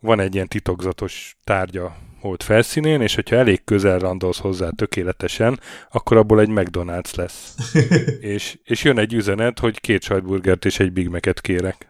van 0.00 0.20
egy 0.20 0.34
ilyen 0.34 0.48
titokzatos 0.48 1.36
tárgya 1.44 1.96
hold 2.20 2.42
felszínén, 2.42 3.00
és 3.00 3.14
hogyha 3.14 3.36
elég 3.36 3.64
közel 3.64 3.98
randolsz 3.98 4.38
hozzá 4.38 4.68
tökéletesen, 4.76 5.60
akkor 5.90 6.16
abból 6.16 6.40
egy 6.40 6.48
McDonald's 6.50 7.14
lesz. 7.14 7.54
és, 8.34 8.58
és 8.64 8.84
jön 8.84 8.98
egy 8.98 9.14
üzenet, 9.14 9.58
hogy 9.58 9.80
két 9.80 10.02
sajtburgert 10.02 10.64
és 10.64 10.80
egy 10.80 10.92
Big 10.92 11.08
Mac-et 11.08 11.40
kérek. 11.40 11.88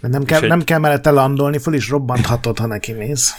Mert 0.00 0.14
nem, 0.14 0.24
kell, 0.24 0.42
egy... 0.42 0.48
nem 0.48 0.64
kell 0.64 0.78
mellette 0.78 1.10
landolni, 1.10 1.58
föl 1.58 1.74
is 1.74 1.88
robbanthatod, 1.88 2.58
ha 2.58 2.66
neki 2.66 2.92
mész. 2.92 3.32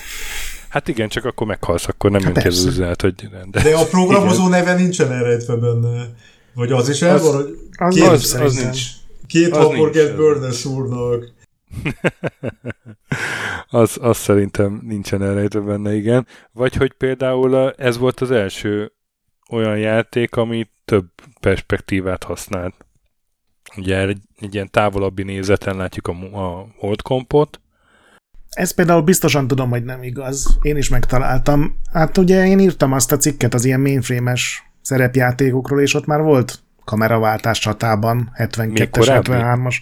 Hát 0.70 0.88
igen, 0.88 1.10
csak 1.10 1.26
akkor 1.26 1.48
meghalsz, 1.48 1.88
akkor 1.88 2.12
nem 2.12 2.22
jön 2.22 2.34
ki 2.34 2.48
az 2.48 2.66
üzenet, 2.66 3.02
hogy... 3.02 3.30
De, 3.50 3.62
de 3.62 3.76
a 3.76 3.86
programozó 3.98 4.48
igen. 4.48 4.60
neve 4.60 4.74
nincsen 4.74 5.12
elrejtve 5.12 5.56
benne. 5.56 6.14
Vagy 6.54 6.72
az 6.72 6.90
is 6.90 7.02
el 7.02 7.20
van, 7.20 7.36
hogy 7.36 7.58
az, 7.78 7.96
két, 7.96 8.08
az, 8.08 8.34
az 8.34 8.56
nincs. 8.56 8.82
Két 9.28 9.56
hamburgert 9.56 10.16
Burness 10.16 10.66
úrnak. 10.66 11.34
az, 13.70 13.98
az 14.02 14.18
szerintem 14.18 14.82
nincsen 14.84 15.24
elrejtve 15.24 15.60
benne, 15.60 15.96
igen. 15.96 16.28
Vagy 16.52 16.76
hogy 16.76 16.94
például 16.94 17.72
ez 17.72 17.98
volt 17.98 18.20
az 18.20 18.32
első 18.32 18.92
olyan 19.50 19.78
játék, 19.78 20.36
ami 20.36 20.70
több 20.86 21.10
perspektívát 21.40 22.24
használt. 22.24 22.74
Ugye 23.78 23.98
egy, 24.08 24.22
egy 24.40 24.54
ilyen 24.54 24.72
távolabbi 24.72 25.24
nézeten 25.24 25.76
látjuk 25.78 26.08
a, 26.08 26.12
a 26.12 26.68
Old 26.80 27.02
Compot. 27.02 27.62
Ez 28.50 28.74
például 28.74 29.02
biztosan 29.02 29.48
tudom, 29.48 29.70
hogy 29.70 29.84
nem 29.84 30.04
igaz. 30.04 30.58
Én 30.62 30.78
is 30.78 30.90
megtaláltam. 30.90 31.80
Hát 31.92 32.18
ugye 32.18 32.46
én 32.46 32.60
írtam 32.60 32.92
azt 32.92 33.12
a 33.12 33.18
cikket 33.18 33.54
az 33.54 33.66
ilyen 33.66 33.80
mainframe-es 33.80 34.71
szerepjátékokról, 34.82 35.82
és 35.82 35.94
ott 35.94 36.06
már 36.06 36.22
volt 36.22 36.60
kameraváltás 36.86 37.60
csatában, 37.60 38.32
72-es, 38.38 39.22
73-as 39.24 39.76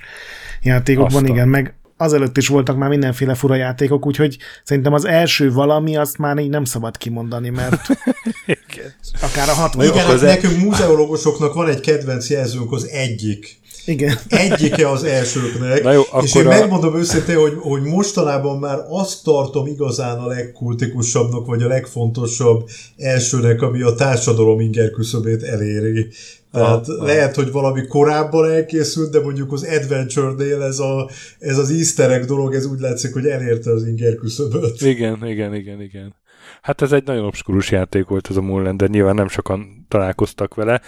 játékokban, 0.62 1.16
Aztán. 1.16 1.36
igen, 1.36 1.48
meg 1.48 1.74
azelőtt 1.98 2.38
is 2.38 2.48
voltak 2.48 2.78
már 2.78 2.90
mindenféle 2.90 3.34
fura 3.34 3.56
játékok, 3.56 4.06
úgyhogy 4.06 4.38
szerintem 4.64 4.94
az 4.94 5.06
első 5.06 5.52
valami, 5.52 5.96
azt 5.96 6.18
már 6.18 6.38
így 6.38 6.50
nem 6.50 6.64
szabad 6.64 6.98
kimondani, 6.98 7.50
mert 7.50 7.82
akár 9.28 9.50
a 9.50 9.54
60 9.54 9.86
Igen, 9.86 10.06
hát 10.06 10.22
nekünk 10.22 10.58
múzeológusoknak 10.62 11.54
van 11.54 11.70
egy 11.70 11.80
kedvenc 11.80 12.30
jelzőnk, 12.30 12.72
az 12.72 12.88
egyik. 12.88 13.60
Igen. 13.86 14.18
Egyike 14.30 14.90
az 14.90 15.04
elsőknek. 15.04 15.84
Na 15.84 15.92
jó, 15.92 16.02
és 16.22 16.36
én 16.36 16.46
a... 16.46 16.50
megmondom 16.50 16.98
őszintén, 16.98 17.38
hogy, 17.38 17.54
hogy 17.60 17.82
mostanában 17.82 18.60
már 18.60 18.80
azt 18.90 19.24
tartom 19.24 19.68
igazán 19.68 20.18
a 20.18 20.28
legkultikusabbnak, 20.28 21.46
vagy 21.46 21.64
a 21.64 21.68
legfontosabb 21.68 22.70
elsőnek, 22.98 23.62
ami 23.62 23.82
a 23.82 23.94
társadalom 23.94 24.60
inger 24.60 24.92
küszöbét 24.92 25.44
eléri. 25.44 26.08
Tehát 26.52 26.88
ah, 26.88 27.06
lehet, 27.06 27.36
hogy 27.36 27.52
valami 27.52 27.88
korábban 27.88 28.52
elkészült, 28.52 29.12
de 29.12 29.22
mondjuk 29.22 29.52
az 29.52 29.64
Adventure-nél 29.64 30.62
ez, 30.62 30.80
a, 30.80 31.10
ez 31.40 31.58
az 31.58 31.72
easter 31.72 32.12
egg 32.12 32.26
dolog, 32.26 32.54
ez 32.54 32.66
úgy 32.66 32.80
látszik, 32.80 33.14
hogy 33.14 33.26
elérte 33.26 33.72
az 33.72 33.86
inger 33.86 34.16
küszöböt. 34.16 34.82
Igen, 34.82 35.28
igen, 35.28 35.56
igen, 35.56 35.82
igen. 35.82 36.16
Hát 36.62 36.82
ez 36.82 36.92
egy 36.92 37.06
nagyon 37.06 37.26
obskurus 37.26 37.72
játék 37.72 38.08
volt 38.08 38.30
ez 38.30 38.36
a 38.36 38.42
Moonlander, 38.42 38.90
nyilván 38.90 39.16
nem 39.16 39.28
sokan 39.28 39.86
találkoztak 39.88 40.56
vele, 40.56 40.82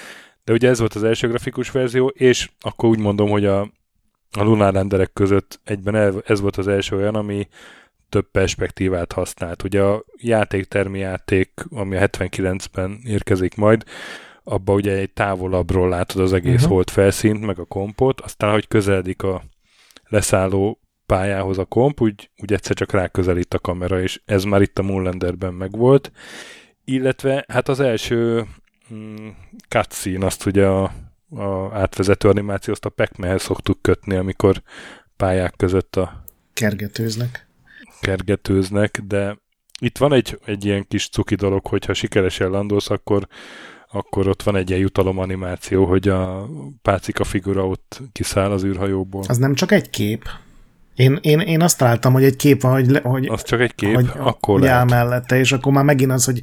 de 0.43 0.53
ugye 0.53 0.69
ez 0.69 0.79
volt 0.79 0.93
az 0.93 1.03
első 1.03 1.27
grafikus 1.27 1.71
verzió, 1.71 2.07
és 2.07 2.49
akkor 2.59 2.89
úgy 2.89 2.99
mondom, 2.99 3.29
hogy 3.29 3.45
a, 3.45 3.61
a 4.31 4.43
Lunar 4.43 4.73
renderek 4.73 5.13
között 5.13 5.59
egyben 5.63 6.21
ez 6.25 6.41
volt 6.41 6.57
az 6.57 6.67
első 6.67 6.95
olyan, 6.95 7.15
ami 7.15 7.47
több 8.09 8.31
perspektívát 8.31 9.11
használt. 9.11 9.63
Ugye 9.63 9.81
a 9.81 10.03
játéktermi 10.17 10.99
játék, 10.99 11.51
ami 11.69 11.95
a 11.95 12.07
79-ben 12.07 12.99
érkezik 13.03 13.55
majd, 13.55 13.83
abba 14.43 14.73
ugye 14.73 14.91
egy 14.91 15.11
távolabbról 15.11 15.89
látod 15.89 16.21
az 16.21 16.33
egész 16.33 16.53
uh-huh. 16.53 16.69
hold 16.69 16.89
felszínt, 16.89 17.45
meg 17.45 17.59
a 17.59 17.65
kompot, 17.65 18.21
aztán, 18.21 18.51
hogy 18.51 18.67
közeledik 18.67 19.23
a 19.23 19.43
leszálló 20.07 20.79
pályához 21.05 21.57
a 21.57 21.65
komp, 21.65 22.01
úgy, 22.01 22.29
úgy 22.37 22.53
egyszer 22.53 22.75
csak 22.75 22.91
ráközelít 22.91 23.53
a 23.53 23.59
kamera, 23.59 24.01
és 24.01 24.21
ez 24.25 24.43
már 24.43 24.61
itt 24.61 24.79
a 24.79 24.81
Moonlanderben 24.81 25.53
megvolt. 25.53 26.11
Illetve 26.85 27.45
hát 27.47 27.69
az 27.69 27.79
első 27.79 28.45
mm, 28.93 29.27
cutscene, 29.69 30.25
azt 30.25 30.45
ugye 30.45 30.65
a, 30.65 30.93
a 31.29 31.73
átvezető 31.73 32.29
animációt 32.29 32.85
a 32.85 32.89
pac 32.89 33.41
szoktuk 33.41 33.81
kötni, 33.81 34.15
amikor 34.15 34.61
pályák 35.17 35.53
között 35.57 35.95
a... 35.95 36.23
Kergetőznek. 36.53 37.47
Kergetőznek, 38.01 39.01
de 39.07 39.37
itt 39.79 39.97
van 39.97 40.13
egy, 40.13 40.39
egy 40.45 40.65
ilyen 40.65 40.85
kis 40.87 41.09
cuki 41.09 41.35
dolog, 41.35 41.67
hogyha 41.67 41.93
sikeresen 41.93 42.49
landolsz, 42.49 42.89
akkor 42.89 43.27
akkor 43.93 44.27
ott 44.27 44.43
van 44.43 44.55
egy 44.55 44.69
ilyen 44.69 44.81
jutalom 44.81 45.17
animáció, 45.17 45.85
hogy 45.85 46.07
a 46.07 46.49
pácika 46.81 47.23
figura 47.23 47.67
ott 47.67 48.01
kiszáll 48.11 48.51
az 48.51 48.63
űrhajóból. 48.63 49.23
Az 49.27 49.37
nem 49.37 49.53
csak 49.53 49.71
egy 49.71 49.89
kép? 49.89 50.29
Én, 50.95 51.19
én, 51.21 51.39
én 51.39 51.61
azt 51.61 51.77
találtam, 51.77 52.13
hogy 52.13 52.23
egy 52.23 52.35
kép 52.35 52.61
van, 52.61 52.71
hogy, 52.71 52.99
hogy 53.03 53.27
az 53.27 53.43
csak 53.43 53.59
egy 53.59 53.75
kép, 53.75 53.95
hogy, 53.95 54.09
akkor 54.17 54.59
hogy 54.59 54.67
áll 54.67 54.85
mellette, 54.85 55.37
és 55.37 55.51
akkor 55.51 55.73
már 55.73 55.83
megint 55.83 56.11
az, 56.11 56.25
hogy 56.25 56.39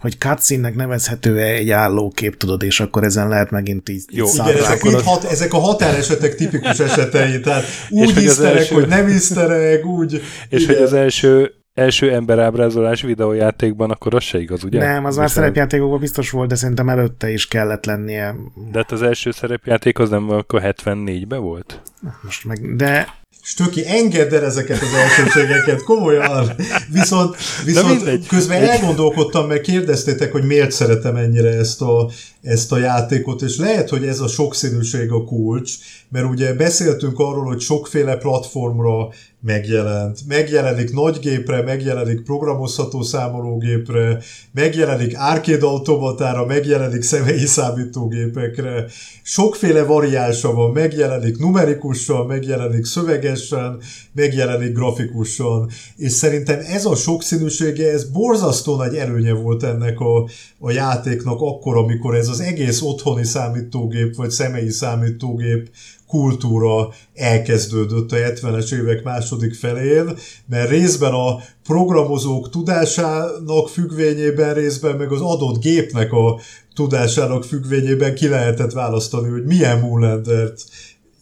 hogy 0.00 0.18
cutscene-nek 0.18 0.74
nevezhető-e 0.74 1.44
egy 1.44 1.70
állókép, 1.70 2.36
tudod, 2.36 2.62
és 2.62 2.80
akkor 2.80 3.04
ezen 3.04 3.28
lehet 3.28 3.50
megint 3.50 3.88
így 3.88 4.04
Jó, 4.10 4.26
igen, 4.34 4.56
ezek, 4.56 4.84
így 4.84 5.02
hat, 5.02 5.24
ezek 5.24 5.52
a 5.52 5.58
határesetek 5.58 6.34
tipikus 6.34 6.78
esetei, 6.78 7.40
tehát 7.40 7.64
úgy 7.88 8.22
iszterek, 8.22 8.58
első... 8.58 8.74
hogy 8.74 8.88
nem 8.88 9.08
iszterek, 9.08 9.84
úgy... 9.84 10.22
És 10.48 10.62
igen. 10.62 10.74
hogy 10.74 10.84
az 10.84 10.92
első 10.92 11.54
első 11.74 12.12
emberábrázolás 12.12 13.02
videójátékban, 13.02 13.90
akkor 13.90 14.14
az 14.14 14.22
se 14.22 14.38
igaz, 14.38 14.64
ugye? 14.64 14.78
Nem, 14.78 15.04
az 15.04 15.16
már 15.16 15.30
szerepjátékokban 15.30 16.00
biztos 16.00 16.30
volt, 16.30 16.48
de 16.48 16.54
szerintem 16.54 16.88
előtte 16.88 17.30
is 17.30 17.48
kellett 17.48 17.84
lennie. 17.84 18.34
De 18.70 18.78
hát 18.78 18.92
az 18.92 19.02
első 19.02 19.30
szerepjáték 19.30 19.98
az 19.98 20.10
nem 20.10 20.30
akkor 20.30 20.60
74-ben 20.64 21.40
volt? 21.40 21.82
Most 22.22 22.44
meg, 22.44 22.76
de 22.76 23.19
Stöki, 23.50 23.86
engedd 23.86 24.34
el 24.34 24.44
ezeket 24.44 24.82
az 24.82 24.94
elsőségeket, 24.94 25.82
komolyan. 25.82 26.52
Viszont, 26.92 27.36
viszont 27.64 28.26
közben 28.26 28.62
elgondolkodtam, 28.62 29.46
mert 29.46 29.60
kérdeztétek, 29.60 30.32
hogy 30.32 30.44
miért 30.44 30.70
szeretem 30.70 31.16
ennyire 31.16 31.48
ezt 31.48 31.82
a, 31.82 32.10
ezt 32.42 32.72
a 32.72 32.78
játékot, 32.78 33.42
és 33.42 33.56
lehet, 33.56 33.88
hogy 33.88 34.06
ez 34.06 34.20
a 34.20 34.28
sokszínűség 34.28 35.10
a 35.10 35.24
kulcs, 35.24 35.72
mert 36.08 36.26
ugye 36.26 36.54
beszéltünk 36.54 37.18
arról, 37.18 37.44
hogy 37.44 37.60
sokféle 37.60 38.16
platformra 38.16 39.08
megjelent. 39.42 40.26
Megjelenik 40.26 40.92
nagygépre, 40.92 41.62
megjelenik 41.62 42.22
programozható 42.22 43.02
számológépre, 43.02 44.18
megjelenik 44.52 45.18
arcade 45.18 45.66
automatára, 45.66 46.46
megjelenik 46.46 47.02
személyi 47.02 47.46
számítógépekre. 47.46 48.84
Sokféle 49.22 49.82
variánsa 49.82 50.52
van, 50.52 50.72
megjelenik 50.72 51.38
numerikusan, 51.38 52.26
megjelenik 52.26 52.84
szövegesen, 52.84 53.80
megjelenik 54.12 54.74
grafikusan, 54.74 55.70
és 55.96 56.12
szerintem 56.12 56.60
ez 56.66 56.84
a 56.84 56.94
sokszínűsége, 56.94 57.90
ez 57.90 58.04
borzasztó 58.04 58.76
nagy 58.76 58.94
előnye 58.94 59.32
volt 59.32 59.62
ennek 59.62 60.00
a, 60.00 60.28
a 60.58 60.70
játéknak 60.70 61.40
akkor, 61.40 61.76
amikor 61.76 62.14
ez 62.14 62.28
az 62.28 62.40
egész 62.40 62.82
otthoni 62.82 63.24
számítógép, 63.24 64.16
vagy 64.16 64.30
személyi 64.30 64.70
számítógép 64.70 65.68
kultúra 66.10 66.88
elkezdődött 67.14 68.12
a 68.12 68.16
70-es 68.16 68.74
évek 68.74 69.02
második 69.02 69.54
felén, 69.54 70.16
mert 70.46 70.70
részben 70.70 71.12
a 71.12 71.38
programozók 71.62 72.50
tudásának 72.50 73.68
függvényében, 73.68 74.54
részben 74.54 74.96
meg 74.96 75.12
az 75.12 75.20
adott 75.20 75.60
gépnek 75.60 76.12
a 76.12 76.40
tudásának 76.74 77.44
függvényében 77.44 78.14
ki 78.14 78.28
lehetett 78.28 78.72
választani, 78.72 79.28
hogy 79.28 79.44
milyen 79.44 79.80
Moonlandert 79.80 80.64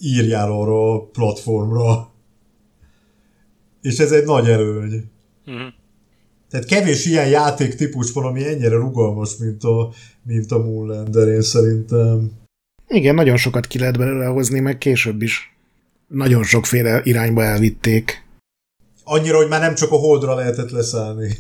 írjál 0.01 0.53
arra 0.53 0.95
a 0.95 1.01
platformra. 1.01 2.11
És 3.83 3.99
ez 3.99 4.13
egy 4.13 4.25
nagy 4.25 4.49
előny. 4.49 5.11
Mm. 5.51 5.67
Tehát 6.51 6.67
kevés 6.67 7.07
ilyen 7.07 7.29
játéktípus 7.29 8.13
van, 8.13 8.25
ami 8.25 8.47
ennyire 8.47 8.77
rugalmas, 8.77 9.37
mint 9.37 9.65
a, 9.65 9.93
mint 10.23 10.53
a 10.53 10.59
Moonlander, 10.59 11.29
én 11.29 11.43
szerintem. 11.43 12.31
Igen, 12.89 13.15
nagyon 13.15 13.37
sokat 13.37 13.67
ki 13.67 13.79
lehet 13.79 13.99
belőle 13.99 14.27
hozni, 14.27 14.61
meg 14.61 14.79
később 14.79 15.23
is. 15.23 15.57
Nagyon 16.07 16.43
sokféle 16.43 17.01
irányba 17.03 17.45
elvitték. 17.45 18.27
Annyira, 19.05 19.37
hogy 19.37 19.49
már 19.49 19.61
nem 19.61 19.75
csak 19.75 19.93
a 19.93 19.97
holdra 19.97 20.35
lehetett 20.35 20.71
leszállni. 20.71 21.37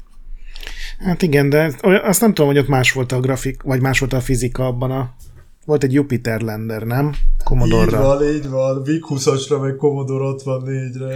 Hát 0.99 1.23
igen, 1.23 1.49
de 1.49 1.73
azt 1.83 2.21
nem 2.21 2.35
tudom, 2.35 2.51
hogy 2.51 2.59
ott 2.59 2.69
más 2.69 2.93
volt 2.93 3.13
a 3.13 3.21
grafik, 3.21 3.63
vagy 3.63 3.81
más 3.81 3.99
volt 3.99 4.13
a 4.13 4.21
fizika 4.21 4.67
abban 4.67 4.91
a... 4.91 5.15
Volt 5.65 5.83
egy 5.83 5.93
Jupiter 5.93 6.41
Lander, 6.41 6.83
nem? 6.83 7.15
Commodore-ra. 7.45 7.99
Így 7.99 8.05
van, 8.05 8.23
így 8.35 8.49
van. 8.49 8.83
VIC 8.83 9.05
20-asra, 9.09 9.61
meg 9.61 9.77
Commodore 9.77 10.35
64-re. 10.45 11.07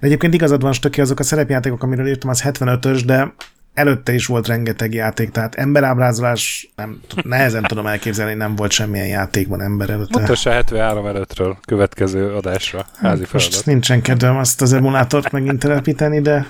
De 0.00 0.06
egyébként 0.06 0.34
igazad 0.34 0.62
van, 0.62 0.72
Stöki, 0.72 1.00
azok 1.00 1.18
a 1.18 1.22
szerepjátékok, 1.22 1.82
amiről 1.82 2.08
írtam, 2.08 2.30
az 2.30 2.42
75-ös, 2.44 3.02
de 3.06 3.34
előtte 3.74 4.12
is 4.12 4.26
volt 4.26 4.46
rengeteg 4.46 4.94
játék, 4.94 5.30
tehát 5.30 5.54
emberábrázolás 5.54 6.70
nem, 6.76 7.00
nehezen 7.22 7.62
tudom 7.62 7.86
elképzelni, 7.86 8.34
nem 8.34 8.56
volt 8.56 8.70
semmilyen 8.70 9.06
játékban 9.06 9.62
ember 9.62 9.90
előtte. 9.90 10.20
Mutassa 10.20 10.50
73 10.50 11.06
előttről 11.06 11.58
következő 11.66 12.34
adásra, 12.34 12.86
házi 12.96 13.24
feladat. 13.24 13.32
Most 13.32 13.66
nincsen 13.66 14.02
kedvem 14.02 14.36
azt 14.36 14.60
az 14.60 14.72
emulátort 14.72 15.30
megint 15.30 15.58
telepíteni, 15.58 16.20
de 16.20 16.46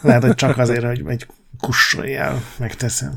lehet, 0.00 0.22
hogy 0.22 0.34
csak 0.34 0.58
azért, 0.58 0.84
hogy 0.84 1.02
egy 1.06 1.26
kussoljál 1.60 2.42
megteszem. 2.56 3.12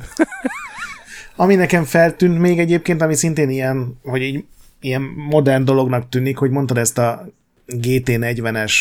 Ami 1.36 1.56
nekem 1.56 1.84
feltűnt 1.84 2.40
még 2.40 2.60
egyébként, 2.60 3.02
ami 3.02 3.16
szintén 3.16 3.50
ilyen, 3.50 4.00
hogy 4.04 4.22
így 4.22 4.46
ilyen 4.80 5.02
modern 5.02 5.66
dolognak 5.66 6.10
tűnik, 6.10 6.38
hogy 6.38 6.50
mondtad 6.50 6.78
ezt 6.78 6.98
a 6.98 7.28
GT40-es 7.68 8.74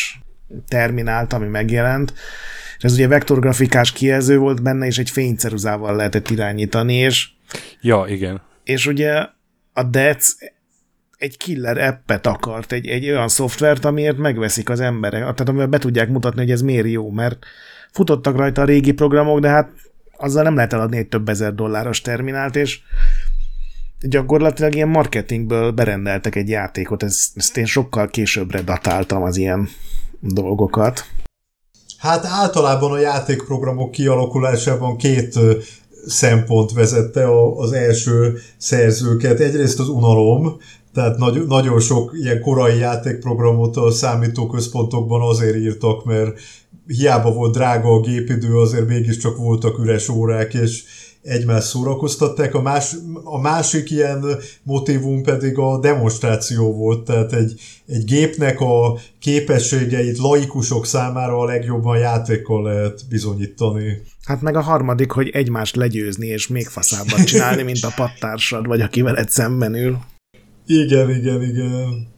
terminált, 0.69 1.33
ami 1.33 1.47
megjelent, 1.47 2.15
és 2.77 2.85
ez 2.85 2.93
ugye 2.93 3.09
vektorgrafikás 3.09 3.93
kijelző 3.93 4.39
volt 4.39 4.63
benne, 4.63 4.87
és 4.87 4.99
egy 4.99 5.11
fényceruzával 5.11 5.97
lehetett 5.97 6.31
irányítani, 6.31 6.95
és 6.95 7.29
Ja, 7.81 8.05
igen. 8.09 8.41
És 8.65 8.87
ugye 8.87 9.27
a 9.73 9.83
DEC 9.83 10.35
egy 11.19 11.37
killer 11.37 11.79
appet 11.79 12.27
akart, 12.27 12.73
egy, 12.73 12.87
egy 12.87 13.09
olyan 13.11 13.29
szoftvert, 13.29 13.85
amiért 13.85 14.17
megveszik 14.17 14.69
az 14.69 14.81
emberek, 14.81 15.21
tehát 15.21 15.49
amivel 15.49 15.67
be 15.67 15.79
tudják 15.79 16.09
mutatni, 16.09 16.41
hogy 16.41 16.51
ez 16.51 16.63
miért 16.63 16.87
jó, 16.87 17.11
mert 17.11 17.45
futottak 17.93 18.37
rajta 18.37 18.63
a 18.63 18.65
régi 18.65 18.93
programok, 18.93 19.41
de 19.41 19.49
hát 19.49 19.71
azzal 20.17 20.43
nem 20.43 20.55
lehet 20.55 20.73
eladni 20.73 20.97
egy 20.97 21.09
több 21.09 21.29
ezer 21.29 21.55
dolláros 21.55 22.01
terminált, 22.01 22.57
és 22.57 22.81
gyakorlatilag 24.01 24.75
ilyen 24.75 24.89
marketingből 24.89 25.71
berendeltek 25.71 26.35
egy 26.35 26.49
játékot, 26.49 27.03
ezt, 27.03 27.37
ezt 27.37 27.57
én 27.57 27.65
sokkal 27.65 28.09
későbbre 28.09 28.63
datáltam 28.63 29.23
az 29.23 29.37
ilyen 29.37 29.69
dolgokat. 30.21 31.05
Hát 32.07 32.25
általában 32.25 32.93
a 32.93 32.99
játékprogramok 32.99 33.91
kialakulásában 33.91 34.97
két 34.97 35.39
szempont 36.07 36.73
vezette 36.73 37.27
az 37.57 37.73
első 37.73 38.39
szerzőket. 38.57 39.41
Egyrészt 39.41 39.81
az 39.81 39.89
unalom, 39.89 40.57
tehát 40.95 41.19
nagy, 41.19 41.47
nagyon 41.47 41.81
sok 41.81 42.11
ilyen 42.15 42.41
korai 42.41 42.79
játékprogramot 42.79 43.77
a 43.77 43.91
számítóközpontokban 43.91 45.21
azért 45.21 45.57
írtak, 45.57 46.05
mert 46.05 46.39
hiába 46.87 47.33
volt 47.33 47.55
drága 47.55 47.89
a 47.89 48.01
gépidő, 48.01 48.57
azért 48.59 48.89
mégiscsak 48.89 49.37
voltak 49.37 49.79
üres 49.79 50.09
órák, 50.09 50.55
és 50.55 50.85
egymást 51.27 51.67
szórakoztatták. 51.67 52.55
A, 52.55 52.63
más, 52.63 52.95
a 53.25 53.41
másik 53.41 53.91
ilyen 53.91 54.25
motivum 54.63 55.23
pedig 55.23 55.59
a 55.59 55.79
demonstráció 55.79 56.73
volt, 56.73 57.05
tehát 57.05 57.33
egy, 57.33 57.61
egy 57.87 58.05
gépnek 58.05 58.61
a 58.61 58.99
képességeit 59.19 60.19
laikusok 60.19 60.87
számára 60.87 61.39
a 61.39 61.45
legjobban 61.45 61.99
játékkal 61.99 62.63
lehet 62.63 63.01
bizonyítani. 63.09 64.03
Hát 64.25 64.41
meg 64.41 64.57
a 64.57 64.61
harmadik, 64.61 65.11
hogy 65.11 65.29
egymást 65.29 65.77
legyőzni 65.77 66.27
és 66.27 66.49
még 66.49 66.67
faszábbat 66.67 67.25
csinálni, 67.25 67.63
mint 67.63 67.85
a 67.85 67.93
pattársad, 67.97 68.67
vagy 68.67 68.81
aki 68.81 69.03
veled 69.03 69.31
szemben 69.31 69.75
ül. 69.75 69.99
Igen, 70.67 71.11
igen, 71.11 71.43
igen. 71.43 72.15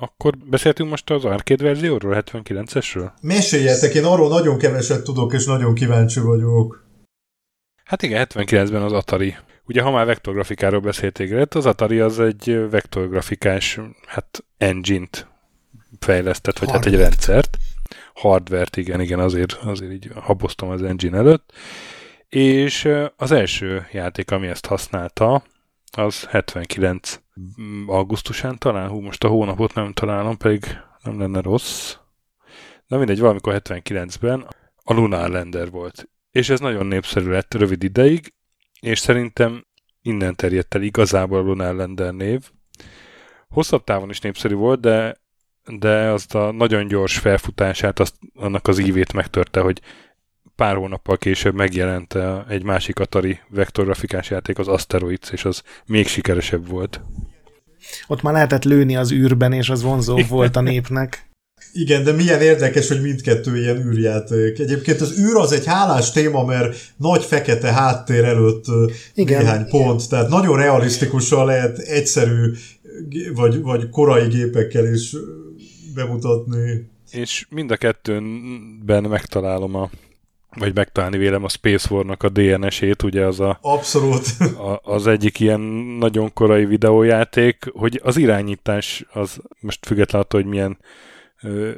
Akkor 0.00 0.34
beszéltünk 0.50 0.90
most 0.90 1.10
az 1.10 1.24
arcade 1.24 1.64
verzióról, 1.64 2.24
79-esről? 2.24 3.10
Meséljetek, 3.20 3.94
én 3.94 4.04
arról 4.04 4.28
nagyon 4.28 4.58
keveset 4.58 5.02
tudok, 5.02 5.32
és 5.32 5.44
nagyon 5.44 5.74
kíváncsi 5.74 6.20
vagyok. 6.20 6.87
Hát 7.88 8.02
igen, 8.02 8.26
79-ben 8.28 8.82
az 8.82 8.92
Atari. 8.92 9.36
Ugye, 9.64 9.82
ha 9.82 9.90
már 9.90 10.06
vektorgrafikáról 10.06 10.80
beszélték, 10.80 11.54
az 11.54 11.66
Atari 11.66 11.98
az 12.00 12.20
egy 12.20 12.70
vektorgrafikás 12.70 13.80
hát 14.06 14.44
engine-t 14.58 15.26
fejlesztett, 15.98 16.58
vagy 16.58 16.70
Hardware. 16.70 16.96
hát 16.96 17.00
egy 17.00 17.08
rendszert. 17.10 17.56
Hardvert, 18.14 18.76
igen, 18.76 19.00
igen, 19.00 19.18
azért, 19.18 19.52
azért 19.52 19.92
így 19.92 20.10
haboztam 20.14 20.68
az 20.68 20.82
engine 20.82 21.16
előtt. 21.16 21.52
És 22.28 22.88
az 23.16 23.30
első 23.30 23.86
játék, 23.92 24.30
ami 24.30 24.46
ezt 24.46 24.66
használta, 24.66 25.42
az 25.92 26.24
79 26.24 27.20
augusztusán 27.86 28.58
talán, 28.58 28.88
hú, 28.88 29.00
most 29.00 29.24
a 29.24 29.28
hónapot 29.28 29.74
nem 29.74 29.92
találom, 29.92 30.36
pedig 30.36 30.64
nem 31.02 31.18
lenne 31.18 31.40
rossz. 31.40 31.96
Na 32.86 32.96
mindegy, 32.96 33.20
valamikor 33.20 33.60
79-ben 33.64 34.46
a 34.76 34.92
Lunar 34.92 35.30
Lander 35.30 35.70
volt. 35.70 36.08
És 36.30 36.48
ez 36.48 36.60
nagyon 36.60 36.86
népszerű 36.86 37.28
lett 37.30 37.54
rövid 37.54 37.82
ideig, 37.82 38.34
és 38.80 38.98
szerintem 38.98 39.66
innen 40.02 40.34
terjedt 40.34 40.74
el 40.74 40.82
igazából 40.82 41.38
a 41.38 41.42
Lunar 41.42 41.74
Lander 41.74 42.12
név. 42.12 42.50
Hosszabb 43.48 43.84
távon 43.84 44.10
is 44.10 44.20
népszerű 44.20 44.54
volt, 44.54 44.80
de, 44.80 45.16
de 45.78 46.10
azt 46.10 46.34
a 46.34 46.52
nagyon 46.52 46.86
gyors 46.86 47.18
felfutását, 47.18 47.98
azt, 47.98 48.14
annak 48.34 48.68
az 48.68 48.78
ívét 48.78 49.12
megtörte, 49.12 49.60
hogy 49.60 49.80
pár 50.56 50.76
hónappal 50.76 51.16
később 51.16 51.54
megjelent 51.54 52.18
egy 52.48 52.62
másik 52.62 52.98
Atari 52.98 53.40
vektorgrafikás 53.48 54.30
játék, 54.30 54.58
az 54.58 54.68
Asteroids, 54.68 55.30
és 55.30 55.44
az 55.44 55.62
még 55.86 56.06
sikeresebb 56.06 56.68
volt. 56.68 57.00
Ott 58.06 58.22
már 58.22 58.32
lehetett 58.32 58.64
lőni 58.64 58.96
az 58.96 59.12
űrben, 59.12 59.52
és 59.52 59.70
az 59.70 59.82
vonzó 59.82 60.20
volt 60.28 60.56
a 60.56 60.60
népnek. 60.60 61.27
Igen, 61.72 62.04
de 62.04 62.12
milyen 62.12 62.40
érdekes, 62.40 62.88
hogy 62.88 63.00
mindkettő 63.00 63.56
ilyen 63.56 63.86
űrjáték. 63.86 64.58
Egyébként 64.58 65.00
az 65.00 65.18
űr 65.18 65.36
az 65.36 65.52
egy 65.52 65.66
hálás 65.66 66.10
téma, 66.10 66.44
mert 66.44 66.76
nagy 66.96 67.24
fekete 67.24 67.72
háttér 67.72 68.24
előtt 68.24 68.64
Igen. 69.14 69.42
néhány 69.42 69.68
pont, 69.68 70.08
tehát 70.08 70.28
nagyon 70.28 70.56
realisztikusan 70.56 71.46
lehet 71.46 71.78
egyszerű 71.78 72.52
vagy, 73.34 73.62
vagy 73.62 73.90
korai 73.90 74.28
gépekkel 74.28 74.92
is 74.92 75.16
bemutatni. 75.94 76.88
És 77.10 77.46
mind 77.50 77.70
a 77.70 77.76
kettőben 77.76 79.02
megtalálom 79.02 79.74
a 79.74 79.90
vagy 80.56 80.74
megtalálni 80.74 81.18
vélem 81.18 81.44
a 81.44 81.48
Space 81.48 81.94
War-nak 81.94 82.22
a 82.22 82.28
DNS-ét, 82.28 83.02
ugye 83.02 83.24
az 83.26 83.40
a... 83.40 83.58
Abszolút. 83.60 84.26
A, 84.40 84.80
az 84.82 85.06
egyik 85.06 85.40
ilyen 85.40 85.60
nagyon 85.98 86.32
korai 86.32 86.64
videójáték, 86.64 87.70
hogy 87.72 88.00
az 88.02 88.16
irányítás, 88.16 89.04
az 89.12 89.40
most 89.60 89.86
függetlenül 89.86 90.26
attól, 90.26 90.40
hogy 90.40 90.50
milyen 90.50 90.78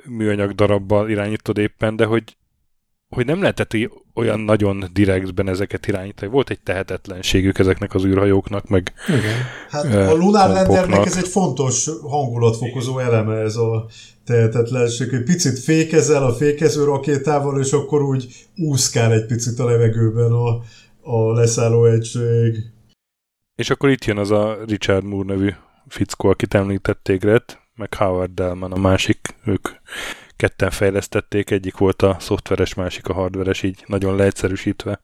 műanyag 0.05 0.53
darabbal 0.53 1.11
irányítod 1.11 1.59
éppen, 1.59 1.97
de 1.97 2.05
hogy 2.05 2.37
hogy 3.11 3.27
nem 3.27 3.41
lehetett 3.41 3.77
olyan 4.15 4.41
nagyon 4.41 4.85
direktben 4.93 5.49
ezeket 5.49 5.87
irányítani. 5.87 6.31
Volt 6.31 6.51
egy 6.51 6.61
tehetetlenségük 6.61 7.59
ezeknek 7.59 7.95
az 7.95 8.05
űrhajóknak, 8.05 8.69
meg 8.69 8.93
Igen. 9.09 9.37
Hát 9.71 9.85
a 9.85 10.15
Lunar 10.15 10.51
Landernek 10.51 11.07
ez 11.07 11.17
egy 11.17 11.29
fontos 11.29 11.91
hangulatfokozó 12.03 12.99
eleme 12.99 13.37
ez 13.37 13.57
a 13.57 13.87
tehetetlenség, 14.25 15.11
hogy 15.11 15.23
picit 15.23 15.59
fékezel 15.59 16.25
a 16.25 16.35
fékező 16.35 16.85
rakétával, 16.85 17.61
és 17.61 17.73
akkor 17.73 18.03
úgy 18.03 18.47
úszkál 18.57 19.13
egy 19.13 19.27
picit 19.27 19.59
a 19.59 19.65
levegőben 19.65 20.33
a, 20.33 20.63
a 21.03 21.33
leszálló 21.33 21.85
egység. 21.85 22.57
És 23.55 23.71
akkor 23.71 23.91
itt 23.91 24.05
jön 24.05 24.19
az 24.19 24.31
a 24.31 24.59
Richard 24.67 25.05
Moore 25.05 25.35
nevű 25.35 25.51
fickó, 25.89 26.29
akit 26.29 26.55
említették, 26.55 27.23
meg 27.81 27.95
Howard 27.95 28.31
Delman, 28.31 28.73
a 28.73 28.79
másik, 28.79 29.35
ők 29.45 29.69
ketten 30.37 30.71
fejlesztették, 30.71 31.51
egyik 31.51 31.77
volt 31.77 32.03
a 32.03 32.17
szoftveres, 32.21 32.75
másik 32.75 33.09
a 33.09 33.13
hardveres, 33.13 33.63
így 33.63 33.85
nagyon 33.87 34.17
leegyszerűsítve. 34.17 35.01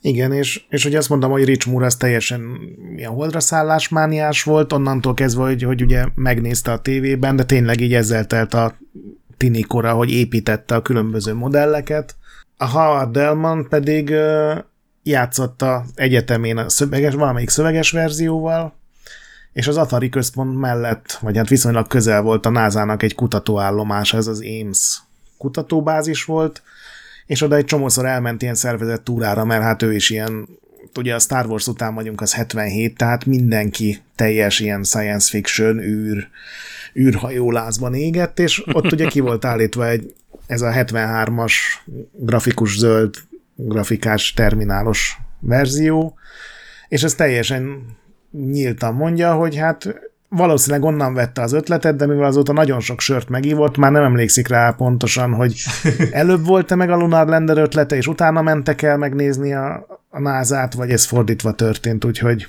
Igen, 0.00 0.32
és, 0.32 0.64
és 0.68 0.82
hogy 0.82 0.94
azt 0.94 1.08
mondom, 1.08 1.30
hogy 1.30 1.44
Rich 1.44 1.68
Moore 1.68 1.86
az 1.86 1.96
teljesen 1.96 2.58
ilyen 2.96 3.10
holdra 3.10 3.40
szállásmániás 3.40 4.42
volt, 4.42 4.72
onnantól 4.72 5.14
kezdve, 5.14 5.42
hogy, 5.42 5.62
hogy 5.62 5.82
ugye 5.82 6.06
megnézte 6.14 6.72
a 6.72 6.80
tévében, 6.80 7.36
de 7.36 7.44
tényleg 7.44 7.80
így 7.80 7.94
ezzel 7.94 8.26
telt 8.26 8.54
a 8.54 8.76
tinikora, 9.36 9.92
hogy 9.92 10.10
építette 10.10 10.74
a 10.74 10.82
különböző 10.82 11.34
modelleket. 11.34 12.16
A 12.56 12.66
Howard 12.66 13.10
Delman 13.10 13.68
pedig 13.68 14.14
játszotta 15.02 15.84
egyetemén 15.94 16.56
a 16.56 16.68
szöveges, 16.68 17.14
valamelyik 17.14 17.48
szöveges 17.48 17.90
verzióval, 17.90 18.79
és 19.52 19.66
az 19.66 19.76
Atari 19.76 20.08
központ 20.08 20.58
mellett, 20.58 21.18
vagy 21.20 21.36
hát 21.36 21.48
viszonylag 21.48 21.86
közel 21.86 22.22
volt 22.22 22.46
a 22.46 22.50
NASA-nak 22.50 23.02
egy 23.02 23.14
kutatóállomás, 23.14 24.14
ez 24.14 24.26
az 24.26 24.40
Ames 24.40 25.02
kutatóbázis 25.38 26.24
volt, 26.24 26.62
és 27.26 27.42
oda 27.42 27.56
egy 27.56 27.64
csomószor 27.64 28.06
elment 28.06 28.42
ilyen 28.42 28.54
szervezett 28.54 29.04
túrára, 29.04 29.44
mert 29.44 29.62
hát 29.62 29.82
ő 29.82 29.94
is 29.94 30.10
ilyen, 30.10 30.48
ugye 30.96 31.14
a 31.14 31.18
Star 31.18 31.46
Wars 31.46 31.66
után 31.66 31.94
vagyunk, 31.94 32.20
az 32.20 32.34
77, 32.34 32.96
tehát 32.96 33.24
mindenki 33.26 34.00
teljes 34.14 34.60
ilyen 34.60 34.82
science 34.82 35.28
fiction, 35.28 35.78
űr, 35.78 36.28
űrhajólázban 36.98 37.94
égett, 37.94 38.38
és 38.38 38.62
ott 38.72 38.92
ugye 38.92 39.06
ki 39.06 39.20
volt 39.20 39.44
állítva 39.44 39.88
egy, 39.88 40.14
ez 40.46 40.60
a 40.60 40.70
73-as 40.70 41.52
grafikus 42.12 42.78
zöld 42.78 43.14
grafikás 43.54 44.32
terminálos 44.32 45.18
verzió, 45.38 46.14
és 46.88 47.02
ez 47.02 47.14
teljesen 47.14 47.82
nyíltan 48.30 48.94
mondja, 48.94 49.34
hogy 49.34 49.56
hát 49.56 49.94
valószínűleg 50.28 50.84
onnan 50.84 51.14
vette 51.14 51.42
az 51.42 51.52
ötletet, 51.52 51.96
de 51.96 52.06
mivel 52.06 52.24
azóta 52.24 52.52
nagyon 52.52 52.80
sok 52.80 53.00
sört 53.00 53.28
megívott, 53.28 53.76
már 53.76 53.92
nem 53.92 54.02
emlékszik 54.02 54.48
rá 54.48 54.70
pontosan, 54.70 55.34
hogy 55.34 55.62
előbb 56.10 56.46
volt-e 56.46 56.74
meg 56.74 56.90
a 56.90 56.96
Lunar 56.96 57.26
Lander 57.26 57.58
ötlete, 57.58 57.96
és 57.96 58.06
utána 58.06 58.42
mentek 58.42 58.82
el 58.82 58.96
megnézni 58.96 59.54
a, 59.54 59.86
a 60.08 60.20
názát, 60.20 60.74
vagy 60.74 60.90
ez 60.90 61.04
fordítva 61.04 61.52
történt, 61.52 62.04
úgyhogy 62.04 62.46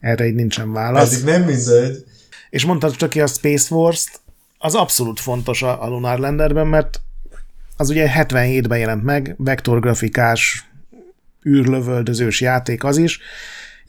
erre 0.00 0.26
így 0.26 0.34
nincsen 0.34 0.72
válasz. 0.72 1.12
Eddig 1.12 1.24
nem 1.24 1.42
mindegy. 1.42 2.04
És 2.50 2.64
mondtad 2.64 2.96
csak 2.96 3.10
ki 3.10 3.20
a 3.20 3.26
Space 3.26 3.74
Wars-t, 3.74 4.20
az 4.58 4.74
abszolút 4.74 5.20
fontos 5.20 5.62
a, 5.62 5.82
a 5.82 5.88
Lunar 5.88 6.18
Landerben, 6.18 6.66
mert 6.66 7.00
az 7.76 7.90
ugye 7.90 8.12
77-ben 8.16 8.78
jelent 8.78 9.02
meg, 9.02 9.34
vektorgrafikás, 9.38 10.70
űrlövöldözős 11.48 12.40
játék 12.40 12.84
az 12.84 12.96
is, 12.96 13.20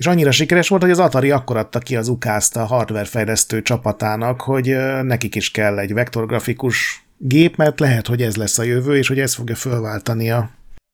és 0.04 0.10
annyira 0.10 0.32
sikeres 0.32 0.68
volt, 0.68 0.82
hogy 0.82 0.92
az 0.92 1.00
Atari 1.00 1.32
akkor 1.32 1.58
adta 1.58 1.80
ki 1.80 1.96
az 1.96 2.08
ukázt 2.08 2.58
a 2.58 2.66
hardware 2.66 3.06
fejlesztő 3.06 3.62
csapatának, 3.62 4.42
hogy 4.42 4.76
nekik 5.04 5.36
is 5.36 5.52
kell 5.52 5.80
egy 5.80 5.94
vektorgrafikus 5.94 7.06
gép, 7.18 7.56
mert 7.56 7.80
lehet, 7.80 8.08
hogy 8.08 8.22
ez 8.22 8.36
lesz 8.36 8.58
a 8.58 8.64
jövő, 8.64 8.98
és 8.98 9.08
hogy 9.08 9.20
ez 9.20 9.34
fogja 9.34 9.56
fölváltani 9.56 10.32
a 10.32 10.50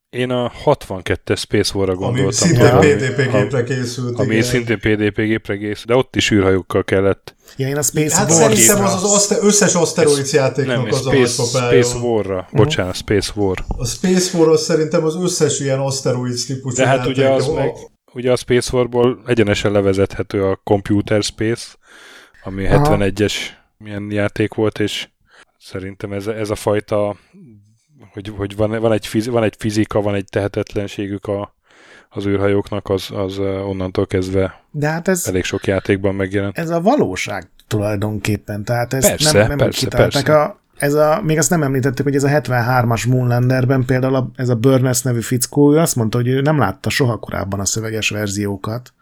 én 0.10 0.30
a 0.30 0.52
62-es 0.66 1.38
Space 1.38 1.78
War-ra 1.78 1.96
gondoltam. 1.96 2.24
Ami 2.24 2.34
szintén 2.34 2.66
ja. 2.66 2.80
PDP 2.80 3.32
gépre 3.32 3.64
készült. 3.64 4.20
Ami 4.20 4.32
igen. 4.32 4.44
szintén 4.44 4.80
PDP 4.80 5.16
gépre 5.16 5.58
készült, 5.58 5.86
de 5.86 5.96
ott 5.96 6.16
is 6.16 6.32
űrhajókkal 6.32 6.84
kellett. 6.84 7.36
Ja, 7.58 7.68
én 7.68 7.78
a 7.78 7.82
Space 7.82 8.16
hát 8.16 8.30
War 8.30 8.40
szerintem 8.40 8.86
az 8.86 8.94
az 8.94 9.04
aszte- 9.04 9.44
összes 9.44 9.74
Asteroids 9.74 10.34
játéknak 10.34 10.76
nem, 10.76 10.94
az 10.94 11.00
Space, 11.00 11.42
a 11.42 11.46
Space 11.46 11.98
War-ra. 11.98 12.36
Uh-huh. 12.36 12.60
Bocsánat, 12.60 12.96
Space 12.96 13.32
War. 13.36 13.66
A 13.68 13.86
Space 13.86 14.38
War 14.38 14.50
az 14.50 14.64
szerintem 14.64 15.04
az 15.04 15.16
összes 15.22 15.60
ilyen 15.60 15.80
Asteroids 15.80 16.46
típusú 16.46 16.76
De 16.76 16.86
hát 16.86 16.98
játék, 16.98 17.12
ugye 17.12 17.30
az 17.30 17.48
meg, 17.48 17.72
ugye 18.14 18.32
a 18.32 18.36
Space 18.36 18.76
War-ból 18.78 19.22
egyenesen 19.28 19.72
levezethető 19.72 20.46
a 20.46 20.60
Computer 20.64 21.24
Space, 21.24 21.68
ami 22.44 22.68
Aha. 22.68 22.98
71-es 22.98 23.34
milyen 23.78 24.12
játék 24.12 24.54
volt, 24.54 24.80
és 24.80 25.10
szerintem 25.60 26.14
ez, 26.14 26.28
ez 26.28 26.50
a 26.50 26.56
fajta, 26.56 27.16
hogy, 28.14 28.34
hogy 28.38 28.56
van, 28.56 28.80
van, 28.80 28.92
egy 28.92 29.08
fiz, 29.08 29.28
van 29.28 29.44
egy 29.44 29.56
fizika, 29.58 30.02
van 30.02 30.16
egy 30.16 30.26
tehetetlenségük 30.30 31.26
a, 31.26 31.56
az 32.10 32.26
űrhajóknak, 32.26 32.90
az, 32.90 33.12
az 33.12 33.40
onnantól 33.40 34.08
kezdve 34.08 34.64
De 34.72 34.88
hát 34.88 35.08
ez, 35.08 35.28
elég 35.28 35.44
sok 35.44 35.68
játékban 35.68 36.16
megjelent. 36.16 36.58
Ez 36.58 36.70
a 36.70 36.82
valóság 36.82 37.50
tulajdonképpen, 37.68 38.64
tehát 38.64 38.94
ez 38.94 39.08
persze, 39.08 39.38
nem, 39.38 39.48
nem 39.48 39.58
persze, 39.58 39.88
persze. 39.88 40.42
A, 40.42 40.60
ez 40.80 40.94
a, 40.94 41.22
még 41.24 41.38
azt 41.38 41.50
nem 41.50 41.64
említettük, 41.64 42.06
hogy 42.06 42.16
ez 42.16 42.24
a 42.24 42.30
73-as 42.30 43.08
Moonlanderben 43.08 43.86
például 43.86 44.16
a, 44.16 44.32
ez 44.36 44.50
a 44.50 44.56
Burners 44.56 45.02
nevű 45.02 45.20
fickó, 45.20 45.74
ő 45.74 45.78
azt 45.78 45.96
mondta, 45.96 46.18
hogy 46.18 46.28
ő 46.28 46.42
nem 46.42 46.58
látta 46.58 46.90
soha 46.90 47.18
korábban 47.18 47.60
a 47.60 47.66
szöveges 47.66 48.10
verziókat, 48.10 48.94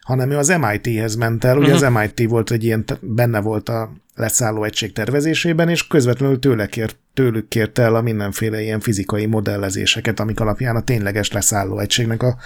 hanem 0.00 0.30
ő 0.30 0.36
az 0.36 0.48
MIT-hez 0.48 1.14
ment 1.14 1.44
el, 1.44 1.56
ugye 1.56 1.72
uh-huh. 1.72 1.86
az 1.86 1.92
MIT 1.94 2.28
volt 2.28 2.50
egy 2.50 2.64
ilyen, 2.64 2.84
benne 3.00 3.40
volt 3.40 3.68
a 3.68 3.92
leszálló 4.14 4.64
egység 4.64 4.92
tervezésében, 4.92 5.68
és 5.68 5.86
közvetlenül 5.86 6.38
tőle 6.38 6.66
kért, 6.66 6.96
tőlük 7.14 7.48
kérte 7.48 7.82
el 7.82 7.94
a 7.94 8.00
mindenféle 8.00 8.60
ilyen 8.60 8.80
fizikai 8.80 9.26
modellezéseket, 9.26 10.20
amik 10.20 10.40
alapján 10.40 10.76
a 10.76 10.82
tényleges 10.82 11.32
leszálló 11.32 11.78
egységnek 11.78 12.22
a 12.22 12.36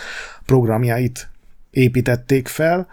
programjait 0.47 1.29
építették 1.71 2.49
fel. 2.49 2.87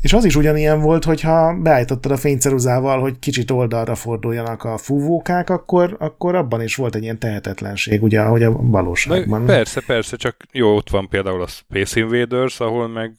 És 0.00 0.12
az 0.12 0.24
is 0.24 0.36
ugyanilyen 0.36 0.80
volt, 0.80 1.04
hogyha 1.04 1.56
beállítottad 1.62 2.12
a 2.12 2.16
fényceruzával, 2.16 3.00
hogy 3.00 3.18
kicsit 3.18 3.50
oldalra 3.50 3.94
forduljanak 3.94 4.64
a 4.64 4.76
fúvókák, 4.76 5.50
akkor, 5.50 5.96
akkor 5.98 6.34
abban 6.34 6.62
is 6.62 6.74
volt 6.76 6.94
egy 6.94 7.02
ilyen 7.02 7.18
tehetetlenség, 7.18 8.02
ugye, 8.02 8.20
ahogy 8.20 8.42
a 8.42 8.52
valóságban. 8.52 9.40
Na, 9.40 9.46
persze, 9.46 9.80
persze, 9.86 10.16
csak 10.16 10.36
jó, 10.52 10.76
ott 10.76 10.90
van 10.90 11.08
például 11.08 11.42
a 11.42 11.46
Space 11.46 12.00
Invaders, 12.00 12.60
ahol 12.60 12.88
meg 12.88 13.12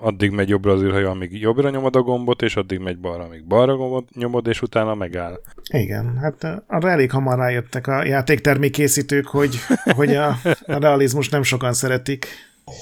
addig 0.00 0.30
megy 0.30 0.48
jobbra 0.48 0.72
az 0.72 0.82
űrhajó, 0.82 1.08
amíg 1.08 1.40
jobbra 1.40 1.70
nyomod 1.70 1.96
a 1.96 2.00
gombot, 2.00 2.42
és 2.42 2.56
addig 2.56 2.78
megy 2.78 2.98
balra, 2.98 3.24
amíg 3.24 3.44
balra 3.46 4.04
nyomod, 4.14 4.46
és 4.46 4.62
utána 4.62 4.94
megáll. 4.94 5.40
Igen, 5.72 6.18
hát 6.20 6.62
arra 6.66 6.90
elég 6.90 7.10
hamar 7.10 7.38
rájöttek 7.38 7.86
a 7.86 8.04
játéktermékészítők, 8.04 9.26
hogy, 9.26 9.56
hogy 9.96 10.14
a, 10.14 10.28
a 10.66 10.78
realizmus 10.78 11.28
nem 11.28 11.42
sokan 11.42 11.72
szeretik 11.72 12.26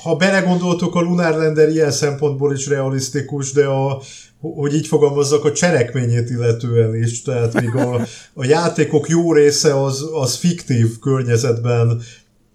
ha 0.02 0.16
belegondoltok, 0.16 0.94
a 0.94 1.00
Lunar 1.00 1.34
Lander 1.34 1.68
ilyen 1.68 1.90
szempontból 1.90 2.52
is 2.52 2.66
realisztikus, 2.66 3.52
de 3.52 3.66
a, 3.66 4.02
hogy 4.40 4.74
így 4.74 4.86
fogalmazzak, 4.86 5.44
a 5.44 5.52
cselekményét 5.52 6.30
illetően 6.30 6.94
is, 6.94 7.22
tehát 7.22 7.60
még 7.60 7.74
a, 7.74 8.06
a 8.34 8.44
játékok 8.44 9.08
jó 9.08 9.32
része 9.32 9.82
az, 9.82 10.08
az 10.12 10.36
fiktív 10.36 10.98
környezetben 10.98 12.00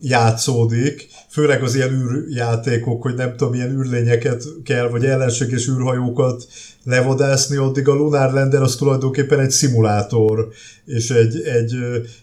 játszódik, 0.06 1.08
főleg 1.30 1.64
az 1.64 1.76
ilyen 1.76 1.92
űrjátékok, 1.92 3.02
hogy 3.02 3.16
nem 3.16 3.36
tudom, 3.36 3.54
milyen 3.54 3.80
űrlényeket 3.80 4.44
kell, 4.64 4.88
vagy 4.88 5.06
ellenséges 5.06 5.68
űrhajókat 5.68 6.48
levadászni, 6.84 7.56
addig 7.58 7.88
a 7.88 7.94
Lunar 7.94 8.34
Lander 8.34 8.62
az 8.62 8.76
tulajdonképpen 8.76 9.40
egy 9.40 9.52
szimulátor, 9.52 10.48
és 10.86 11.10
egy, 11.10 11.42
egy, 11.42 11.76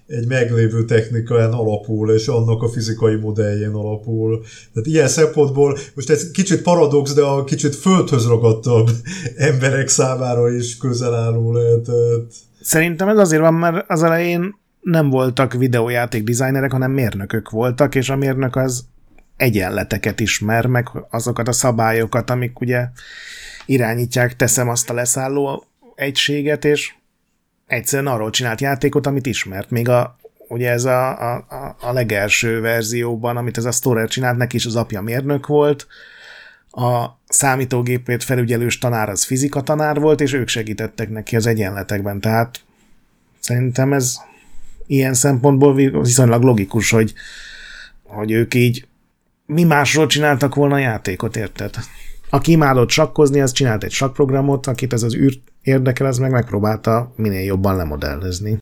egy 0.07 0.27
meglévő 0.27 0.85
technikán 0.85 1.53
alapul, 1.53 2.13
és 2.13 2.27
annak 2.27 2.63
a 2.63 2.69
fizikai 2.69 3.15
modelljén 3.15 3.73
alapul. 3.73 4.45
Tehát 4.73 4.89
ilyen 4.89 5.09
szempontból, 5.09 5.79
most 5.95 6.11
ez 6.11 6.31
kicsit 6.31 6.63
paradox, 6.63 7.15
de 7.15 7.23
a 7.23 7.45
kicsit 7.45 7.77
földhöz 7.77 8.27
ragadtabb 8.27 8.91
emberek 9.37 9.89
számára 9.89 10.51
is 10.51 10.77
közel 10.77 11.15
álló 11.15 11.53
lehetett. 11.53 12.33
Szerintem 12.61 13.09
ez 13.09 13.19
azért 13.19 13.43
van, 13.43 13.55
mert 13.55 13.91
az 13.91 14.03
elején 14.03 14.60
nem 14.81 15.11
voltak 15.11 15.53
videójáték 15.53 16.25
designerek, 16.25 16.73
hanem 16.73 16.91
mérnökök 16.91 17.51
voltak, 17.51 17.95
és 17.95 18.11
a 18.11 18.17
mérnök 18.17 18.57
az 18.57 18.85
egyenleteket 19.37 20.21
ismer, 20.21 20.67
meg 20.67 20.89
azokat 21.11 21.49
a 21.49 21.53
szabályokat, 21.53 22.31
amik 22.31 22.61
ugye 22.61 22.89
irányítják, 23.67 24.37
teszem 24.37 24.69
azt 24.69 24.91
a 24.91 24.95
leszálló 24.95 25.65
egységet, 25.95 26.65
és 26.65 26.93
egyszerűen 27.67 28.13
arról 28.13 28.31
csinált 28.31 28.61
játékot, 28.61 29.07
amit 29.07 29.27
ismert. 29.27 29.71
Még 29.71 29.89
a, 29.89 30.17
ugye 30.49 30.71
ez 30.71 30.85
a, 30.85 31.11
a, 31.33 31.77
a 31.81 31.93
legelső 31.93 32.61
verzióban, 32.61 33.37
amit 33.37 33.57
ez 33.57 33.65
a 33.65 33.71
Storer 33.71 34.09
csinált, 34.09 34.37
neki 34.37 34.57
is 34.57 34.67
az 34.67 34.77
apja 34.77 35.01
mérnök 35.01 35.47
volt, 35.47 35.87
a 36.71 37.07
számítógépét 37.29 38.25
felügyelős 38.25 38.79
tanár 38.79 39.09
az 39.09 39.25
fizika 39.25 39.63
tanár 39.63 40.01
volt, 40.01 40.21
és 40.21 40.33
ők 40.33 40.49
segítettek 40.49 41.09
neki 41.09 41.37
az 41.37 41.47
egyenletekben. 41.47 42.21
Tehát 42.21 42.61
szerintem 43.41 43.93
ez 43.93 44.17
ilyen 44.91 45.15
szempontból 45.15 45.75
viszonylag 45.75 46.43
logikus, 46.43 46.91
hogy, 46.91 47.13
hogy 48.03 48.31
ők 48.31 48.55
így 48.55 48.87
mi 49.47 49.65
másról 49.65 50.07
csináltak 50.07 50.55
volna 50.55 50.75
a 50.75 50.79
játékot, 50.79 51.37
érted? 51.37 51.75
Aki 52.31 52.51
imádott 52.51 52.91
sakkozni, 52.91 53.41
az 53.41 53.53
csinált 53.53 53.85
egy 53.85 53.91
sakprogramot, 53.91 54.67
akit 54.67 54.93
ez 54.93 55.03
az 55.03 55.15
űr 55.15 55.39
érdekel, 55.63 56.07
az 56.07 56.19
meg 56.19 56.31
megpróbálta 56.31 57.13
minél 57.17 57.45
jobban 57.45 57.77
lemodellezni. 57.77 58.59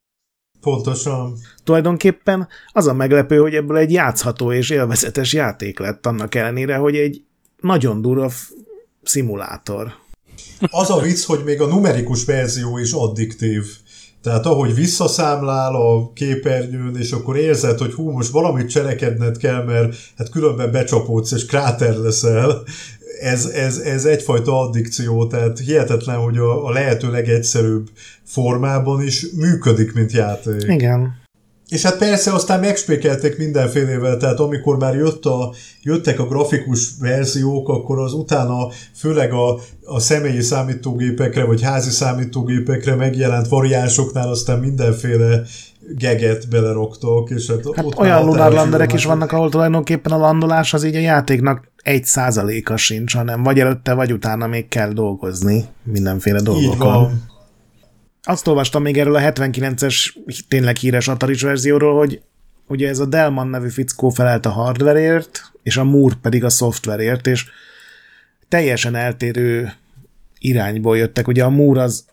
Pontosan. 0.60 1.38
Tulajdonképpen 1.64 2.48
az 2.72 2.86
a 2.86 2.94
meglepő, 2.94 3.38
hogy 3.38 3.54
ebből 3.54 3.76
egy 3.76 3.92
játszható 3.92 4.52
és 4.52 4.70
élvezetes 4.70 5.32
játék 5.32 5.78
lett, 5.78 6.06
annak 6.06 6.34
ellenére, 6.34 6.76
hogy 6.76 6.96
egy 6.96 7.22
nagyon 7.60 8.02
durva 8.02 8.30
szimulátor. 9.02 9.92
Az 10.60 10.90
a 10.90 11.00
vicc, 11.00 11.24
hogy 11.24 11.44
még 11.44 11.60
a 11.60 11.66
numerikus 11.66 12.24
verzió 12.24 12.78
is 12.78 12.92
addiktív. 12.92 13.64
Tehát 14.22 14.46
ahogy 14.46 14.74
visszaszámlál 14.74 15.74
a 15.74 16.12
képernyőn, 16.12 16.96
és 16.96 17.12
akkor 17.12 17.36
érzed, 17.36 17.78
hogy 17.78 17.92
hú, 17.92 18.10
most 18.10 18.30
valamit 18.30 18.70
cselekedned 18.70 19.36
kell, 19.36 19.64
mert 19.64 19.96
hát 20.16 20.30
különben 20.30 20.70
becsapódsz, 20.70 21.32
és 21.32 21.46
kráter 21.46 21.96
leszel, 21.96 22.62
ez, 23.20 23.46
ez, 23.46 23.78
ez 23.78 24.04
egyfajta 24.04 24.60
addikció, 24.60 25.26
tehát 25.26 25.58
hihetetlen, 25.58 26.16
hogy 26.16 26.38
a, 26.38 26.66
a 26.66 26.70
lehető 26.70 27.10
legegyszerűbb 27.10 27.88
formában 28.24 29.02
is 29.02 29.26
működik, 29.36 29.92
mint 29.92 30.12
játék. 30.12 30.62
Igen. 30.62 31.26
És 31.68 31.82
hát 31.82 31.98
persze 31.98 32.32
aztán 32.32 32.60
megspékelték 32.60 33.38
mindenfélevel, 33.38 34.16
tehát 34.16 34.40
amikor 34.40 34.76
már 34.76 34.94
jött 34.94 35.24
a, 35.24 35.52
jöttek 35.82 36.20
a 36.20 36.26
grafikus 36.26 36.90
verziók, 37.00 37.68
akkor 37.68 37.98
az 37.98 38.12
utána 38.12 38.68
főleg 38.94 39.32
a, 39.32 39.58
a 39.84 39.98
személyi 39.98 40.40
számítógépekre, 40.40 41.44
vagy 41.44 41.62
házi 41.62 41.90
számítógépekre 41.90 42.94
megjelent 42.94 43.48
variánsoknál 43.48 44.28
aztán 44.28 44.58
mindenféle 44.58 45.42
geget 45.96 46.48
beleroktok, 46.48 47.30
és 47.30 47.46
hát, 47.46 47.60
hát 47.74 47.84
ott 47.84 47.98
olyan 47.98 48.24
lunárlanderek 48.24 48.92
is 48.92 49.04
vannak, 49.04 49.32
ahol 49.32 49.50
tulajdonképpen 49.50 50.12
a 50.12 50.18
landolás 50.18 50.74
az 50.74 50.84
így 50.84 50.94
a 50.94 50.98
játéknak 50.98 51.70
egy 51.82 52.04
százaléka 52.04 52.76
sincs, 52.76 53.14
hanem 53.14 53.42
vagy 53.42 53.60
előtte, 53.60 53.92
vagy 53.94 54.12
utána 54.12 54.46
még 54.46 54.68
kell 54.68 54.92
dolgozni 54.92 55.64
mindenféle 55.82 56.40
dolgokon. 56.40 56.72
Így 56.72 56.78
van. 56.78 57.22
Azt 58.22 58.46
olvastam 58.46 58.82
még 58.82 58.98
erről 58.98 59.14
a 59.14 59.20
79-es 59.20 60.14
tényleg 60.48 60.76
híres 60.76 61.08
atari 61.08 61.34
verzióról, 61.40 61.96
hogy 61.98 62.20
ugye 62.66 62.88
ez 62.88 62.98
a 62.98 63.06
Delman 63.06 63.48
nevű 63.48 63.68
fickó 63.68 64.08
felelt 64.08 64.46
a 64.46 64.50
hardwareért, 64.50 65.52
és 65.62 65.76
a 65.76 65.84
Moore 65.84 66.14
pedig 66.22 66.44
a 66.44 66.48
szoftverért, 66.48 67.26
és 67.26 67.46
teljesen 68.48 68.94
eltérő 68.94 69.72
irányból 70.38 70.96
jöttek. 70.96 71.28
Ugye 71.28 71.44
a 71.44 71.50
Moore 71.50 71.82
az 71.82 72.04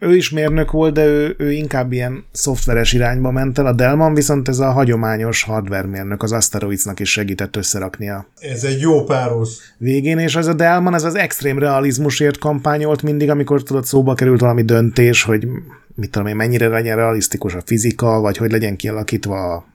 ő 0.00 0.16
is 0.16 0.30
mérnök 0.30 0.70
volt, 0.70 0.94
de 0.94 1.04
ő, 1.04 1.34
ő 1.38 1.52
inkább 1.52 1.92
ilyen 1.92 2.24
szoftveres 2.32 2.92
irányba 2.92 3.30
ment 3.30 3.58
el, 3.58 3.66
a 3.66 3.72
Delman 3.72 4.14
viszont 4.14 4.48
ez 4.48 4.58
a 4.58 4.70
hagyományos 4.70 5.42
hardware 5.42 5.86
mérnök, 5.86 6.22
az 6.22 6.32
Asteroidsnak 6.32 7.00
is 7.00 7.10
segített 7.10 7.56
összeraknia. 7.56 8.26
Ez 8.38 8.64
egy 8.64 8.80
jó 8.80 9.04
páros. 9.04 9.48
Végén, 9.76 10.18
és 10.18 10.36
az 10.36 10.46
a 10.46 10.54
Delman, 10.54 10.94
ez 10.94 11.04
az 11.04 11.14
extrém 11.14 11.58
realizmusért 11.58 12.38
kampányolt 12.38 13.02
mindig, 13.02 13.30
amikor 13.30 13.62
tudod 13.62 13.84
szóba 13.84 14.14
került 14.14 14.40
valami 14.40 14.62
döntés, 14.62 15.22
hogy 15.22 15.46
mit 15.94 16.10
tudom 16.10 16.28
én, 16.28 16.36
mennyire 16.36 16.68
legyen 16.68 16.96
realisztikus 16.96 17.54
a 17.54 17.62
fizika, 17.64 18.20
vagy 18.20 18.36
hogy 18.36 18.50
legyen 18.50 18.76
kialakítva 18.76 19.54
a 19.54 19.68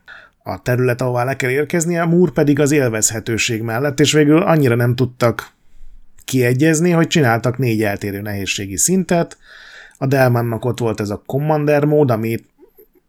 a 0.47 0.61
terület, 0.61 1.01
ahová 1.01 1.23
le 1.23 1.35
kell 1.35 1.49
érkezni, 1.49 1.97
a 1.97 2.05
Moore 2.05 2.31
pedig 2.31 2.59
az 2.59 2.71
élvezhetőség 2.71 3.61
mellett, 3.61 3.99
és 3.99 4.11
végül 4.11 4.41
annyira 4.41 4.75
nem 4.75 4.95
tudtak 4.95 5.51
kiegyezni, 6.25 6.91
hogy 6.91 7.07
csináltak 7.07 7.57
négy 7.57 7.83
eltérő 7.83 8.21
nehézségi 8.21 8.77
szintet, 8.77 9.37
a 9.97 10.05
Delmannak 10.05 10.65
ott 10.65 10.79
volt 10.79 10.99
ez 10.99 11.09
a 11.09 11.21
Commander 11.25 11.85
mód, 11.85 12.11
amit 12.11 12.49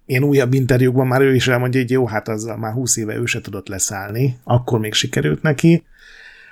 én 0.07 0.23
újabb 0.23 0.53
interjúkban 0.53 1.07
már 1.07 1.21
ő 1.21 1.35
is 1.35 1.49
elmondja, 1.49 1.81
hogy 1.81 1.91
jó, 1.91 2.07
hát 2.07 2.29
azzal 2.29 2.57
már 2.57 2.73
20 2.73 2.97
éve 2.97 3.17
ő 3.17 3.25
se 3.25 3.41
tudott 3.41 3.69
leszállni, 3.69 4.39
akkor 4.45 4.79
még 4.79 4.93
sikerült 4.93 5.43
neki. 5.43 5.85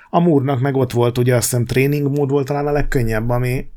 A 0.09 0.19
Múrnak 0.19 0.59
meg 0.59 0.75
ott 0.75 0.91
volt, 0.91 1.17
ugye 1.17 1.35
azt 1.35 1.49
hiszem 1.49 1.65
training 1.65 2.17
mód 2.17 2.29
volt 2.29 2.47
talán 2.47 2.67
a 2.67 2.71
legkönnyebb, 2.71 3.29
ami 3.29 3.69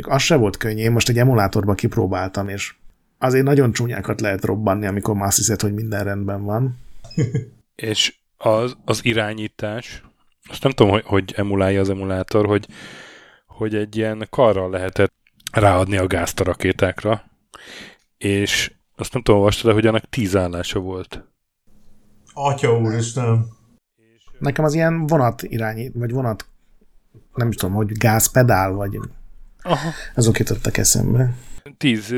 az 0.00 0.22
se 0.22 0.36
volt 0.36 0.56
könnyű, 0.56 0.82
én 0.82 0.92
most 0.92 1.08
egy 1.08 1.18
emulátorba 1.18 1.74
kipróbáltam, 1.74 2.48
és 2.48 2.74
azért 3.18 3.44
nagyon 3.44 3.72
csúnyákat 3.72 4.20
lehet 4.20 4.44
robbanni, 4.44 4.86
amikor 4.86 5.14
már 5.14 5.26
azt 5.26 5.36
hiszed, 5.36 5.60
hogy 5.60 5.74
minden 5.74 6.04
rendben 6.04 6.44
van. 6.44 6.78
és 7.74 8.14
az, 8.36 8.76
az 8.84 9.00
irányítás, 9.04 10.02
azt 10.50 10.62
nem 10.62 10.72
tudom, 10.72 10.92
hogy, 10.92 11.02
hogy 11.04 11.32
emulálja 11.36 11.80
az 11.80 11.90
emulátor, 11.90 12.46
hogy, 12.46 12.66
hogy 13.46 13.74
egy 13.74 13.96
ilyen 13.96 14.26
karral 14.30 14.70
lehetett 14.70 15.13
ráadni 15.54 15.96
a 15.96 16.06
gázt 16.06 16.40
a 16.40 16.44
rakétákra, 16.44 17.22
és 18.18 18.72
azt 18.96 19.12
nem 19.12 19.22
tudom, 19.22 19.40
olvastad, 19.40 19.72
hogy 19.72 19.86
annak 19.86 20.08
tíz 20.08 20.36
állása 20.36 20.78
volt. 20.78 21.24
Atya 22.32 22.78
úristen! 22.78 23.46
Nekem 24.38 24.64
az 24.64 24.74
ilyen 24.74 25.06
vonat 25.06 25.42
irányi, 25.42 25.90
vagy 25.94 26.10
vonat, 26.10 26.46
nem 27.34 27.48
is 27.48 27.54
tudom, 27.54 27.74
hogy 27.74 27.92
gázpedál, 27.92 28.72
vagy 28.72 28.98
Aha. 29.62 29.88
azok 30.14 30.38
jutottak 30.38 30.76
eszembe. 30.76 31.34
Tíz 31.76 32.14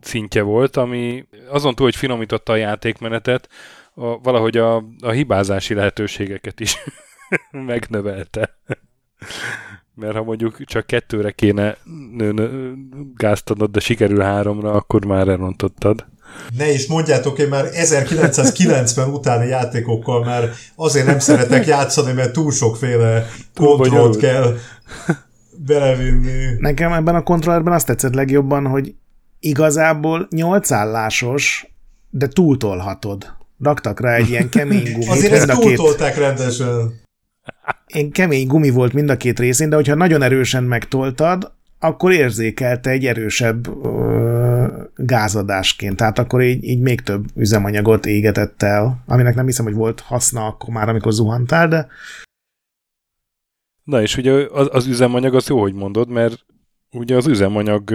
szintje 0.00 0.42
volt, 0.42 0.76
ami 0.76 1.28
azon 1.48 1.74
túl, 1.74 1.86
hogy 1.86 1.96
finomította 1.96 2.52
a 2.52 2.56
játékmenetet, 2.56 3.48
a, 3.94 4.18
valahogy 4.18 4.56
a, 4.56 4.76
a 5.00 5.10
hibázási 5.10 5.74
lehetőségeket 5.74 6.60
is 6.60 6.76
megnövelte. 7.50 8.58
Mert 9.94 10.14
ha 10.14 10.22
mondjuk 10.22 10.64
csak 10.64 10.86
kettőre 10.86 11.30
kéne 11.30 11.76
gáztanod, 13.16 13.70
de 13.70 13.80
sikerül 13.80 14.20
háromra, 14.20 14.72
akkor 14.72 15.04
már 15.04 15.28
elrontottad. 15.28 16.06
Ne 16.56 16.72
is 16.72 16.86
mondjátok, 16.86 17.38
én 17.38 17.48
már 17.48 17.64
1990 17.72 19.08
utáni 19.08 19.46
játékokkal 19.46 20.24
már 20.24 20.50
azért 20.74 21.06
nem 21.06 21.18
szeretek 21.18 21.66
játszani, 21.66 22.12
mert 22.12 22.32
túl 22.32 22.50
sokféle 22.50 23.26
kontrollt 23.54 24.16
kell 24.16 24.56
belevinni. 25.66 26.56
Nekem 26.58 26.92
ebben 26.92 27.14
a 27.14 27.22
kontrollerben 27.22 27.72
azt 27.72 27.86
tetszett 27.86 28.14
legjobban, 28.14 28.66
hogy 28.66 28.94
igazából 29.40 30.26
nyolcállásos, 30.30 31.66
de 32.10 32.28
túltolhatod. 32.28 33.36
Raktak 33.60 34.00
rá 34.00 34.14
egy 34.14 34.28
ilyen 34.28 34.48
kemény 34.48 34.92
gumit. 34.92 35.08
Azért 35.08 35.32
ezt 35.32 35.60
túltolták 35.60 36.14
két... 36.14 36.22
rendesen. 36.22 37.00
Én 37.86 38.10
kemény 38.10 38.46
gumi 38.46 38.70
volt 38.70 38.92
mind 38.92 39.10
a 39.10 39.16
két 39.16 39.38
részén, 39.38 39.68
de 39.68 39.76
hogyha 39.76 39.94
nagyon 39.94 40.22
erősen 40.22 40.64
megtoltad, 40.64 41.52
akkor 41.78 42.12
érzékelte 42.12 42.90
egy 42.90 43.06
erősebb 43.06 43.84
ö, 43.84 44.82
gázadásként. 44.96 45.96
Tehát 45.96 46.18
akkor 46.18 46.42
így, 46.42 46.64
így 46.64 46.80
még 46.80 47.00
több 47.00 47.24
üzemanyagot 47.34 48.06
égetett 48.06 48.62
el, 48.62 49.02
aminek 49.06 49.34
nem 49.34 49.46
hiszem, 49.46 49.64
hogy 49.64 49.74
volt 49.74 50.00
haszna 50.00 50.46
akkor 50.46 50.74
már, 50.74 50.88
amikor 50.88 51.12
zuhantál, 51.12 51.68
de... 51.68 51.86
Na 53.84 54.02
és 54.02 54.16
ugye 54.16 54.32
az, 54.32 54.68
az 54.72 54.86
üzemanyag 54.86 55.34
az 55.34 55.48
jó, 55.48 55.60
hogy 55.60 55.74
mondod, 55.74 56.08
mert 56.08 56.44
ugye 56.90 57.16
az 57.16 57.26
üzemanyag 57.26 57.92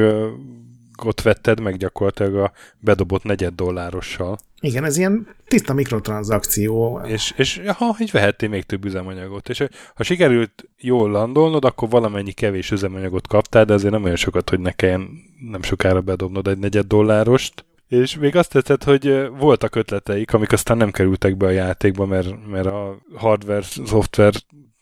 ott 1.06 1.22
vetted 1.22 1.60
meg 1.60 1.78
gyakorlatilag 1.78 2.36
a 2.36 2.52
bedobott 2.80 3.24
negyed 3.24 3.54
dollárossal. 3.54 4.38
Igen, 4.60 4.84
ez 4.84 4.98
ilyen 4.98 5.28
tiszta 5.48 5.74
mikrotranszakció. 5.74 7.02
És, 7.06 7.34
és 7.36 7.62
ha 7.78 7.95
így 8.00 8.12
vehettél 8.12 8.50
még 8.50 8.64
több 8.64 8.86
üzemanyagot. 8.86 9.50
És 9.50 9.64
ha 9.95 10.04
sikerült 10.04 10.70
jól 10.78 11.10
landolnod, 11.12 11.66
akkor 11.66 11.89
valamennyi 11.89 12.32
kevés 12.32 12.72
üzemanyagot 12.72 13.28
kaptál, 13.28 13.66
de 13.66 13.74
azért 13.74 13.93
nem 13.93 14.04
olyan 14.04 14.16
sokat, 14.16 14.50
hogy 14.50 14.60
ne 14.60 14.72
kelljen 14.72 15.10
nem 15.52 15.62
sokára 15.62 16.02
bedobnod 16.02 16.48
egy 16.48 16.58
negyed 16.58 16.86
dollárost. 16.86 17.66
És 17.88 18.18
még 18.18 18.36
azt 18.36 18.52
tetszett, 18.52 18.84
hogy 18.84 19.30
voltak 19.39 19.76
ötleteik, 19.76 20.34
amik 20.34 20.52
aztán 20.52 20.78
nem 20.78 20.91
kerültek 20.91 21.38
be 21.38 21.45
a 21.45 21.50
játékba, 21.50 22.06
mert, 22.06 22.48
mert 22.48 22.66
a 22.66 22.98
hardware, 23.16 23.62
szoftver 23.86 24.34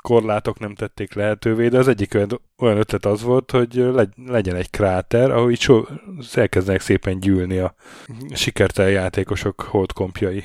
korlátok 0.06 0.60
nem 0.60 0.76
tették 0.76 1.14
lehetővé, 1.14 1.68
de 1.68 1.78
az 1.78 1.88
egyik 1.88 2.14
olyan, 2.14 2.42
olyan 2.58 2.78
ötlet 2.78 3.06
az 3.06 3.22
volt, 3.22 3.52
hogy 3.52 3.86
legyen 4.28 4.56
egy 4.56 4.70
kráter, 4.70 5.32
ahol 5.32 5.52
így 5.52 5.60
so, 5.60 5.84
elkezdenek 6.34 6.82
szépen 6.82 7.20
gyűlni 7.20 7.58
a 7.58 7.76
sikertelen 8.34 8.92
játékosok 8.92 9.62
holdkompjai. 9.62 10.44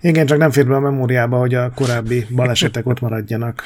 Igen, 0.00 0.26
csak 0.26 0.38
nem 0.38 0.50
fér 0.50 0.66
be 0.66 0.74
a 0.74 0.80
memóriába, 0.80 1.38
hogy 1.38 1.54
a 1.54 1.70
korábbi 1.70 2.26
balesetek 2.34 2.86
ott 2.86 3.00
maradjanak. 3.00 3.62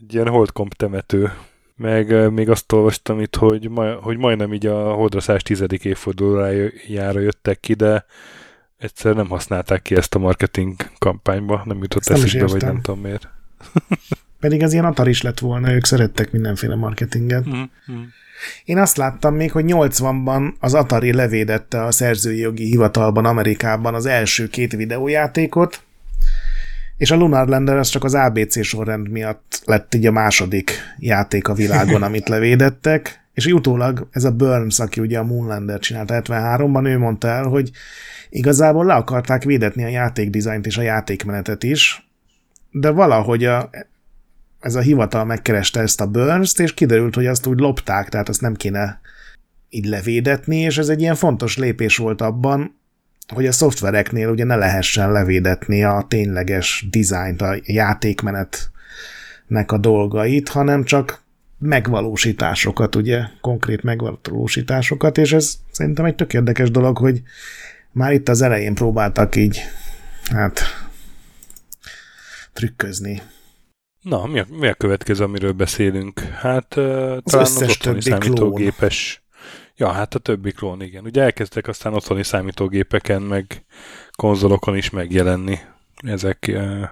Egy 0.00 0.14
ilyen 0.14 0.28
holdkomp 0.28 0.74
temető. 0.74 1.32
Meg 1.76 2.32
még 2.32 2.50
azt 2.50 2.72
olvastam 2.72 3.20
itt, 3.20 3.36
hogy, 3.36 3.70
ma, 3.70 3.92
hogy 3.92 4.18
majdnem 4.18 4.54
így 4.54 4.66
a 4.66 4.92
holdraszás 4.92 5.42
tizedik 5.42 5.84
évfordulójára 5.84 7.20
jöttek 7.20 7.60
ki, 7.60 7.74
de 7.74 8.04
egyszer 8.76 9.14
nem 9.14 9.28
használták 9.28 9.82
ki 9.82 9.96
ezt 9.96 10.14
a 10.14 10.18
marketing 10.18 10.74
kampányba, 10.98 11.62
nem 11.64 11.78
jutott 11.82 12.06
eszükbe, 12.06 12.46
vagy 12.46 12.62
nem 12.62 12.80
tudom 12.80 13.00
miért. 13.00 13.28
Pedig 14.44 14.62
az 14.62 14.72
ilyen 14.72 14.84
Atari 14.84 15.10
is 15.10 15.22
lett 15.22 15.38
volna, 15.38 15.72
ők 15.72 15.84
szerettek 15.84 16.32
mindenféle 16.32 16.74
marketinget. 16.74 17.48
Mm-hmm. 17.48 18.02
Én 18.64 18.78
azt 18.78 18.96
láttam 18.96 19.34
még, 19.34 19.52
hogy 19.52 19.64
80-ban 19.68 20.52
az 20.60 20.74
Atari 20.74 21.12
levédette 21.12 21.84
a 21.84 21.90
szerzői 21.90 22.38
jogi 22.38 22.64
hivatalban 22.64 23.24
Amerikában 23.24 23.94
az 23.94 24.06
első 24.06 24.48
két 24.48 24.72
videójátékot, 24.72 25.82
és 26.96 27.10
a 27.10 27.16
Lunar 27.16 27.48
Lander 27.48 27.76
az 27.76 27.88
csak 27.88 28.04
az 28.04 28.14
ABC 28.14 28.64
sorrend 28.64 29.08
miatt 29.08 29.62
lett 29.64 29.94
így 29.94 30.06
a 30.06 30.12
második 30.12 30.72
játék 30.98 31.48
a 31.48 31.54
világon, 31.54 32.02
amit 32.08 32.28
levédettek, 32.28 33.26
és 33.34 33.46
utólag 33.46 34.08
ez 34.10 34.24
a 34.24 34.32
Burns, 34.32 34.78
aki 34.78 35.00
ugye 35.00 35.18
a 35.18 35.24
Moonlander 35.24 35.78
csinálta 35.78 36.22
73-ban, 36.22 36.86
ő 36.86 36.98
mondta 36.98 37.28
el, 37.28 37.44
hogy 37.44 37.70
igazából 38.28 38.84
le 38.84 38.94
akarták 38.94 39.42
védetni 39.42 39.84
a 39.84 39.88
játékdizájnt 39.88 40.66
és 40.66 40.76
a 40.76 40.82
játékmenetet 40.82 41.62
is, 41.62 42.08
de 42.70 42.90
valahogy 42.90 43.44
a 43.44 43.70
ez 44.64 44.74
a 44.74 44.80
hivatal 44.80 45.24
megkereste 45.24 45.80
ezt 45.80 46.00
a 46.00 46.06
burns 46.06 46.58
és 46.58 46.74
kiderült, 46.74 47.14
hogy 47.14 47.26
azt 47.26 47.46
úgy 47.46 47.58
lopták, 47.58 48.08
tehát 48.08 48.28
azt 48.28 48.40
nem 48.40 48.54
kéne 48.54 49.00
így 49.68 49.84
levédetni, 49.84 50.56
és 50.56 50.78
ez 50.78 50.88
egy 50.88 51.00
ilyen 51.00 51.14
fontos 51.14 51.56
lépés 51.56 51.96
volt 51.96 52.20
abban, 52.20 52.78
hogy 53.34 53.46
a 53.46 53.52
szoftvereknél 53.52 54.28
ugye 54.28 54.44
ne 54.44 54.56
lehessen 54.56 55.12
levédetni 55.12 55.84
a 55.84 56.04
tényleges 56.08 56.86
dizájnt, 56.90 57.42
a 57.42 57.56
játékmenetnek 57.62 59.72
a 59.72 59.78
dolgait, 59.78 60.48
hanem 60.48 60.84
csak 60.84 61.22
megvalósításokat, 61.58 62.94
ugye, 62.94 63.22
konkrét 63.40 63.82
megvalósításokat, 63.82 65.18
és 65.18 65.32
ez 65.32 65.54
szerintem 65.70 66.04
egy 66.04 66.14
tök 66.14 66.32
érdekes 66.32 66.70
dolog, 66.70 66.98
hogy 66.98 67.22
már 67.92 68.12
itt 68.12 68.28
az 68.28 68.42
elején 68.42 68.74
próbáltak 68.74 69.36
így, 69.36 69.62
hát, 70.30 70.60
trükközni. 72.52 73.22
Na, 74.04 74.26
mi 74.26 74.38
a, 74.38 74.46
mi 74.48 74.66
a 74.66 74.74
következő, 74.74 75.24
amiről 75.24 75.52
beszélünk? 75.52 76.20
Hát 76.20 76.76
uh, 76.76 76.84
talán 77.22 77.44
az 77.44 77.62
otthoni 77.62 78.00
számítógépes. 78.00 79.22
Klón. 79.26 79.48
Ja, 79.76 79.96
hát 79.96 80.14
a 80.14 80.18
többi 80.18 80.52
klón, 80.52 80.82
igen. 80.82 81.04
Ugye 81.04 81.22
elkezdtek 81.22 81.68
aztán 81.68 81.94
otthoni 81.94 82.22
számítógépeken, 82.22 83.22
meg 83.22 83.64
konzolokon 84.16 84.76
is 84.76 84.90
megjelenni 84.90 85.58
ezek. 85.96 86.50
Uh, 86.52 86.88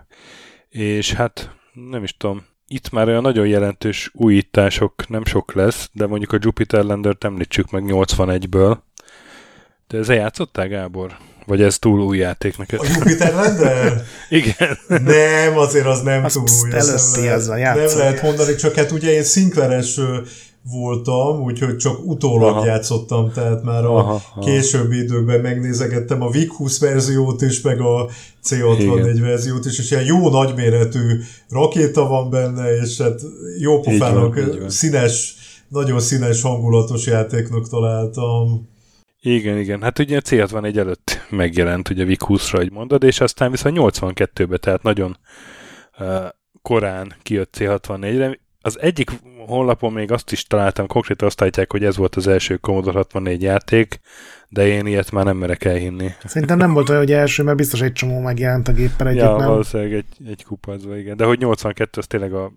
és 0.68 1.12
hát 1.12 1.56
nem 1.72 2.02
is 2.02 2.16
tudom, 2.16 2.44
itt 2.66 2.90
már 2.90 3.08
olyan 3.08 3.22
nagyon 3.22 3.46
jelentős 3.46 4.10
újítások 4.12 5.08
nem 5.08 5.24
sok 5.24 5.52
lesz, 5.54 5.90
de 5.92 6.06
mondjuk 6.06 6.32
a 6.32 6.38
Jupiter 6.40 6.84
Lander-t 6.84 7.24
említsük 7.24 7.70
meg 7.70 7.84
81-ből. 7.86 8.78
De 9.86 9.98
ezzel 9.98 10.16
játszottál, 10.16 10.68
Gábor? 10.68 11.16
Vagy 11.46 11.62
ez 11.62 11.78
túl 11.78 12.00
új 12.00 12.18
játék 12.18 12.58
neked? 12.58 12.80
A 12.80 12.84
Jupiter 12.94 13.34
Lander? 13.34 14.04
Igen. 14.28 14.78
Nem, 14.88 15.58
azért 15.58 15.86
az 15.86 16.00
nem 16.00 16.24
Azt 16.24 16.34
túl 16.34 16.44
új. 16.62 16.72
Előtti 16.72 17.28
az 17.28 17.48
a 17.48 17.56
játszani. 17.56 17.88
Nem 17.88 17.98
lehet 17.98 18.22
mondani, 18.22 18.54
csak 18.54 18.74
hát 18.74 18.90
ugye 18.90 19.12
én 19.12 19.22
Sinclair-es 19.22 20.00
voltam, 20.70 21.40
úgyhogy 21.40 21.76
csak 21.76 22.06
utólag 22.06 22.56
aha. 22.56 22.66
játszottam, 22.66 23.32
tehát 23.32 23.62
már 23.62 23.84
a 23.84 23.96
aha, 23.96 24.22
későbbi 24.40 24.98
időkben 24.98 25.40
megnézegettem 25.40 26.22
a 26.22 26.30
VIC 26.30 26.52
20 26.52 26.80
verziót 26.80 27.42
is, 27.42 27.60
meg 27.60 27.80
a 27.80 28.08
C64 28.48 28.78
Igen. 28.78 29.20
verziót 29.20 29.64
is, 29.64 29.78
és 29.78 29.90
ilyen 29.90 30.04
jó 30.04 30.30
nagyméretű 30.30 31.20
rakéta 31.48 32.06
van 32.06 32.30
benne, 32.30 32.76
és 32.76 33.00
hát 33.00 33.20
jó 33.58 33.80
pofának 33.80 34.38
színes, 34.66 35.34
nagyon 35.68 36.00
színes, 36.00 36.42
hangulatos 36.42 37.06
játéknak 37.06 37.68
találtam. 37.68 38.70
Igen, 39.24 39.58
igen. 39.58 39.82
Hát 39.82 39.98
ugye 39.98 40.16
a 40.16 40.20
C61 40.20 40.76
előtt 40.76 41.26
megjelent 41.30 41.88
ugye 41.88 42.04
VIC 42.04 42.22
20-ra, 42.26 42.56
hogy 42.56 42.72
mondod, 42.72 43.02
és 43.02 43.20
aztán 43.20 43.50
viszont 43.50 43.76
82-ben, 43.78 44.58
tehát 44.60 44.82
nagyon 44.82 45.16
uh, 45.98 46.24
korán 46.62 47.14
kijött 47.22 47.56
C64-re. 47.58 48.38
Az 48.60 48.80
egyik 48.80 49.10
honlapon 49.46 49.92
még 49.92 50.12
azt 50.12 50.32
is 50.32 50.46
találtam, 50.46 50.86
konkrétan 50.86 51.28
azt 51.28 51.42
állítják, 51.42 51.72
hogy 51.72 51.84
ez 51.84 51.96
volt 51.96 52.16
az 52.16 52.26
első 52.26 52.56
Commodore 52.56 52.96
64 52.96 53.42
játék, 53.42 54.00
de 54.48 54.66
én 54.66 54.86
ilyet 54.86 55.10
már 55.10 55.24
nem 55.24 55.36
merek 55.36 55.64
elhinni. 55.64 56.08
Szerintem 56.24 56.58
nem 56.58 56.72
volt 56.72 56.88
olyan, 56.88 57.00
hogy 57.00 57.12
első, 57.12 57.42
mert 57.42 57.56
biztos 57.56 57.80
egy 57.80 57.92
csomó 57.92 58.20
megjelent 58.20 58.68
a 58.68 58.72
géppel 58.72 59.08
együtt, 59.08 59.22
ja, 59.22 59.36
nem? 59.36 59.48
valószínűleg 59.48 59.92
egy, 59.92 60.28
egy 60.28 60.44
kupacba, 60.44 60.96
igen. 60.96 61.16
De 61.16 61.24
hogy 61.24 61.38
82, 61.38 62.00
az 62.00 62.06
tényleg 62.06 62.32
a 62.32 62.52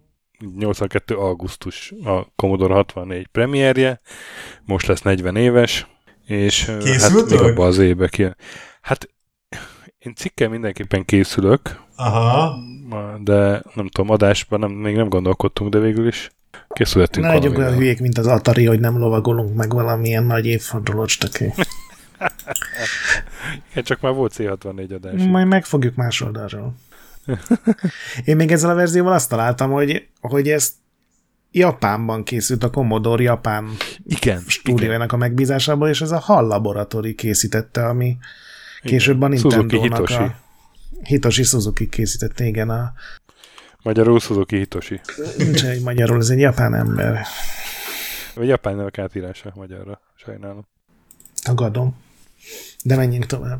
82. 0.57 1.15
augusztus 1.15 1.93
a 2.03 2.27
Commodore 2.35 2.73
64 2.73 3.27
premierje, 3.27 3.99
most 4.63 4.87
lesz 4.87 5.01
40 5.01 5.35
éves, 5.35 5.87
és 6.25 6.71
Készültök? 6.79 7.29
hát 7.29 7.29
még 7.29 7.51
abban 7.51 7.67
az 7.67 7.77
évben 7.77 8.09
ki. 8.11 8.27
Hát 8.81 9.09
én 9.97 10.15
cikkel 10.15 10.49
mindenképpen 10.49 11.05
készülök, 11.05 11.81
Aha. 11.95 12.57
de 13.23 13.61
nem 13.73 13.87
tudom, 13.87 14.09
adásban 14.09 14.59
nem, 14.59 14.71
még 14.71 14.95
nem 14.95 15.09
gondolkodtunk, 15.09 15.71
de 15.71 15.79
végül 15.79 16.07
is 16.07 16.31
készületünk 16.67 17.25
Ne 17.25 17.33
legyünk 17.33 17.57
olyan 17.57 17.75
hülyék, 17.75 17.99
mint 17.99 18.17
az 18.17 18.27
Atari, 18.27 18.65
hogy 18.65 18.79
nem 18.79 18.97
lovagolunk 18.97 19.55
meg 19.55 19.73
valamilyen 19.73 20.23
nagy 20.23 20.45
évfordulót 20.45 21.09
stöké. 21.09 21.53
Igen, 23.71 23.83
csak 23.83 24.01
már 24.01 24.13
volt 24.13 24.33
C64 24.37 24.95
adás. 24.95 25.23
Majd 25.23 25.47
megfogjuk 25.47 25.95
más 25.95 26.21
oldalról. 26.21 26.75
Én 28.25 28.35
még 28.35 28.51
ezzel 28.51 28.69
a 28.69 28.75
verzióval 28.75 29.13
azt 29.13 29.29
találtam, 29.29 29.71
hogy, 29.71 30.07
hogy 30.21 30.49
ezt 30.49 30.73
Japánban 31.57 32.23
készült 32.23 32.63
a 32.63 32.69
Commodore 32.69 33.23
Japán 33.23 33.69
igen, 34.03 34.43
stúdiójának 34.47 35.11
a 35.11 35.17
megbízásából, 35.17 35.89
és 35.89 36.01
ez 36.01 36.11
a 36.11 36.19
HAL 36.19 36.47
Laboratory 36.47 37.15
készítette, 37.15 37.85
ami 37.85 38.17
később 38.81 39.21
a 39.21 39.27
Nintendo-nak 39.27 40.09
a 40.09 40.35
Hitoshi 41.03 41.43
Suzuki 41.43 41.89
készítette, 41.89 42.45
igen. 42.45 42.69
A... 42.69 42.93
Magyarul 43.83 44.19
Suzuki 44.19 44.57
Hitoshi. 44.57 45.01
Nincs 45.37 45.65
egy 45.65 45.83
magyarul, 45.83 46.17
ez 46.17 46.29
egy 46.29 46.39
japán 46.39 46.73
ember. 46.73 47.25
Vagy 48.33 48.47
japán 48.47 48.75
nevek 48.75 48.97
átírása 48.97 49.51
magyarra, 49.55 50.01
sajnálom. 50.15 50.67
Tagadom. 51.43 51.95
De 52.83 52.95
menjünk 52.95 53.25
tovább. 53.25 53.59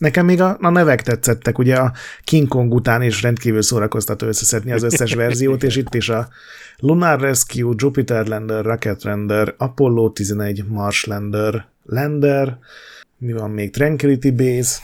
Nekem 0.00 0.24
még 0.24 0.40
a, 0.40 0.56
a 0.60 0.70
nevek 0.70 1.02
tetszettek, 1.02 1.58
ugye 1.58 1.76
a 1.76 1.92
King 2.24 2.48
Kong 2.48 2.74
után 2.74 3.02
is 3.02 3.22
rendkívül 3.22 3.62
szórakoztató 3.62 4.26
összeszedni 4.26 4.72
az 4.72 4.82
összes 4.82 5.14
verziót, 5.14 5.62
és 5.62 5.76
itt 5.76 5.94
is 5.94 6.08
a 6.08 6.28
Lunar 6.76 7.20
Rescue, 7.20 7.74
Jupiter 7.76 8.26
Lander, 8.26 8.64
Rocket 8.64 9.02
Lander, 9.02 9.54
Apollo 9.58 10.10
11, 10.10 10.64
Mars 10.68 11.04
Lander, 11.04 11.66
Lander, 11.82 12.58
mi 13.18 13.32
van 13.32 13.50
még, 13.50 13.70
Tranquility 13.70 14.30
Base. 14.30 14.78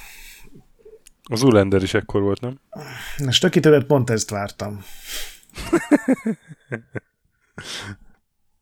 Az 1.22 1.42
Ulander 1.42 1.82
is 1.82 1.94
ekkor 1.94 2.22
volt, 2.22 2.40
nem? 2.40 2.60
És 3.26 3.38
töki 3.38 3.60
többet 3.60 3.84
pont 3.84 4.10
ezt 4.10 4.30
vártam. 4.30 4.84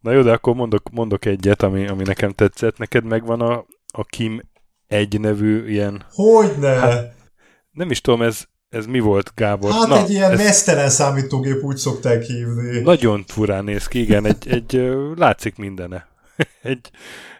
Na 0.00 0.12
jó, 0.12 0.22
de 0.22 0.32
akkor 0.32 0.54
mondok, 0.54 0.90
mondok 0.90 1.24
egyet, 1.24 1.62
ami, 1.62 1.88
ami 1.88 2.02
nekem 2.02 2.30
tetszett. 2.30 2.78
Neked 2.78 3.04
megvan 3.04 3.40
a, 3.40 3.66
a 3.86 4.04
Kim 4.04 4.42
egy 4.86 5.20
nevű 5.20 5.68
ilyen... 5.68 6.04
Hogyne! 6.12 6.68
Hát, 6.68 7.14
nem 7.70 7.90
is 7.90 8.00
tudom, 8.00 8.22
ez, 8.22 8.44
ez 8.68 8.86
mi 8.86 9.00
volt, 9.00 9.32
Gábor? 9.34 9.70
Hát 9.70 9.86
Na, 9.86 9.98
egy 9.98 10.10
ilyen 10.10 10.30
ez... 10.30 10.38
mesztelen 10.38 10.90
számítógép, 10.90 11.62
úgy 11.62 11.76
szokták 11.76 12.22
hívni. 12.22 12.80
Nagyon 12.80 13.24
furán 13.26 13.64
néz 13.64 13.86
ki, 13.86 14.00
igen, 14.00 14.26
egy, 14.26 14.48
egy 14.48 14.92
látszik 15.16 15.56
mindene. 15.56 16.08
egy, 16.62 16.90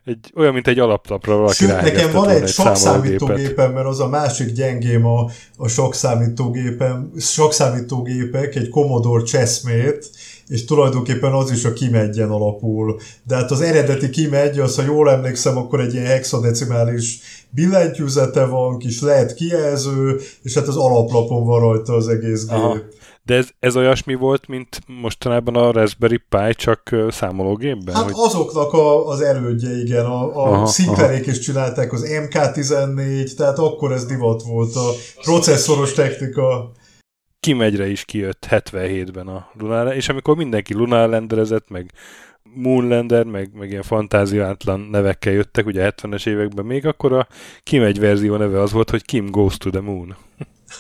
egy, 0.05 0.33
olyan, 0.35 0.53
mint 0.53 0.69
egy 0.69 0.79
alaplapra 0.79 1.37
valaki 1.37 1.55
Sőt, 1.55 1.81
nekem 1.81 2.13
van 2.13 2.29
egy, 2.29 2.43
egy 2.43 2.49
sok 2.49 2.77
számítógépem, 2.77 3.73
mert 3.73 3.87
az 3.87 4.01
a 4.01 4.09
másik 4.09 4.53
gyengém 4.53 5.07
a, 5.07 5.31
a 5.57 5.69
sok 5.69 5.95
számítógépem, 5.95 7.13
sok 7.19 7.53
számítógépek, 7.53 8.55
egy 8.55 8.69
Commodore 8.69 9.23
Chessmate, 9.23 9.99
és 10.49 10.65
tulajdonképpen 10.65 11.33
az 11.33 11.51
is 11.51 11.65
a 11.65 11.73
kimegyen 11.73 12.31
alapul. 12.31 13.01
De 13.27 13.35
hát 13.35 13.51
az 13.51 13.61
eredeti 13.61 14.11
kimegy, 14.11 14.59
az, 14.59 14.77
ha 14.77 14.83
jól 14.83 15.11
emlékszem, 15.11 15.57
akkor 15.57 15.81
egy 15.81 15.95
ilyen 15.95 16.07
hexadecimális 16.07 17.21
billentyűzete 17.51 18.45
van, 18.45 18.79
kis 18.79 19.01
lehet 19.01 19.35
kijelző, 19.35 20.21
és 20.43 20.55
hát 20.55 20.67
az 20.69 20.77
alaplapon 20.77 21.45
van 21.45 21.61
rajta 21.61 21.93
az 21.95 22.09
egész 22.09 22.47
gép. 22.47 22.57
Aha. 22.57 22.77
De 23.27 23.35
ez, 23.35 23.49
ez 23.59 23.77
olyasmi 23.77 24.15
volt, 24.15 24.47
mint 24.47 24.81
mostanában 25.01 25.57
a 25.57 25.73
Raspberry 25.73 26.21
Pi, 26.29 26.55
csak 26.55 26.97
számológépben? 27.09 27.95
Hát 27.95 28.05
hogy... 28.05 28.13
azoknak 28.17 28.73
a, 28.73 29.09
az 29.09 29.21
elődje, 29.21 29.81
igen. 29.81 30.05
A, 30.05 30.63
a 30.63 30.67
Sinclairék 30.67 31.27
is 31.27 31.39
csinálták 31.39 31.93
az 31.93 32.05
MK14, 32.07 33.35
tehát 33.35 33.59
akkor 33.59 33.93
ez 33.93 34.07
divat 34.07 34.43
volt 34.43 34.77
a 34.77 34.91
processzoros 35.23 35.93
technika. 35.93 36.73
Kimegyre 37.45 37.87
is 37.87 38.05
kijött 38.05 38.47
77-ben 38.51 39.27
a 39.27 39.51
Lunar, 39.59 39.97
és 39.97 40.09
amikor 40.09 40.37
mindenki 40.37 40.75
Lunar 40.75 41.09
lenderezett, 41.09 41.69
meg 41.69 41.91
Moonlander, 42.43 43.25
meg, 43.25 43.51
meg 43.55 43.71
ilyen 43.71 43.83
fantáziátlan 43.83 44.81
nevekkel 44.81 45.33
jöttek, 45.33 45.67
ugye 45.67 45.93
70-es 45.97 46.27
években 46.27 46.65
még, 46.65 46.87
akkor 46.87 47.13
a 47.13 47.29
Kimegy 47.63 48.01
verzió 48.01 48.37
neve 48.37 48.61
az 48.61 48.73
volt, 48.73 48.91
hogy 48.91 49.05
Kim 49.05 49.31
Goes 49.31 49.57
to 49.57 49.71
the 49.71 49.81
Moon. 49.81 50.17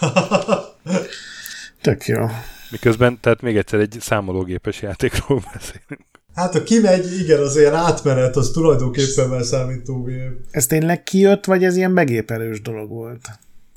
Tök 1.82 2.06
jó. 2.06 2.26
Miközben, 2.70 3.20
tehát 3.20 3.40
még 3.40 3.56
egyszer 3.56 3.80
egy 3.80 3.96
számológépes 4.00 4.82
játékról 4.82 5.42
beszélünk. 5.52 6.04
Hát 6.34 6.54
a 6.54 6.62
kimegy, 6.62 7.20
igen, 7.20 7.40
az 7.40 7.56
ilyen 7.56 7.74
átmenet, 7.74 8.36
az 8.36 8.50
tulajdonképpen 8.50 9.28
már 9.28 9.44
számítógép. 9.44 10.30
Ez 10.50 10.66
tényleg 10.66 11.02
kijött, 11.02 11.44
vagy 11.44 11.64
ez 11.64 11.76
ilyen 11.76 11.94
begépelős 11.94 12.60
dolog 12.60 12.88
volt? 12.88 13.28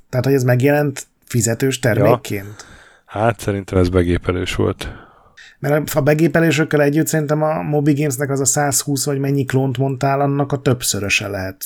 Tehát, 0.09 0.25
hogy 0.25 0.33
ez 0.33 0.43
megjelent 0.43 1.07
fizetős 1.25 1.79
termékként? 1.79 2.65
Ja. 2.69 2.75
Hát 3.07 3.39
szerintem 3.39 3.77
ez 3.77 3.89
begépelős 3.89 4.55
volt. 4.55 4.91
Mert 5.59 5.89
a 5.93 6.01
begépelésökkel 6.01 6.81
együtt 6.81 7.07
szerintem 7.07 7.43
a 7.43 7.61
Moby 7.61 7.93
Gamesnek 7.93 8.29
az 8.29 8.39
a 8.39 8.45
120 8.45 9.05
vagy 9.05 9.19
mennyi 9.19 9.45
klónt 9.45 9.77
mondtál, 9.77 10.21
annak 10.21 10.51
a 10.51 10.61
többszöröse 10.61 11.27
lehet. 11.27 11.65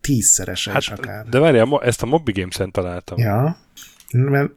Tízszerese 0.00 0.70
hát, 0.70 0.80
is 0.80 0.88
akár. 0.88 1.26
De 1.26 1.38
várjál, 1.38 1.80
ezt 1.82 2.02
a 2.02 2.06
Moby 2.06 2.32
Games-en 2.32 2.70
találtam. 2.70 3.18
Ja, 3.18 3.56
mert 4.12 4.50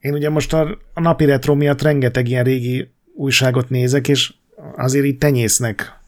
én 0.00 0.12
ugye 0.12 0.30
most 0.30 0.52
a, 0.52 0.78
a 0.94 1.00
napi 1.00 1.24
retro 1.24 1.54
miatt 1.54 1.82
rengeteg 1.82 2.28
ilyen 2.28 2.44
régi 2.44 2.90
újságot 3.14 3.68
nézek, 3.68 4.08
és 4.08 4.34
azért 4.76 5.04
így 5.04 5.18
tenyésznek 5.18 5.98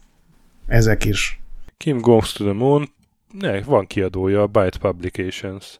ezek 0.67 1.05
is. 1.05 1.41
Kim 1.77 1.97
Goes 1.97 2.31
to 2.31 2.43
the 2.43 2.53
Moon, 2.53 2.89
ne, 3.31 3.61
van 3.61 3.87
kiadója, 3.87 4.41
a 4.41 4.47
Byte 4.47 4.77
Publications. 4.79 5.79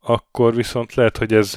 Akkor 0.00 0.54
viszont 0.54 0.94
lehet, 0.94 1.16
hogy 1.16 1.32
ez 1.32 1.54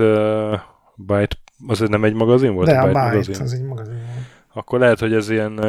Byte, 0.96 1.36
az 1.68 1.80
nem 1.80 2.04
egy 2.04 2.14
magazin 2.14 2.54
volt? 2.54 2.68
De 2.68 2.80
a, 2.80 2.88
Byte, 2.88 3.00
Byte 3.00 3.10
magazin? 3.10 3.41
az 3.41 3.54
egy 3.54 3.64
magazin 3.64 3.94
volt. 3.94 4.26
Akkor 4.54 4.80
lehet, 4.80 5.00
hogy 5.00 5.14
ez 5.14 5.30
ilyen 5.30 5.60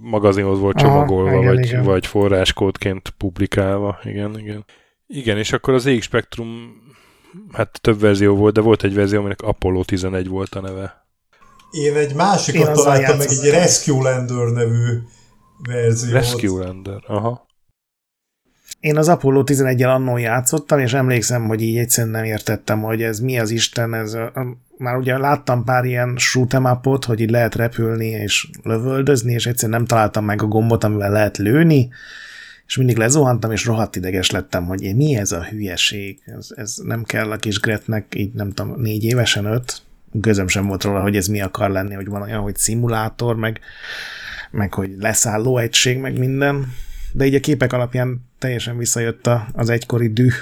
magazinhoz 0.00 0.58
volt 0.58 0.76
csomagolva, 0.76 1.28
Aha, 1.28 1.38
igen, 1.38 1.54
vagy, 1.54 1.64
igen. 1.64 1.82
vagy 1.82 2.06
forráskódként 2.06 3.14
publikálva. 3.18 3.98
Igen, 4.02 4.38
igen. 4.38 4.64
Igen, 5.06 5.38
és 5.38 5.52
akkor 5.52 5.74
az 5.74 5.86
EX 5.86 6.04
Spectrum 6.04 6.80
hát 7.52 7.78
több 7.80 8.00
verzió 8.00 8.36
volt, 8.36 8.54
de 8.54 8.60
volt 8.60 8.84
egy 8.84 8.94
verzió, 8.94 9.18
aminek 9.18 9.40
Apollo 9.42 9.84
11 9.84 10.28
volt 10.28 10.54
a 10.54 10.60
neve. 10.60 11.06
Én 11.70 11.94
egy 11.94 12.14
másikat 12.14 12.68
Én 12.68 12.74
találtam 12.74 13.16
meg, 13.16 13.28
egy 13.28 13.50
Rescue 13.50 14.02
Lander 14.02 14.46
nevű 14.46 14.98
verziót. 15.68 16.12
Rescue 16.12 16.64
Lander, 16.64 17.02
aha. 17.06 17.45
Én 18.80 18.96
az 18.96 19.08
Apollo 19.08 19.42
11-el 19.46 19.94
annól 19.94 20.20
játszottam, 20.20 20.78
és 20.78 20.92
emlékszem, 20.92 21.46
hogy 21.46 21.62
így 21.62 21.76
egyszerűen 21.76 22.12
nem 22.12 22.24
értettem, 22.24 22.82
hogy 22.82 23.02
ez 23.02 23.20
mi 23.20 23.38
az 23.38 23.50
Isten, 23.50 23.94
ez 23.94 24.14
a, 24.14 24.24
a, 24.24 24.56
már 24.78 24.96
ugye 24.96 25.18
láttam 25.18 25.64
pár 25.64 25.84
ilyen 25.84 26.16
upot, 26.62 27.04
hogy 27.04 27.20
így 27.20 27.30
lehet 27.30 27.54
repülni 27.54 28.06
és 28.06 28.48
lövöldözni, 28.62 29.32
és 29.32 29.46
egyszerűen 29.46 29.78
nem 29.78 29.86
találtam 29.86 30.24
meg 30.24 30.42
a 30.42 30.46
gombot, 30.46 30.84
amivel 30.84 31.10
lehet 31.10 31.36
lőni, 31.36 31.88
és 32.66 32.76
mindig 32.76 32.96
lezuhantam, 32.96 33.50
és 33.50 33.64
rohadt 33.64 33.96
ideges 33.96 34.30
lettem, 34.30 34.66
hogy 34.66 34.82
én, 34.82 34.96
mi 34.96 35.16
ez 35.16 35.32
a 35.32 35.44
hülyeség, 35.44 36.20
ez, 36.24 36.48
ez 36.56 36.74
nem 36.82 37.02
kell 37.02 37.30
a 37.30 37.36
kis 37.36 37.60
Gretnek, 37.60 38.06
így 38.16 38.32
nem 38.32 38.50
tudom, 38.50 38.80
négy 38.80 39.04
évesen 39.04 39.44
öt, 39.44 39.82
gözöm 40.12 40.48
sem 40.48 40.66
volt 40.66 40.84
róla, 40.84 41.00
hogy 41.00 41.16
ez 41.16 41.26
mi 41.26 41.40
akar 41.40 41.70
lenni, 41.70 41.94
hogy 41.94 42.08
van 42.08 42.22
olyan, 42.22 42.40
hogy 42.40 42.56
szimulátor, 42.56 43.36
meg, 43.36 43.60
meg 44.50 44.74
hogy 44.74 44.90
leszálló 44.98 45.58
egység, 45.58 45.98
meg 45.98 46.18
minden, 46.18 46.66
de 47.16 47.26
így 47.26 47.34
a 47.34 47.40
képek 47.40 47.72
alapján 47.72 48.30
teljesen 48.38 48.76
visszajött 48.76 49.26
a, 49.26 49.46
az 49.52 49.68
egykori 49.68 50.12
düh. 50.12 50.34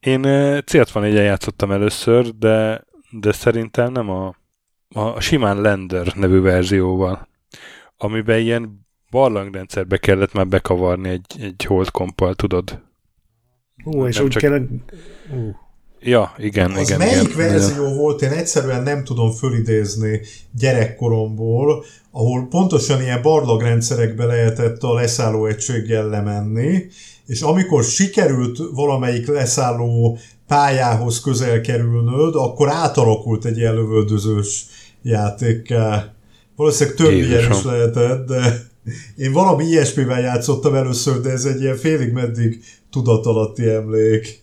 Én 0.00 0.22
célt 0.64 0.90
van 0.90 1.04
egyen 1.04 1.24
játszottam 1.24 1.70
először, 1.70 2.28
de, 2.38 2.84
de 3.10 3.32
szerintem 3.32 3.92
nem 3.92 4.10
a, 4.10 4.36
a 4.88 5.20
simán 5.20 5.60
Lender 5.60 6.14
nevű 6.16 6.40
verzióval, 6.40 7.28
amiben 7.96 8.40
ilyen 8.40 8.86
barlangrendszerbe 9.10 9.96
kellett 9.96 10.32
már 10.32 10.48
bekavarni 10.48 11.08
egy, 11.08 11.36
egy 11.40 11.64
holdkompal, 11.64 12.34
tudod? 12.34 12.82
Ú, 13.84 14.06
és 14.06 14.16
nem 14.16 14.24
úgy 14.24 14.30
csak... 14.30 14.42
kell... 14.42 14.66
Uh. 15.30 15.54
Ja, 16.04 16.34
igen, 16.38 16.70
az 16.70 16.88
igen. 16.88 16.98
melyik 16.98 17.22
igen, 17.22 17.36
verzió 17.36 17.84
igen. 17.84 17.96
volt, 17.96 18.22
én 18.22 18.30
egyszerűen 18.30 18.82
nem 18.82 19.04
tudom 19.04 19.30
fölidézni 19.30 20.20
gyerekkoromból, 20.58 21.84
ahol 22.10 22.46
pontosan 22.50 23.02
ilyen 23.02 23.22
barlangrendszerekbe 23.22 24.24
lehetett 24.24 24.82
a 24.82 24.94
leszálló 24.94 25.46
egységgel 25.46 26.08
lemenni, 26.08 26.86
és 27.26 27.40
amikor 27.40 27.84
sikerült 27.84 28.58
valamelyik 28.74 29.26
leszálló 29.26 30.18
pályához 30.46 31.20
közel 31.20 31.60
kerülnöd, 31.60 32.34
akkor 32.34 32.68
átalakult 32.68 33.44
egy 33.44 33.56
ilyen 33.56 33.74
lövöldözős 33.74 34.66
játékká. 35.02 36.14
Valószínűleg 36.56 36.98
több 36.98 37.10
Jézusom. 37.10 37.38
ilyen 37.38 37.50
is 37.50 37.64
lehetett, 37.64 38.26
de 38.26 38.70
én 39.16 39.32
valami 39.32 39.64
ilyesmivel 39.64 40.20
játszottam 40.20 40.74
először, 40.74 41.20
de 41.20 41.30
ez 41.30 41.44
egy 41.44 41.60
ilyen 41.60 41.76
félig 41.76 42.12
meddig 42.12 42.64
tudatalatti 42.90 43.68
emlék. 43.68 44.41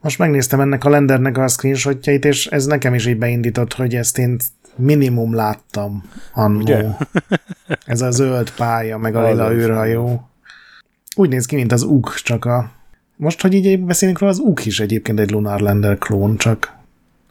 Most 0.00 0.18
megnéztem 0.18 0.60
ennek 0.60 0.84
a 0.84 0.88
lendernek 0.88 1.38
a 1.38 1.48
screenshotjait, 1.48 2.24
és 2.24 2.46
ez 2.46 2.66
nekem 2.66 2.94
is 2.94 3.06
így 3.06 3.18
beindított, 3.18 3.72
hogy 3.72 3.94
ezt 3.94 4.18
én 4.18 4.36
minimum 4.76 5.34
láttam 5.34 6.02
annó. 6.34 6.96
ez 7.86 8.00
a 8.00 8.10
zöld 8.10 8.50
pálya, 8.50 8.98
meg 8.98 9.16
a 9.16 9.28
lila 9.28 9.52
űrhajó. 9.52 10.28
Úgy 11.16 11.28
néz 11.28 11.46
ki, 11.46 11.56
mint 11.56 11.72
az 11.72 11.82
UK, 11.82 12.14
csak 12.14 12.44
a... 12.44 12.70
Most, 13.16 13.40
hogy 13.40 13.54
így 13.54 13.84
beszélünk 13.84 14.18
róla, 14.18 14.32
az 14.32 14.38
UK 14.38 14.64
is 14.64 14.80
egyébként 14.80 15.20
egy 15.20 15.30
Lunar 15.30 15.60
Lander 15.60 15.98
klón, 15.98 16.36
csak 16.36 16.77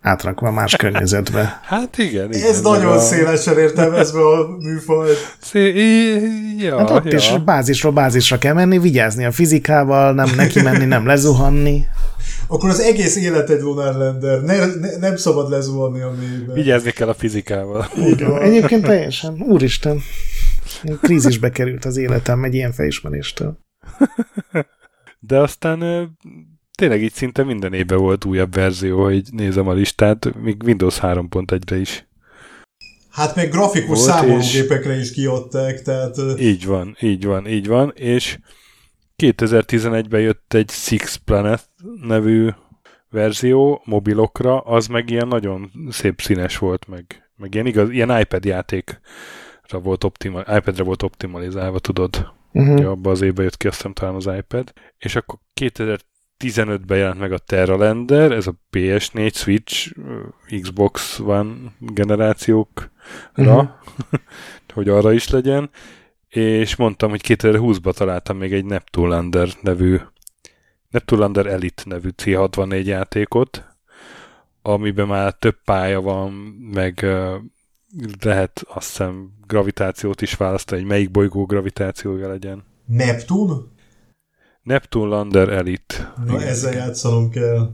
átrakva 0.08 0.52
más 0.52 0.76
környezetbe. 0.76 1.60
Hát 1.64 1.98
igen. 1.98 2.34
igen 2.34 2.50
Ez 2.50 2.62
nagyon 2.62 2.92
a... 2.92 3.00
szélesen 3.00 3.58
értelmezve 3.58 4.20
a 4.20 4.58
műfaj. 4.60 5.10
Szé... 5.42 5.74
Ja, 6.58 6.78
hát 6.78 6.90
ott 6.90 7.12
ja. 7.12 7.18
is 7.18 7.34
bázisról 7.46 7.92
bázisra 7.92 8.38
kell 8.38 8.54
menni, 8.54 8.80
vigyázni 8.80 9.26
a 9.26 9.32
fizikával, 9.32 10.14
nem 10.14 10.30
neki 10.36 10.62
menni, 10.62 10.86
nem 10.86 11.06
lezuhanni. 11.06 11.86
Akkor 12.48 12.70
az 12.70 12.80
egész 12.80 13.16
élet 13.16 13.50
egy 13.50 13.62
Lunar 13.62 13.96
Lander. 13.96 14.42
Ne, 14.42 14.66
ne, 14.66 14.98
nem 15.00 15.16
szabad 15.16 15.50
lezuhanni 15.50 16.02
a 16.02 16.12
mélybe. 16.20 16.54
Vigyázni 16.54 16.92
kell 16.92 17.08
a 17.08 17.14
fizikával. 17.14 17.88
Igen. 17.96 18.42
Egyébként 18.42 18.84
teljesen. 18.84 19.42
Úristen. 19.48 20.02
Krízisbe 21.02 21.50
került 21.50 21.86
az 21.86 21.98
életem 21.98 22.44
egy 22.44 22.54
ilyen 22.54 22.72
felismeréstől. 22.72 23.58
De 25.20 25.40
aztán 25.40 26.10
tényleg 26.78 27.04
így 27.04 27.14
szinte 27.14 27.44
minden 27.44 27.74
évben 27.74 27.98
volt 27.98 28.26
újabb 28.26 28.54
verzió, 28.54 29.04
hogy 29.04 29.28
nézem 29.32 29.68
a 29.68 29.74
listát, 29.74 30.36
még 30.42 30.64
Windows 30.64 31.00
3.1-re 31.00 31.78
is. 31.78 32.08
Hát 33.10 33.36
meg 33.36 33.50
grafikus 33.50 33.88
volt, 33.88 34.00
számológépekre 34.00 35.00
is 35.00 35.12
kiadták, 35.12 35.82
tehát... 35.82 36.16
Így 36.40 36.66
van, 36.66 36.98
így 37.00 37.26
van, 37.26 37.48
így 37.48 37.68
van, 37.68 37.94
és 37.96 38.40
2011-ben 39.24 40.22
jött 40.22 40.54
egy 40.54 40.70
Six 40.70 41.16
Planet 41.16 41.70
nevű 42.02 42.50
verzió 43.10 43.82
mobilokra, 43.86 44.60
az 44.60 44.88
meg 44.88 45.10
ilyen 45.10 45.28
nagyon 45.28 45.72
szép 45.90 46.22
színes 46.22 46.58
volt, 46.58 46.88
meg, 46.88 47.30
meg 47.36 47.54
ilyen, 47.54 47.66
igaz, 47.66 47.90
ilyen 47.90 48.20
iPad 48.20 48.46
játékra 48.46 49.00
volt 49.82 50.04
optimal, 50.04 50.42
iPadre 50.42 50.84
volt 50.84 51.04
optimalizálva, 51.04 51.80
tudod. 51.80 52.36
Uh-huh. 52.52 52.80
Ja, 52.80 52.90
abban 52.92 53.12
az 53.12 53.22
évben 53.22 53.44
jött 53.44 53.58
ki 53.58 53.68
azt 53.68 53.88
talán 53.94 54.16
az 54.16 54.30
iPad. 54.38 54.74
És 54.98 55.16
akkor 55.16 55.40
2015-ben 56.40 56.98
jelent 56.98 57.20
meg 57.20 57.32
a 57.32 57.38
Terralander, 57.38 58.32
ez 58.32 58.48
a 58.48 58.54
PS4, 58.72 59.34
Switch, 59.34 59.96
Xbox 60.62 61.20
One 61.20 61.54
generációkra, 61.80 62.90
uh-huh. 63.36 63.68
hogy 64.74 64.90
arra 64.90 65.14
is 65.14 65.30
legyen, 65.30 65.70
és 66.30 66.76
mondtam, 66.76 67.10
hogy 67.10 67.22
2020-ban 67.28 67.94
találtam 67.94 68.38
még 68.38 68.54
egy 68.54 68.66
Neptune 68.66 69.16
Lander 69.16 69.50
nevű 69.62 69.98
Neptune 70.90 71.22
Lander 71.22 71.46
Elite 71.46 71.84
nevű 71.86 72.10
C64 72.24 72.84
játékot, 72.86 73.66
amiben 74.62 75.08
már 75.08 75.34
több 75.34 75.58
pálya 75.66 76.02
van, 76.02 76.32
meg 76.74 77.06
lehet 78.22 78.66
azt 78.68 78.88
hiszem 78.88 79.32
gravitációt 79.48 80.22
is 80.22 80.34
választani, 80.34 80.82
hogy 80.82 80.90
melyik 80.90 81.12
bolygó 81.12 81.46
gravitációja 81.46 82.28
legyen. 82.28 82.64
Neptun? 82.86 83.76
Neptune 84.68 85.10
Lander 85.10 85.50
Elite. 85.50 86.14
Na 86.26 86.34
Igen. 86.34 86.48
ezzel 86.48 86.74
játszanom 86.74 87.30
kell. 87.30 87.70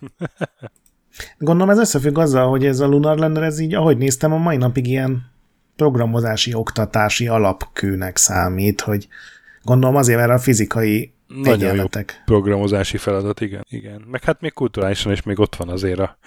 Gondolom 1.38 1.70
ez 1.70 1.78
összefügg 1.78 2.18
azzal, 2.18 2.48
hogy 2.48 2.66
ez 2.66 2.80
a 2.80 2.86
Lunar 2.86 3.18
Lander, 3.18 3.42
ez 3.42 3.58
így, 3.58 3.74
ahogy 3.74 3.96
néztem, 3.96 4.32
a 4.32 4.36
mai 4.36 4.56
napig 4.56 4.86
ilyen 4.86 5.30
programozási, 5.76 6.54
oktatási 6.54 7.28
alapkőnek 7.28 8.16
számít, 8.16 8.80
hogy 8.80 9.08
gondolom 9.62 9.96
azért, 9.96 10.18
mert 10.18 10.30
a 10.30 10.38
fizikai 10.38 11.12
nagyon 11.26 11.52
egyenletek. 11.52 12.14
jó 12.16 12.22
programozási 12.24 12.96
feladat, 12.96 13.40
igen. 13.40 13.64
igen. 13.68 14.04
Meg 14.10 14.24
hát 14.24 14.40
még 14.40 14.52
kulturálisan 14.52 15.12
is 15.12 15.22
még 15.22 15.38
ott 15.38 15.56
van 15.56 15.68
azért 15.68 15.98
a 15.98 16.18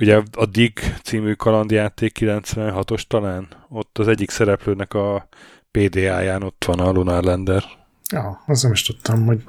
ugye 0.00 0.22
a 0.32 0.46
Dig 0.46 0.72
című 1.02 1.32
kalandjáték 1.32 2.16
96-os 2.20 3.02
talán, 3.02 3.48
ott 3.68 3.98
az 3.98 4.08
egyik 4.08 4.30
szereplőnek 4.30 4.94
a 4.94 5.28
PDA-ján 5.70 6.42
ott 6.42 6.64
van 6.66 6.78
a 6.78 6.90
Lunar 6.90 7.24
Lander. 7.24 7.64
Ja, 8.12 8.42
azt 8.46 8.62
nem 8.62 8.72
is 8.72 8.82
tudtam, 8.82 9.26
hogy, 9.26 9.42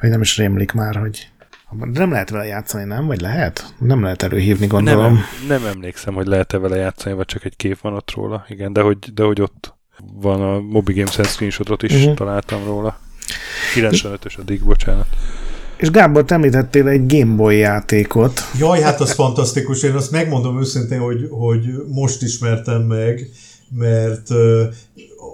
hogy 0.00 0.10
nem 0.10 0.20
is 0.20 0.36
rémlik 0.36 0.72
már, 0.72 0.96
hogy 0.96 1.30
de 1.78 1.98
nem 1.98 2.10
lehet 2.10 2.30
vele 2.30 2.44
játszani, 2.44 2.84
nem? 2.84 3.06
Vagy 3.06 3.20
lehet? 3.20 3.74
Nem 3.78 4.02
lehet 4.02 4.22
előhívni, 4.22 4.66
gondolom. 4.66 5.12
Nem, 5.12 5.22
nem 5.48 5.66
emlékszem, 5.66 6.14
hogy 6.14 6.26
lehet-e 6.26 6.58
vele 6.58 6.76
játszani, 6.76 7.14
vagy 7.14 7.26
csak 7.26 7.44
egy 7.44 7.56
kép 7.56 7.80
van 7.80 7.94
ott 7.94 8.10
róla. 8.14 8.44
Igen, 8.48 8.72
de 8.72 8.80
hogy, 8.80 8.98
de 9.14 9.22
hogy 9.22 9.40
ott 9.40 9.74
van 10.12 10.42
a 10.42 10.60
Mobi 10.60 10.92
Games 10.92 11.18
screenshotot 11.28 11.82
is 11.82 11.94
uh-huh. 11.94 12.14
találtam 12.14 12.64
róla. 12.64 12.98
95-ös 13.74 14.38
a 14.38 14.42
Dig, 14.42 14.64
bocsánat. 14.64 15.06
És 15.76 15.90
Gábor, 15.90 16.24
te 16.24 16.34
említettél 16.34 16.88
egy 16.88 17.06
Game 17.06 17.34
Boy 17.34 17.56
játékot. 17.56 18.40
Jaj, 18.58 18.80
hát 18.80 19.00
az 19.00 19.12
fantasztikus. 19.12 19.82
Én 19.82 19.94
azt 19.94 20.10
megmondom 20.10 20.60
őszintén, 20.60 20.98
hogy, 20.98 21.26
hogy 21.30 21.64
most 21.88 22.22
ismertem 22.22 22.82
meg, 22.82 23.30
mert 23.78 24.28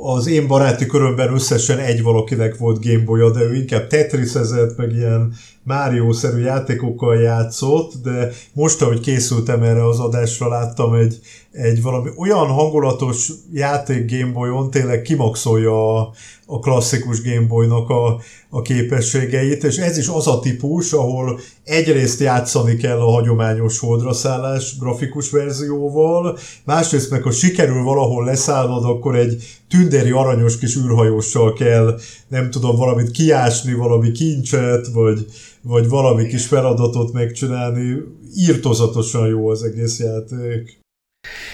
az 0.02 0.26
én 0.26 0.46
baráti 0.46 0.86
körömben 0.86 1.34
összesen 1.34 1.78
egy 1.78 2.02
valakinek 2.02 2.56
volt 2.56 2.84
Gameboy-a, 2.84 3.30
de 3.30 3.40
ő 3.40 3.54
inkább 3.54 3.86
Tetrisezett, 3.86 4.76
meg 4.76 4.92
ilyen 4.92 5.34
Mario-szerű 5.62 6.40
játékokkal 6.40 7.20
játszott, 7.20 7.92
de 8.02 8.30
most, 8.52 8.82
ahogy 8.82 9.00
készültem 9.00 9.62
erre 9.62 9.86
az 9.86 9.98
adásra, 9.98 10.48
láttam 10.48 10.94
egy, 10.94 11.18
egy 11.56 11.82
valami 11.82 12.10
olyan 12.16 12.46
hangulatos 12.46 13.30
játék 13.52 14.10
Gameboy-on, 14.10 14.70
tényleg 14.70 15.02
kimaxolja 15.02 15.98
a, 15.98 16.12
a 16.46 16.58
klasszikus 16.58 17.22
Gameboy-nak 17.22 17.90
a, 17.90 18.20
a 18.50 18.62
képességeit, 18.62 19.64
és 19.64 19.76
ez 19.76 19.98
is 19.98 20.08
az 20.08 20.26
a 20.26 20.40
típus, 20.40 20.92
ahol 20.92 21.40
egyrészt 21.64 22.20
játszani 22.20 22.76
kell 22.76 23.00
a 23.00 23.10
hagyományos 23.10 23.78
holdraszállás 23.78 24.78
grafikus 24.78 25.30
verzióval, 25.30 26.38
másrészt 26.64 27.10
meg 27.10 27.22
ha 27.22 27.30
sikerül 27.30 27.82
valahol 27.82 28.24
leszállnod, 28.24 28.84
akkor 28.84 29.16
egy 29.16 29.42
tündéri 29.68 30.10
aranyos 30.10 30.58
kis 30.58 30.76
űrhajóssal 30.76 31.52
kell, 31.52 31.98
nem 32.28 32.50
tudom, 32.50 32.76
valamit 32.76 33.10
kiásni, 33.10 33.72
valami 33.72 34.12
kincset, 34.12 34.86
vagy, 34.86 35.26
vagy 35.62 35.88
valami 35.88 36.26
kis 36.26 36.46
feladatot 36.46 37.12
megcsinálni. 37.12 37.96
Írtozatosan 38.36 39.28
jó 39.28 39.48
az 39.48 39.62
egész 39.62 39.98
játék. 39.98 40.84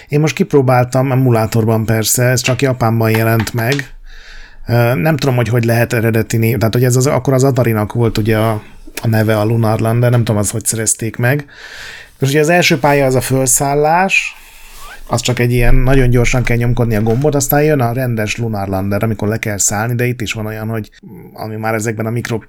Én 0.07 0.19
most 0.19 0.35
kipróbáltam, 0.35 1.11
emulátorban 1.11 1.85
persze, 1.85 2.23
ez 2.23 2.41
csak 2.41 2.61
Japánban 2.61 3.09
jelent 3.09 3.53
meg. 3.53 3.73
Nem 4.95 5.17
tudom, 5.17 5.35
hogy 5.35 5.47
hogy 5.47 5.63
lehet 5.63 5.93
eredeti 5.93 6.37
név, 6.37 6.57
tehát 6.57 6.73
hogy 6.73 6.83
ez 6.83 6.95
az, 6.95 7.07
akkor 7.07 7.33
az 7.33 7.43
Atari-nak 7.43 7.93
volt 7.93 8.17
ugye 8.17 8.37
a, 8.37 8.61
a 9.01 9.07
neve 9.07 9.39
a 9.39 9.43
Lunar 9.43 9.79
Lander, 9.79 10.11
nem 10.11 10.23
tudom 10.23 10.41
az, 10.41 10.49
hogy 10.49 10.65
szerezték 10.65 11.15
meg. 11.15 11.45
És 12.19 12.29
ugye 12.29 12.39
az 12.39 12.49
első 12.49 12.79
pálya 12.79 13.05
az 13.05 13.15
a 13.15 13.21
felszállás, 13.21 14.35
az 15.07 15.21
csak 15.21 15.39
egy 15.39 15.51
ilyen, 15.51 15.75
nagyon 15.75 16.09
gyorsan 16.09 16.43
kell 16.43 16.57
nyomkodni 16.57 16.95
a 16.95 17.01
gombot, 17.01 17.35
aztán 17.35 17.63
jön 17.63 17.79
a 17.79 17.93
rendes 17.93 18.37
Lunar 18.37 18.67
Lander, 18.67 19.03
amikor 19.03 19.27
le 19.27 19.37
kell 19.37 19.57
szállni, 19.57 19.95
de 19.95 20.05
itt 20.05 20.21
is 20.21 20.33
van 20.33 20.45
olyan, 20.45 20.67
hogy 20.67 20.89
ami 21.33 21.55
már 21.55 21.73
ezekben 21.73 22.05
a 22.05 22.09
mikro 22.09 22.39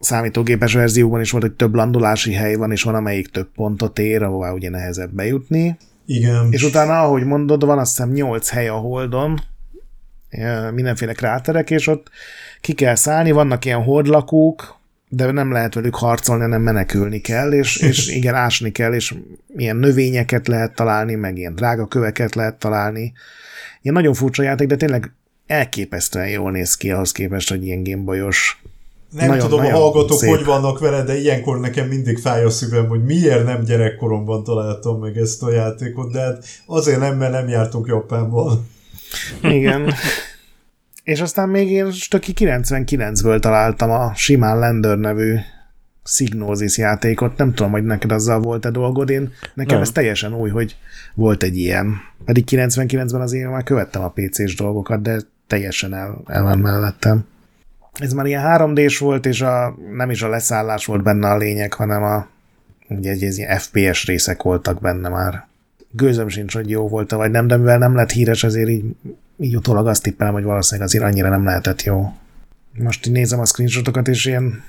számítógépes 0.00 0.74
verzióban 0.74 1.20
is 1.20 1.30
volt, 1.30 1.44
hogy 1.44 1.52
több 1.52 1.74
landolási 1.74 2.32
hely 2.32 2.54
van, 2.54 2.72
és 2.72 2.82
van, 2.82 2.94
amelyik 2.94 3.28
több 3.28 3.48
pontot 3.54 3.98
ér, 3.98 4.22
ahová 4.22 4.50
ugye 4.50 4.70
nehezebb 4.70 5.10
bejutni. 5.14 5.76
Igen. 6.06 6.48
És 6.50 6.62
utána, 6.62 7.02
ahogy 7.02 7.24
mondod, 7.24 7.64
van 7.64 7.78
azt 7.78 7.96
hiszem 7.96 8.12
8 8.12 8.50
hely 8.50 8.68
a 8.68 8.74
Holdon, 8.74 9.40
mindenféle 10.74 11.12
kráterek, 11.12 11.70
és 11.70 11.86
ott 11.86 12.10
ki 12.60 12.72
kell 12.72 12.94
szállni, 12.94 13.30
vannak 13.30 13.64
ilyen 13.64 13.82
hordlakók, 13.82 14.80
de 15.08 15.30
nem 15.30 15.52
lehet 15.52 15.74
velük 15.74 15.94
harcolni, 15.94 16.42
hanem 16.42 16.62
menekülni 16.62 17.20
kell, 17.20 17.52
és, 17.52 17.76
és 17.88 18.08
igen, 18.08 18.34
ásni 18.34 18.70
kell, 18.70 18.92
és 18.92 19.14
ilyen 19.56 19.76
növényeket 19.76 20.48
lehet 20.48 20.74
találni, 20.74 21.14
meg 21.14 21.38
ilyen 21.38 21.54
drága 21.54 21.86
köveket 21.86 22.34
lehet 22.34 22.58
találni. 22.58 23.12
Ilyen 23.82 23.94
nagyon 23.94 24.14
furcsa 24.14 24.42
játék, 24.42 24.66
de 24.68 24.76
tényleg 24.76 25.12
elképesztően 25.46 26.28
jól 26.28 26.50
néz 26.50 26.74
ki 26.74 26.90
ahhoz 26.90 27.12
képest, 27.12 27.48
hogy 27.48 27.64
ilyen 27.64 27.82
gameboyos. 27.82 28.62
Nem 29.12 29.26
nagyon, 29.26 29.42
tudom, 29.42 29.58
nagyon 29.58 29.74
a 29.74 29.78
hallgatók 29.78 30.18
szép. 30.18 30.30
hogy 30.30 30.44
vannak 30.44 30.78
vele, 30.78 31.02
de 31.02 31.18
ilyenkor 31.18 31.60
nekem 31.60 31.88
mindig 31.88 32.18
fáj 32.18 32.44
a 32.44 32.50
szívem, 32.50 32.88
hogy 32.88 33.04
miért 33.04 33.44
nem 33.44 33.64
gyerekkoromban 33.64 34.44
találtam 34.44 35.00
meg 35.00 35.16
ezt 35.16 35.42
a 35.42 35.50
játékot, 35.50 36.12
de 36.12 36.20
hát 36.20 36.44
azért 36.66 36.98
nem, 36.98 37.16
mert 37.16 37.32
nem 37.32 37.48
jártunk 37.48 37.86
Japánban. 37.86 38.68
Igen. 39.42 39.92
És 41.02 41.20
aztán 41.20 41.48
még 41.48 41.70
én 41.70 41.90
stöki 41.90 42.32
99-ből 42.36 43.40
találtam 43.40 43.90
a 43.90 44.12
Simán 44.14 44.58
Lender 44.58 44.98
nevű 44.98 45.36
Signózis 46.04 46.78
játékot. 46.78 47.36
Nem 47.36 47.54
tudom, 47.54 47.70
hogy 47.70 47.84
neked 47.84 48.12
azzal 48.12 48.40
volt-e 48.40 48.70
dolgod. 48.70 49.10
Én, 49.10 49.32
nekem 49.54 49.74
nem. 49.74 49.82
ez 49.82 49.90
teljesen 49.90 50.34
új, 50.34 50.50
hogy 50.50 50.76
volt 51.14 51.42
egy 51.42 51.56
ilyen. 51.56 51.96
Pedig 52.24 52.44
99-ben 52.50 53.20
azért 53.20 53.50
már 53.50 53.62
követtem 53.62 54.02
a 54.02 54.12
PC-s 54.14 54.54
dolgokat, 54.54 55.02
de 55.02 55.20
teljesen 55.46 55.94
el, 55.94 56.22
el 56.26 56.42
van 56.42 56.58
mellettem. 56.58 57.24
Ez 57.92 58.12
már 58.12 58.26
ilyen 58.26 58.44
3D-s 58.46 58.98
volt, 58.98 59.26
és 59.26 59.40
a, 59.40 59.76
nem 59.94 60.10
is 60.10 60.22
a 60.22 60.28
leszállás 60.28 60.86
volt 60.86 61.02
benne 61.02 61.30
a 61.30 61.36
lényeg, 61.36 61.72
hanem 61.72 62.02
a 62.02 62.26
ugye 62.88 63.10
egy, 63.10 63.22
egy 63.22 63.36
ilyen 63.36 63.58
FPS 63.58 64.06
részek 64.06 64.42
voltak 64.42 64.80
benne 64.80 65.08
már. 65.08 65.46
Gőzöm 65.90 66.28
sincs, 66.28 66.54
hogy 66.54 66.70
jó 66.70 66.88
volt 66.88 67.10
vagy 67.10 67.30
nem, 67.30 67.46
de 67.46 67.56
mivel 67.56 67.78
nem 67.78 67.94
lett 67.94 68.10
híres, 68.10 68.44
azért 68.44 68.68
így 68.68 68.84
így 69.42 69.56
utólag 69.56 69.86
azt 69.86 70.02
tippelem, 70.02 70.32
hogy 70.32 70.42
valószínűleg 70.42 70.88
azért 70.88 71.04
annyira 71.04 71.28
nem 71.28 71.44
lehetett 71.44 71.82
jó. 71.82 72.12
Most 72.72 73.06
így 73.06 73.12
nézem 73.12 73.40
a 73.40 73.44
screenshotokat, 73.44 74.08
és 74.08 74.24
ilyen 74.24 74.64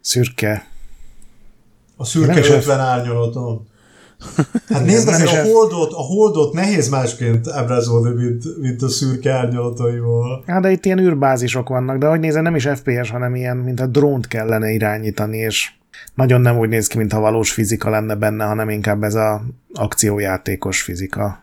szürke. 0.00 0.66
A 1.96 2.04
szürke 2.04 2.40
nem 2.40 2.52
50 2.52 2.80
árnyalaton. 2.80 3.66
Hát 4.68 4.84
nézd 4.84 5.08
azért, 5.08 5.30
a 5.30 5.42
holdot, 5.42 5.92
a 5.92 6.02
holdot 6.02 6.52
nehéz 6.52 6.88
másként 6.88 7.48
ábrázolni, 7.48 8.22
mint, 8.22 8.58
mint 8.60 8.82
a 8.82 8.88
szürke 8.88 9.32
árnyalataival. 9.32 10.42
Hát 10.46 10.62
de 10.62 10.70
itt 10.70 10.84
ilyen 10.84 10.98
űrbázisok 10.98 11.68
vannak, 11.68 11.98
de 11.98 12.06
hogy 12.06 12.20
nézem, 12.20 12.42
nem 12.42 12.54
is 12.54 12.68
FPS, 12.74 13.10
hanem 13.10 13.34
ilyen, 13.34 13.56
mint 13.56 13.80
a 13.80 13.86
drónt 13.86 14.28
kellene 14.28 14.70
irányítani, 14.70 15.38
és 15.38 15.70
nagyon 16.14 16.40
nem 16.40 16.58
úgy 16.58 16.68
néz 16.68 16.86
ki, 16.86 16.98
mintha 16.98 17.20
valós 17.20 17.52
fizika 17.52 17.90
lenne 17.90 18.14
benne, 18.14 18.44
hanem 18.44 18.68
inkább 18.68 19.02
ez 19.02 19.14
a 19.14 19.42
akciójátékos 19.74 20.82
fizika 20.82 21.42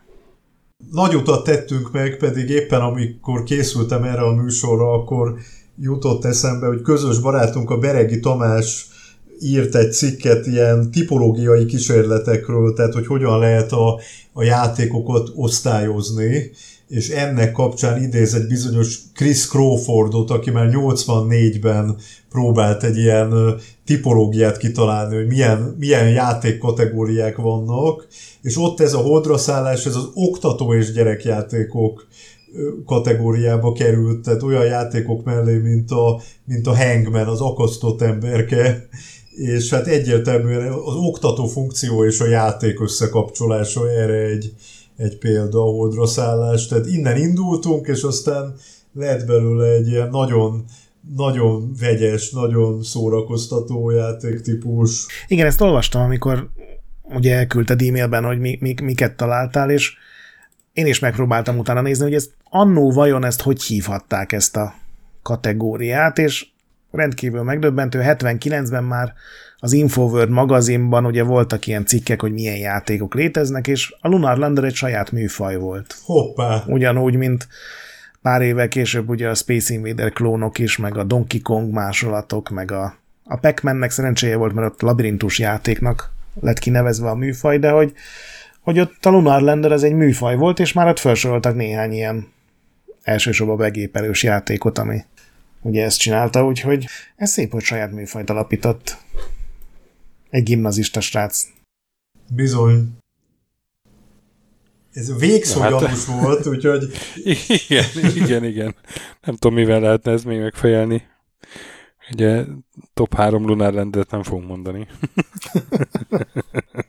nagy 0.92 1.16
utat 1.16 1.44
tettünk 1.44 1.92
meg, 1.92 2.18
pedig 2.18 2.50
éppen 2.50 2.82
amikor 2.82 3.44
készültem 3.44 4.04
erre 4.04 4.22
a 4.22 4.34
műsorra, 4.34 4.94
akkor 4.94 5.38
jutott 5.82 6.26
eszembe, 6.26 6.68
hogy 6.68 6.82
közös 6.82 7.20
barátunk 7.20 7.70
a 7.70 7.78
Beregi 7.78 8.20
Tamás 8.20 8.88
írt 9.40 9.76
egy 9.76 9.92
cikket 9.92 10.48
ilyen 10.48 10.92
tipológiai 10.92 11.66
kísérletekről, 11.66 12.74
tehát 12.74 12.94
hogy 12.94 13.08
hogyan 13.08 13.40
lehet 13.40 13.72
a, 13.72 14.00
a 14.34 14.44
játékokat 14.44 15.30
osztályozni, 15.36 16.52
és 16.88 17.10
ennek 17.10 17.52
kapcsán 17.52 18.04
idéz 18.04 18.34
egy 18.34 18.48
bizonyos 18.48 18.98
Chris 19.14 19.48
Crawfordot, 19.48 20.30
aki 20.30 20.50
már 20.52 20.70
84-ben 20.72 21.96
próbált 22.30 22.84
egy 22.84 22.98
ilyen 22.98 23.56
tipológiát 23.86 24.58
kitalálni, 24.58 25.16
hogy 25.16 25.28
milyen, 25.28 25.76
milyen 25.80 26.10
játékkategóriák 26.10 27.36
vannak, 27.36 28.08
és 28.42 28.58
ott 28.58 28.80
ez 28.80 28.94
a 28.94 28.98
holdraszállás, 28.98 29.86
ez 29.86 29.96
az 29.96 30.10
oktató 30.14 30.74
és 30.74 30.92
gyerekjátékok 30.92 32.08
kategóriába 32.86 33.72
került, 33.72 34.24
tehát 34.24 34.44
olyan 34.44 34.66
játékok 34.66 35.24
mellé, 35.24 35.58
mint 35.58 35.92
a, 35.92 36.22
mint 36.46 36.68
a 36.68 36.76
Hangman, 36.76 37.28
az 37.28 37.42
akasztott 37.42 38.02
emberke, 38.02 38.88
és 39.40 39.70
hát 39.70 39.88
egyértelműen 39.88 40.72
az 40.72 40.96
oktató 40.96 41.46
funkció 41.46 42.06
és 42.06 42.20
a 42.20 42.28
játék 42.28 42.82
összekapcsolása 42.82 43.90
erre 43.90 44.26
egy, 44.26 44.54
egy 44.98 45.18
példa 45.18 45.60
a 45.60 45.72
holdra. 45.72 46.04
Tehát 46.14 46.86
innen 46.86 47.18
indultunk, 47.18 47.88
és 47.88 48.02
aztán 48.02 48.56
lett 48.94 49.26
belőle 49.26 49.68
egy 49.68 49.88
ilyen 49.88 50.10
nagyon 50.10 50.66
nagyon 51.16 51.76
vegyes, 51.80 52.32
nagyon 52.32 52.84
szórakoztató 52.84 53.90
játéktípus. 53.90 55.06
Igen, 55.28 55.46
ezt 55.46 55.62
olvastam, 55.62 56.02
amikor 56.02 56.50
ugye 57.04 57.36
elküldted 57.36 57.82
e-mailben, 57.82 58.24
hogy 58.24 58.40
mi, 58.40 58.58
mi, 58.62 58.74
miket 58.82 59.16
találtál, 59.16 59.70
és 59.70 59.94
én 60.74 60.86
is 60.86 61.00
megpróbáltam 61.00 61.58
utána 61.58 61.82
nézni, 61.82 62.04
hogy 62.04 62.14
ezt 62.14 62.32
annó 62.50 62.92
vajon 62.92 63.26
ezt 63.26 63.42
hogy 63.42 63.64
hívhatták 63.64 64.32
ezt 64.32 64.56
a 64.56 64.74
kategóriát, 65.22 66.18
és 66.18 66.48
rendkívül 66.92 67.44
megdöbbentő, 67.44 68.02
79-ben 68.04 68.84
már 68.84 69.14
az 69.58 69.74
Infoworld 69.74 70.30
magazinban 70.30 71.06
ugye 71.06 71.24
voltak 71.24 71.68
ilyen 71.68 71.86
cikkek, 71.86 72.22
hogy 72.22 72.32
milyen 72.32 72.58
játékok 72.58 73.14
léteznek, 73.14 73.68
és 73.68 73.96
a 74.02 74.08
Lunar 74.08 74.38
Lander 74.38 74.64
egy 74.64 74.74
saját 74.74 75.12
műfaj 75.12 75.56
volt. 75.56 75.96
Hoppá! 76.04 76.64
Ugyanúgy, 76.68 77.16
mint 77.16 77.48
pár 78.22 78.42
évvel 78.42 78.68
később 78.68 79.10
ugye 79.10 79.30
a 79.30 79.36
Space 79.36 79.74
Invader 79.74 80.12
klónok 80.12 80.60
is, 80.60 80.78
meg 80.78 80.98
a 80.98 81.04
Donkey 81.04 81.42
Kong 81.42 81.74
másolatok, 81.74 82.50
meg 82.50 82.72
a, 82.72 82.96
a 83.24 83.36
Pac-Mannek 83.36 83.92
szerencséje 83.92 84.36
volt, 84.36 84.54
mert 84.54 84.68
ott 84.68 84.82
labirintus 84.82 85.40
játéknak 85.40 86.12
lett 86.42 86.60
kinevezve 86.60 87.10
a 87.10 87.16
műfaj, 87.16 87.58
de 87.58 87.70
hogy, 87.70 87.94
hogy 88.62 88.80
ott 88.80 89.06
a 89.06 89.10
Lunar 89.10 89.42
Lander 89.42 89.72
ez 89.72 89.84
egy 89.84 89.94
műfaj 89.94 90.36
volt, 90.36 90.60
és 90.60 90.74
már 90.74 90.88
ott 90.88 91.00
felsoroltak 91.00 91.56
néhány 91.56 91.92
ilyen 91.92 92.28
elsősorban 93.04 93.58
begépelős 93.58 94.24
játékot, 94.24 94.78
ami 94.78 95.02
ugye 95.62 95.84
ezt 95.84 96.00
csinálta, 96.00 96.46
úgyhogy 96.46 96.86
ez 97.16 97.32
szép, 97.32 97.52
hogy 97.52 97.64
saját 97.64 97.92
műfajt 97.92 98.30
alapított 98.30 98.98
egy 100.30 100.44
gimnazista 100.44 101.02
srác. 101.02 101.48
Bizony. 102.36 102.98
Ez 104.94 105.20
végszó 105.20 105.62
hát, 105.62 105.70
gyanús 105.70 106.06
volt, 106.06 106.48
úgyhogy... 106.48 106.92
Igen, 107.48 107.86
igen, 108.16 108.44
igen. 108.44 108.76
Nem 109.22 109.36
tudom, 109.36 109.54
mivel 109.54 109.80
lehetne 109.80 110.12
ez 110.12 110.24
még 110.24 110.40
megfejelni. 110.40 111.04
Ugye 112.12 112.46
top 112.94 113.16
3 113.16 113.46
Lunar 113.46 113.74
rendet 113.74 114.12
nem 114.12 114.24
fogunk 114.24 114.48
mondani. 114.48 114.88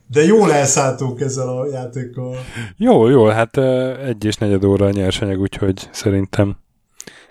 De 0.06 0.24
jól 0.24 0.52
elszálltunk 0.52 1.20
ezzel 1.20 1.48
a 1.48 1.66
játékkal. 1.66 2.36
Jó, 2.76 3.08
jó, 3.08 3.26
hát 3.26 3.58
egy 3.98 4.24
és 4.24 4.36
negyed 4.36 4.64
óra 4.64 4.86
a 4.86 4.90
nyersanyag, 4.90 5.40
úgyhogy 5.40 5.88
szerintem 5.92 6.56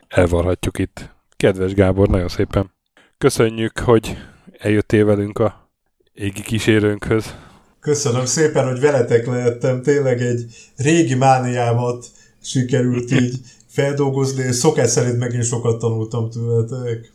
elvarhatjuk 0.07 0.77
itt. 0.77 1.18
Kedves 1.39 1.73
Gábor, 1.73 2.07
nagyon 2.07 2.27
szépen. 2.27 2.71
Köszönjük, 3.17 3.79
hogy 3.79 4.17
eljöttél 4.57 5.05
velünk 5.05 5.39
a 5.39 5.69
égi 6.13 6.41
kísérőnkhöz. 6.41 7.35
Köszönöm 7.79 8.25
szépen, 8.25 8.67
hogy 8.67 8.79
veletek 8.79 9.25
lehettem. 9.25 9.81
Tényleg 9.81 10.21
egy 10.21 10.45
régi 10.75 11.15
mániámat 11.15 12.05
sikerült 12.41 13.11
így 13.11 13.35
feldolgozni, 13.67 14.43
és 14.43 14.55
szokás 14.55 14.89
szerint 14.89 15.17
megint 15.17 15.43
sokat 15.43 15.79
tanultam 15.79 16.29
tőletek. 16.29 17.11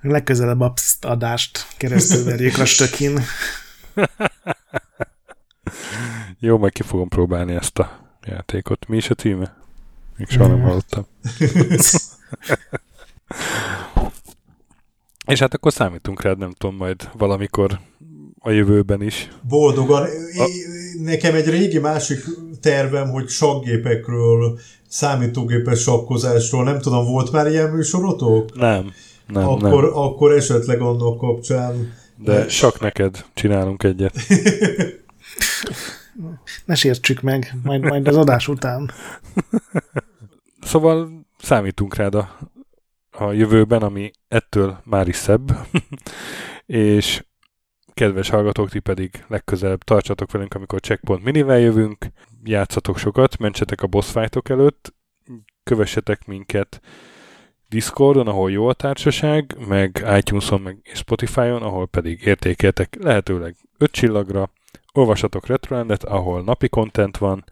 Legközelebb 0.00 0.60
a 0.60 0.72
adást 1.00 1.66
keresztül 1.76 2.24
verjük 2.24 2.58
a 2.58 2.64
stökin. 2.64 3.20
Jó, 6.40 6.58
majd 6.58 6.72
ki 6.72 6.82
fogom 6.82 7.08
próbálni 7.08 7.54
ezt 7.54 7.78
a 7.78 8.16
játékot. 8.26 8.88
Mi 8.88 8.96
is 8.96 9.10
a 9.10 9.14
címe? 9.14 9.56
Még 10.16 10.28
soha 10.28 10.48
nem 10.48 10.60
hallottam. 10.60 11.06
És 15.26 15.38
hát 15.38 15.54
akkor 15.54 15.72
számítunk 15.72 16.22
rád, 16.22 16.38
nem 16.38 16.50
tudom, 16.50 16.76
majd 16.76 17.10
valamikor 17.18 17.80
a 18.38 18.50
jövőben 18.50 19.02
is. 19.02 19.28
Boldogan. 19.48 20.02
A... 20.38 20.44
Nekem 21.02 21.34
egy 21.34 21.48
régi 21.48 21.78
másik 21.78 22.18
tervem, 22.60 23.10
hogy 23.10 23.28
sakkgépekről, 23.28 24.58
számítógépes 24.88 25.80
sakkozásról, 25.80 26.64
nem 26.64 26.80
tudom, 26.80 27.04
volt 27.04 27.32
már 27.32 27.46
ilyen 27.46 27.70
műsorotok? 27.70 28.56
Nem. 28.56 28.92
Nem, 29.26 29.48
akkor, 29.48 29.82
nem. 29.82 29.96
akkor 29.96 30.32
esetleg 30.32 30.80
annak 30.80 31.18
kapcsán. 31.18 31.92
De 32.16 32.48
sok 32.48 32.80
neked 32.80 33.24
csinálunk 33.34 33.82
egyet. 33.82 34.14
ne 36.64 36.74
sértsük 36.74 37.20
meg, 37.20 37.54
majd, 37.62 37.82
majd 37.82 38.08
az 38.08 38.16
adás 38.16 38.48
után. 38.48 38.90
Szóval 40.62 41.26
számítunk 41.42 41.94
rád 41.94 42.14
a, 42.14 42.38
a 43.20 43.32
jövőben, 43.32 43.82
ami 43.82 44.10
ettől 44.28 44.80
már 44.84 45.08
is 45.08 45.16
szebb, 45.16 45.50
és 46.66 47.24
kedves 47.94 48.28
hallgatók, 48.28 48.68
ti 48.68 48.78
pedig 48.78 49.24
legközelebb 49.28 49.82
tartsatok 49.82 50.32
velünk, 50.32 50.54
amikor 50.54 50.80
Checkpoint 50.80 51.24
minivel 51.24 51.58
jövünk, 51.58 52.06
játszatok 52.44 52.98
sokat, 52.98 53.38
mentsetek 53.38 53.82
a 53.82 53.86
boss 53.86 54.10
fightok 54.10 54.48
előtt, 54.48 54.94
kövessetek 55.62 56.26
minket 56.26 56.80
Discordon, 57.68 58.26
ahol 58.26 58.50
jó 58.50 58.68
a 58.68 58.72
társaság, 58.72 59.56
meg 59.68 60.06
iTunes-on, 60.16 60.60
meg 60.60 60.90
Spotify-on, 60.94 61.62
ahol 61.62 61.86
pedig 61.86 62.22
értékeltek 62.24 62.96
lehetőleg 63.00 63.56
5 63.78 63.90
csillagra, 63.90 64.50
olvasatok 64.92 65.46
Retrolandet, 65.46 66.04
ahol 66.04 66.42
napi 66.42 66.68
content 66.68 67.16
van, 67.16 67.44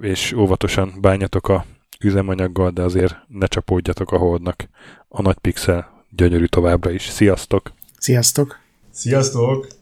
és 0.00 0.32
óvatosan 0.32 0.92
bánjatok 1.00 1.48
a 1.48 1.64
üzemanyaggal, 2.04 2.70
de 2.70 2.82
azért 2.82 3.16
ne 3.28 3.46
csapódjatok 3.46 4.12
a 4.12 4.16
holdnak. 4.16 4.68
A 5.08 5.22
nagy 5.22 5.38
pixel 5.38 6.04
gyönyörű 6.10 6.44
továbbra 6.44 6.90
is. 6.90 7.08
Sziasztok! 7.08 7.72
Sziasztok! 7.98 8.58
Sziasztok! 8.90 9.77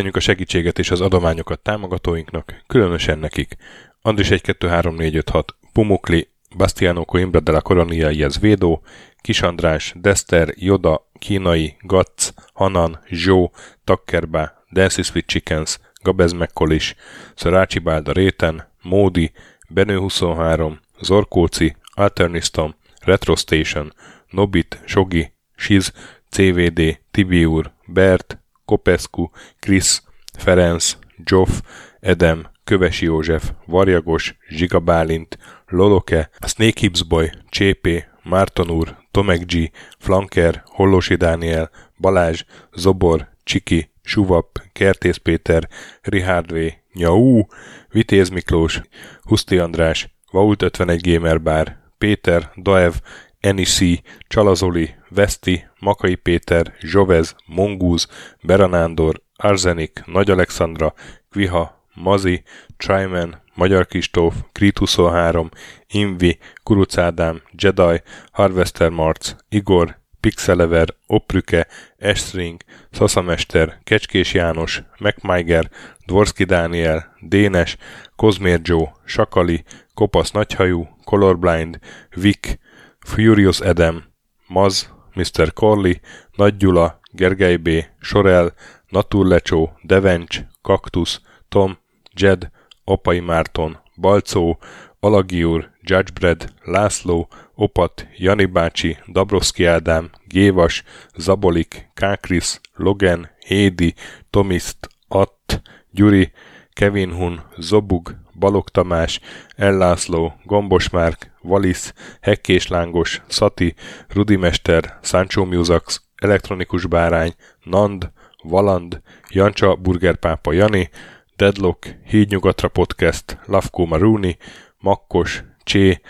Köszönjük 0.00 0.20
a 0.22 0.26
segítséget 0.26 0.78
és 0.78 0.90
az 0.90 1.00
adományokat 1.00 1.60
támogatóinknak, 1.60 2.62
különösen 2.66 3.18
nekik. 3.18 3.56
Andris 4.02 4.30
1 4.30 4.40
2 4.40 4.68
3 4.68 4.94
4 4.94 5.16
5 5.16 5.28
6, 5.28 5.54
Pumukli, 5.72 6.28
Bastiano 6.56 7.04
Coimbra 7.04 7.40
de 7.40 7.52
la 7.52 7.60
Coronia 7.60 8.10
Iez 8.10 8.38
Védó, 8.38 8.82
Kis 9.20 9.42
András, 9.42 9.94
Dester, 9.96 10.54
Joda, 10.56 11.06
Kínai, 11.18 11.76
Gatz, 11.80 12.34
Hanan, 12.52 13.00
Zsó, 13.10 13.52
Takkerbá, 13.84 14.64
Dancy 14.72 15.02
Sweet 15.02 15.26
Chickens, 15.26 15.78
Gabez 16.02 16.32
Mekkolis, 16.32 16.94
Szarácsi 17.34 17.78
Bálda 17.78 18.12
Réten, 18.12 18.68
Módi, 18.82 19.32
Benő 19.68 19.98
23, 19.98 20.80
Zorkóci, 21.00 21.76
Alternistom, 21.94 22.74
Retro 23.00 23.36
Station, 23.36 23.92
Nobit, 24.30 24.80
Sogi, 24.84 25.32
Siz, 25.56 25.92
CVD, 26.30 26.98
Tibiur, 27.10 27.72
Bert, 27.86 28.39
Kopescu, 28.70 29.30
Krisz, 29.58 30.02
Ferenc, 30.38 30.96
Zsoff, 31.24 31.60
Edem, 32.00 32.50
Kövesi 32.64 33.04
József, 33.04 33.52
Varjagos, 33.66 34.36
Zsiga 34.48 34.80
Bálint, 34.80 35.38
Loloke, 35.66 36.30
Snake 36.46 36.80
Hips 36.80 37.02
Boy, 37.02 37.30
Csépé, 37.48 38.04
Márton 38.22 38.70
úr, 38.70 38.96
Tomek 39.10 39.44
G, 39.44 39.70
Flanker, 39.98 40.62
Hollosi 40.66 41.14
Dániel, 41.14 41.70
Balázs, 41.96 42.44
Zobor, 42.72 43.28
Csiki, 43.42 43.90
Suvap, 44.02 44.62
Kertész 44.72 45.16
Péter, 45.16 45.68
Richard 46.02 46.52
V, 46.52 46.56
Nyau, 46.92 47.42
Vitéz 47.88 48.28
Miklós, 48.28 48.80
Huszti 49.22 49.58
András, 49.58 50.14
Vault 50.30 50.62
51 50.62 51.12
Gamer 51.12 51.42
Bar, 51.42 51.76
Péter, 51.98 52.52
Daev, 52.56 52.94
Enisi, 53.40 54.02
Csalazoli, 54.28 54.94
Veszti, 55.08 55.64
Makai 55.78 56.14
Péter, 56.14 56.74
Zsovez, 56.80 57.34
Mongúz, 57.46 58.06
Beranándor, 58.42 59.22
Arzenik, 59.36 60.02
Nagy 60.06 60.30
Alexandra, 60.30 60.94
Kviha, 61.30 61.86
Mazi, 61.94 62.42
Tryman, 62.76 63.42
Magyar 63.54 63.86
Kistóf, 63.86 64.34
Krit 64.52 64.78
23, 64.78 65.48
Invi, 65.86 66.38
Kuruc 66.62 66.98
Ádám, 66.98 67.42
Jedi, 67.52 68.02
Harvester 68.32 68.90
Marc, 68.90 69.34
Igor, 69.48 69.98
Pixelever, 70.20 70.94
Oprüke, 71.06 71.66
Estring, 71.96 72.60
Szaszamester, 72.90 73.78
Kecskés 73.84 74.34
János, 74.34 74.82
MacMiger, 74.98 75.70
Dvorski 76.06 76.44
Dániel, 76.44 77.16
Dénes, 77.20 77.76
Kozmér 78.16 78.60
Joe, 78.62 78.92
Sakali, 79.04 79.64
Kopasz 79.94 80.30
Nagyhajú, 80.30 80.88
Colorblind, 81.04 81.78
Vic, 82.14 82.58
Furious 83.04 83.60
Edem, 83.60 84.04
Maz, 84.48 84.92
Mr. 85.14 85.52
Corley, 85.52 86.00
Nagy 86.36 86.56
Gyula, 86.56 87.00
Gergely 87.12 87.56
B., 87.56 87.68
Sorel, 88.00 88.54
Naturlecsó, 88.88 89.72
Devencs, 89.82 90.40
Kaktusz, 90.62 91.20
Tom, 91.48 91.78
Jed, 92.14 92.50
Apai 92.84 93.20
Márton, 93.20 93.78
Balcó, 93.96 94.58
Alagi 95.00 95.44
úr, 95.44 95.70
Judgebred, 95.82 96.52
László, 96.64 97.28
Opat, 97.54 98.06
Jani 98.16 98.44
bácsi, 98.44 98.98
Dabroszki 99.12 99.64
Ádám, 99.64 100.10
Gévas, 100.24 100.84
Zabolik, 101.16 101.90
Kákris, 101.94 102.60
Logan, 102.74 103.28
Hédi, 103.46 103.94
Tomiszt, 104.30 104.88
Att, 105.08 105.62
Gyuri, 105.90 106.32
Kevin 106.72 107.12
Hun, 107.12 107.42
Zobug, 107.58 108.14
Balog 108.38 108.68
Tamás, 108.68 109.20
Ellászló, 109.56 110.32
Gombos 110.44 110.90
Márk, 110.90 111.30
Valisz, 111.42 111.94
Hekkés 112.20 112.66
Lángos, 112.66 113.22
Szati, 113.28 113.74
Rudimester, 114.08 114.98
Sancho 115.02 115.44
Musax, 115.44 116.02
Elektronikus 116.16 116.86
Bárány, 116.86 117.34
Nand, 117.64 118.10
Valand, 118.42 119.00
Jancsa 119.28 119.74
Burgerpápa 119.74 120.52
Jani, 120.52 120.90
Deadlock, 121.36 121.94
Hídnyugatra 122.04 122.68
Podcast, 122.68 123.38
Lavkó 123.46 123.86
Maruni, 123.86 124.36
Makkos, 124.78 125.44
Csé, 125.64 126.00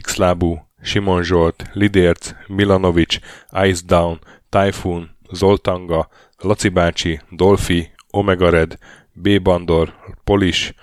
Xlábú, 0.00 0.66
Simon 0.82 1.22
Zsolt, 1.22 1.70
Lidérc, 1.72 2.30
Milanovic, 2.46 3.18
Ice 3.64 3.82
Down, 3.86 4.18
Typhoon, 4.48 5.10
Zoltanga, 5.32 6.08
Laci 6.38 6.68
bácsi, 6.68 7.20
Dolfi, 7.30 7.90
Omega 8.10 8.50
Red, 8.50 8.78
B. 9.20 9.42
Bandor, 9.42 9.94
Polis, 10.24 10.74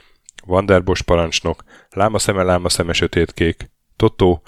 Vanderbos 0.45 1.01
parancsnok, 1.01 1.63
Lámaszeme, 1.89 2.43
Lámaszeme, 2.43 2.93
Sötétkék, 2.93 3.71
Totó, 3.95 4.41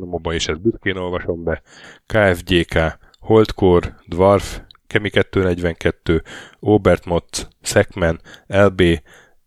moba 0.00 0.34
és 0.34 0.48
ezt 0.48 0.60
büszkén 0.60 0.96
olvasom 0.96 1.44
be, 1.44 1.62
KFGK, 2.06 2.98
Holdkor, 3.18 3.94
Dwarf, 4.06 4.60
Kemi 4.86 5.10
242, 5.10 6.22
Obert 6.60 7.04
Motz, 7.04 7.48
Szekmen, 7.62 8.20
LB, 8.46 8.82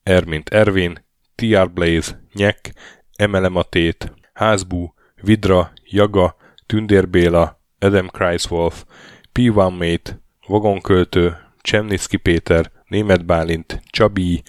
Ermint 0.03 0.49
Ervin, 0.49 1.06
TR 1.35 1.72
Blaze, 1.72 2.23
Nyek, 2.34 2.73
Emelematét, 3.15 4.14
Házbú, 4.34 4.94
Vidra, 5.22 5.72
Jaga, 5.84 6.35
Tündér 6.65 7.10
Béla, 7.10 7.61
Adam 7.80 8.07
Kreiswolf, 8.07 8.85
P1 9.34 9.77
Mate, 9.77 10.19
Vagonköltő, 10.48 11.38
Csemnicki 11.61 12.18
Péter, 12.18 12.72
Német 12.88 13.26
Bálint, 13.26 13.81
Csabi, 13.89 14.43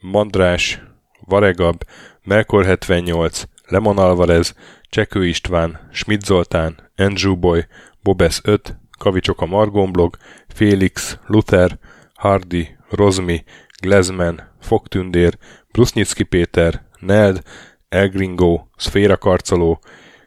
Mandrás, 0.00 0.82
Varegab, 1.20 1.84
Melkor 2.24 2.64
78, 2.64 3.42
Lemon 3.68 3.98
Alvarez, 3.98 4.54
Csekő 4.82 5.26
István, 5.26 5.88
Schmidt 5.92 6.24
Zoltán, 6.24 6.90
Andrew 6.96 7.36
Boy, 7.36 7.66
Bobesz 8.02 8.40
5, 8.44 8.78
Kavicsok 8.98 9.40
a 9.40 9.46
Margonblog, 9.46 10.16
Félix, 10.48 11.18
Luther, 11.26 11.78
Hardy, 12.14 12.76
Rozmi, 12.90 13.44
Glezman, 13.82 14.40
Fogtündér, 14.60 15.38
Brusnicki 15.72 16.22
Péter, 16.22 16.86
Neld, 17.00 17.42
Elgringo, 17.88 18.66
Szféra 18.76 19.16
Karcoló, 19.16 19.80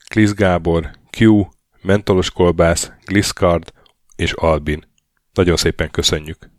Klisz 0.09 0.33
Gábor, 0.33 0.91
Q, 1.17 1.47
Mentolos 1.81 2.31
Kolbász, 2.31 2.91
Gliscard 3.05 3.73
és 4.15 4.31
Albin. 4.31 4.87
Nagyon 5.33 5.55
szépen 5.55 5.91
köszönjük! 5.91 6.58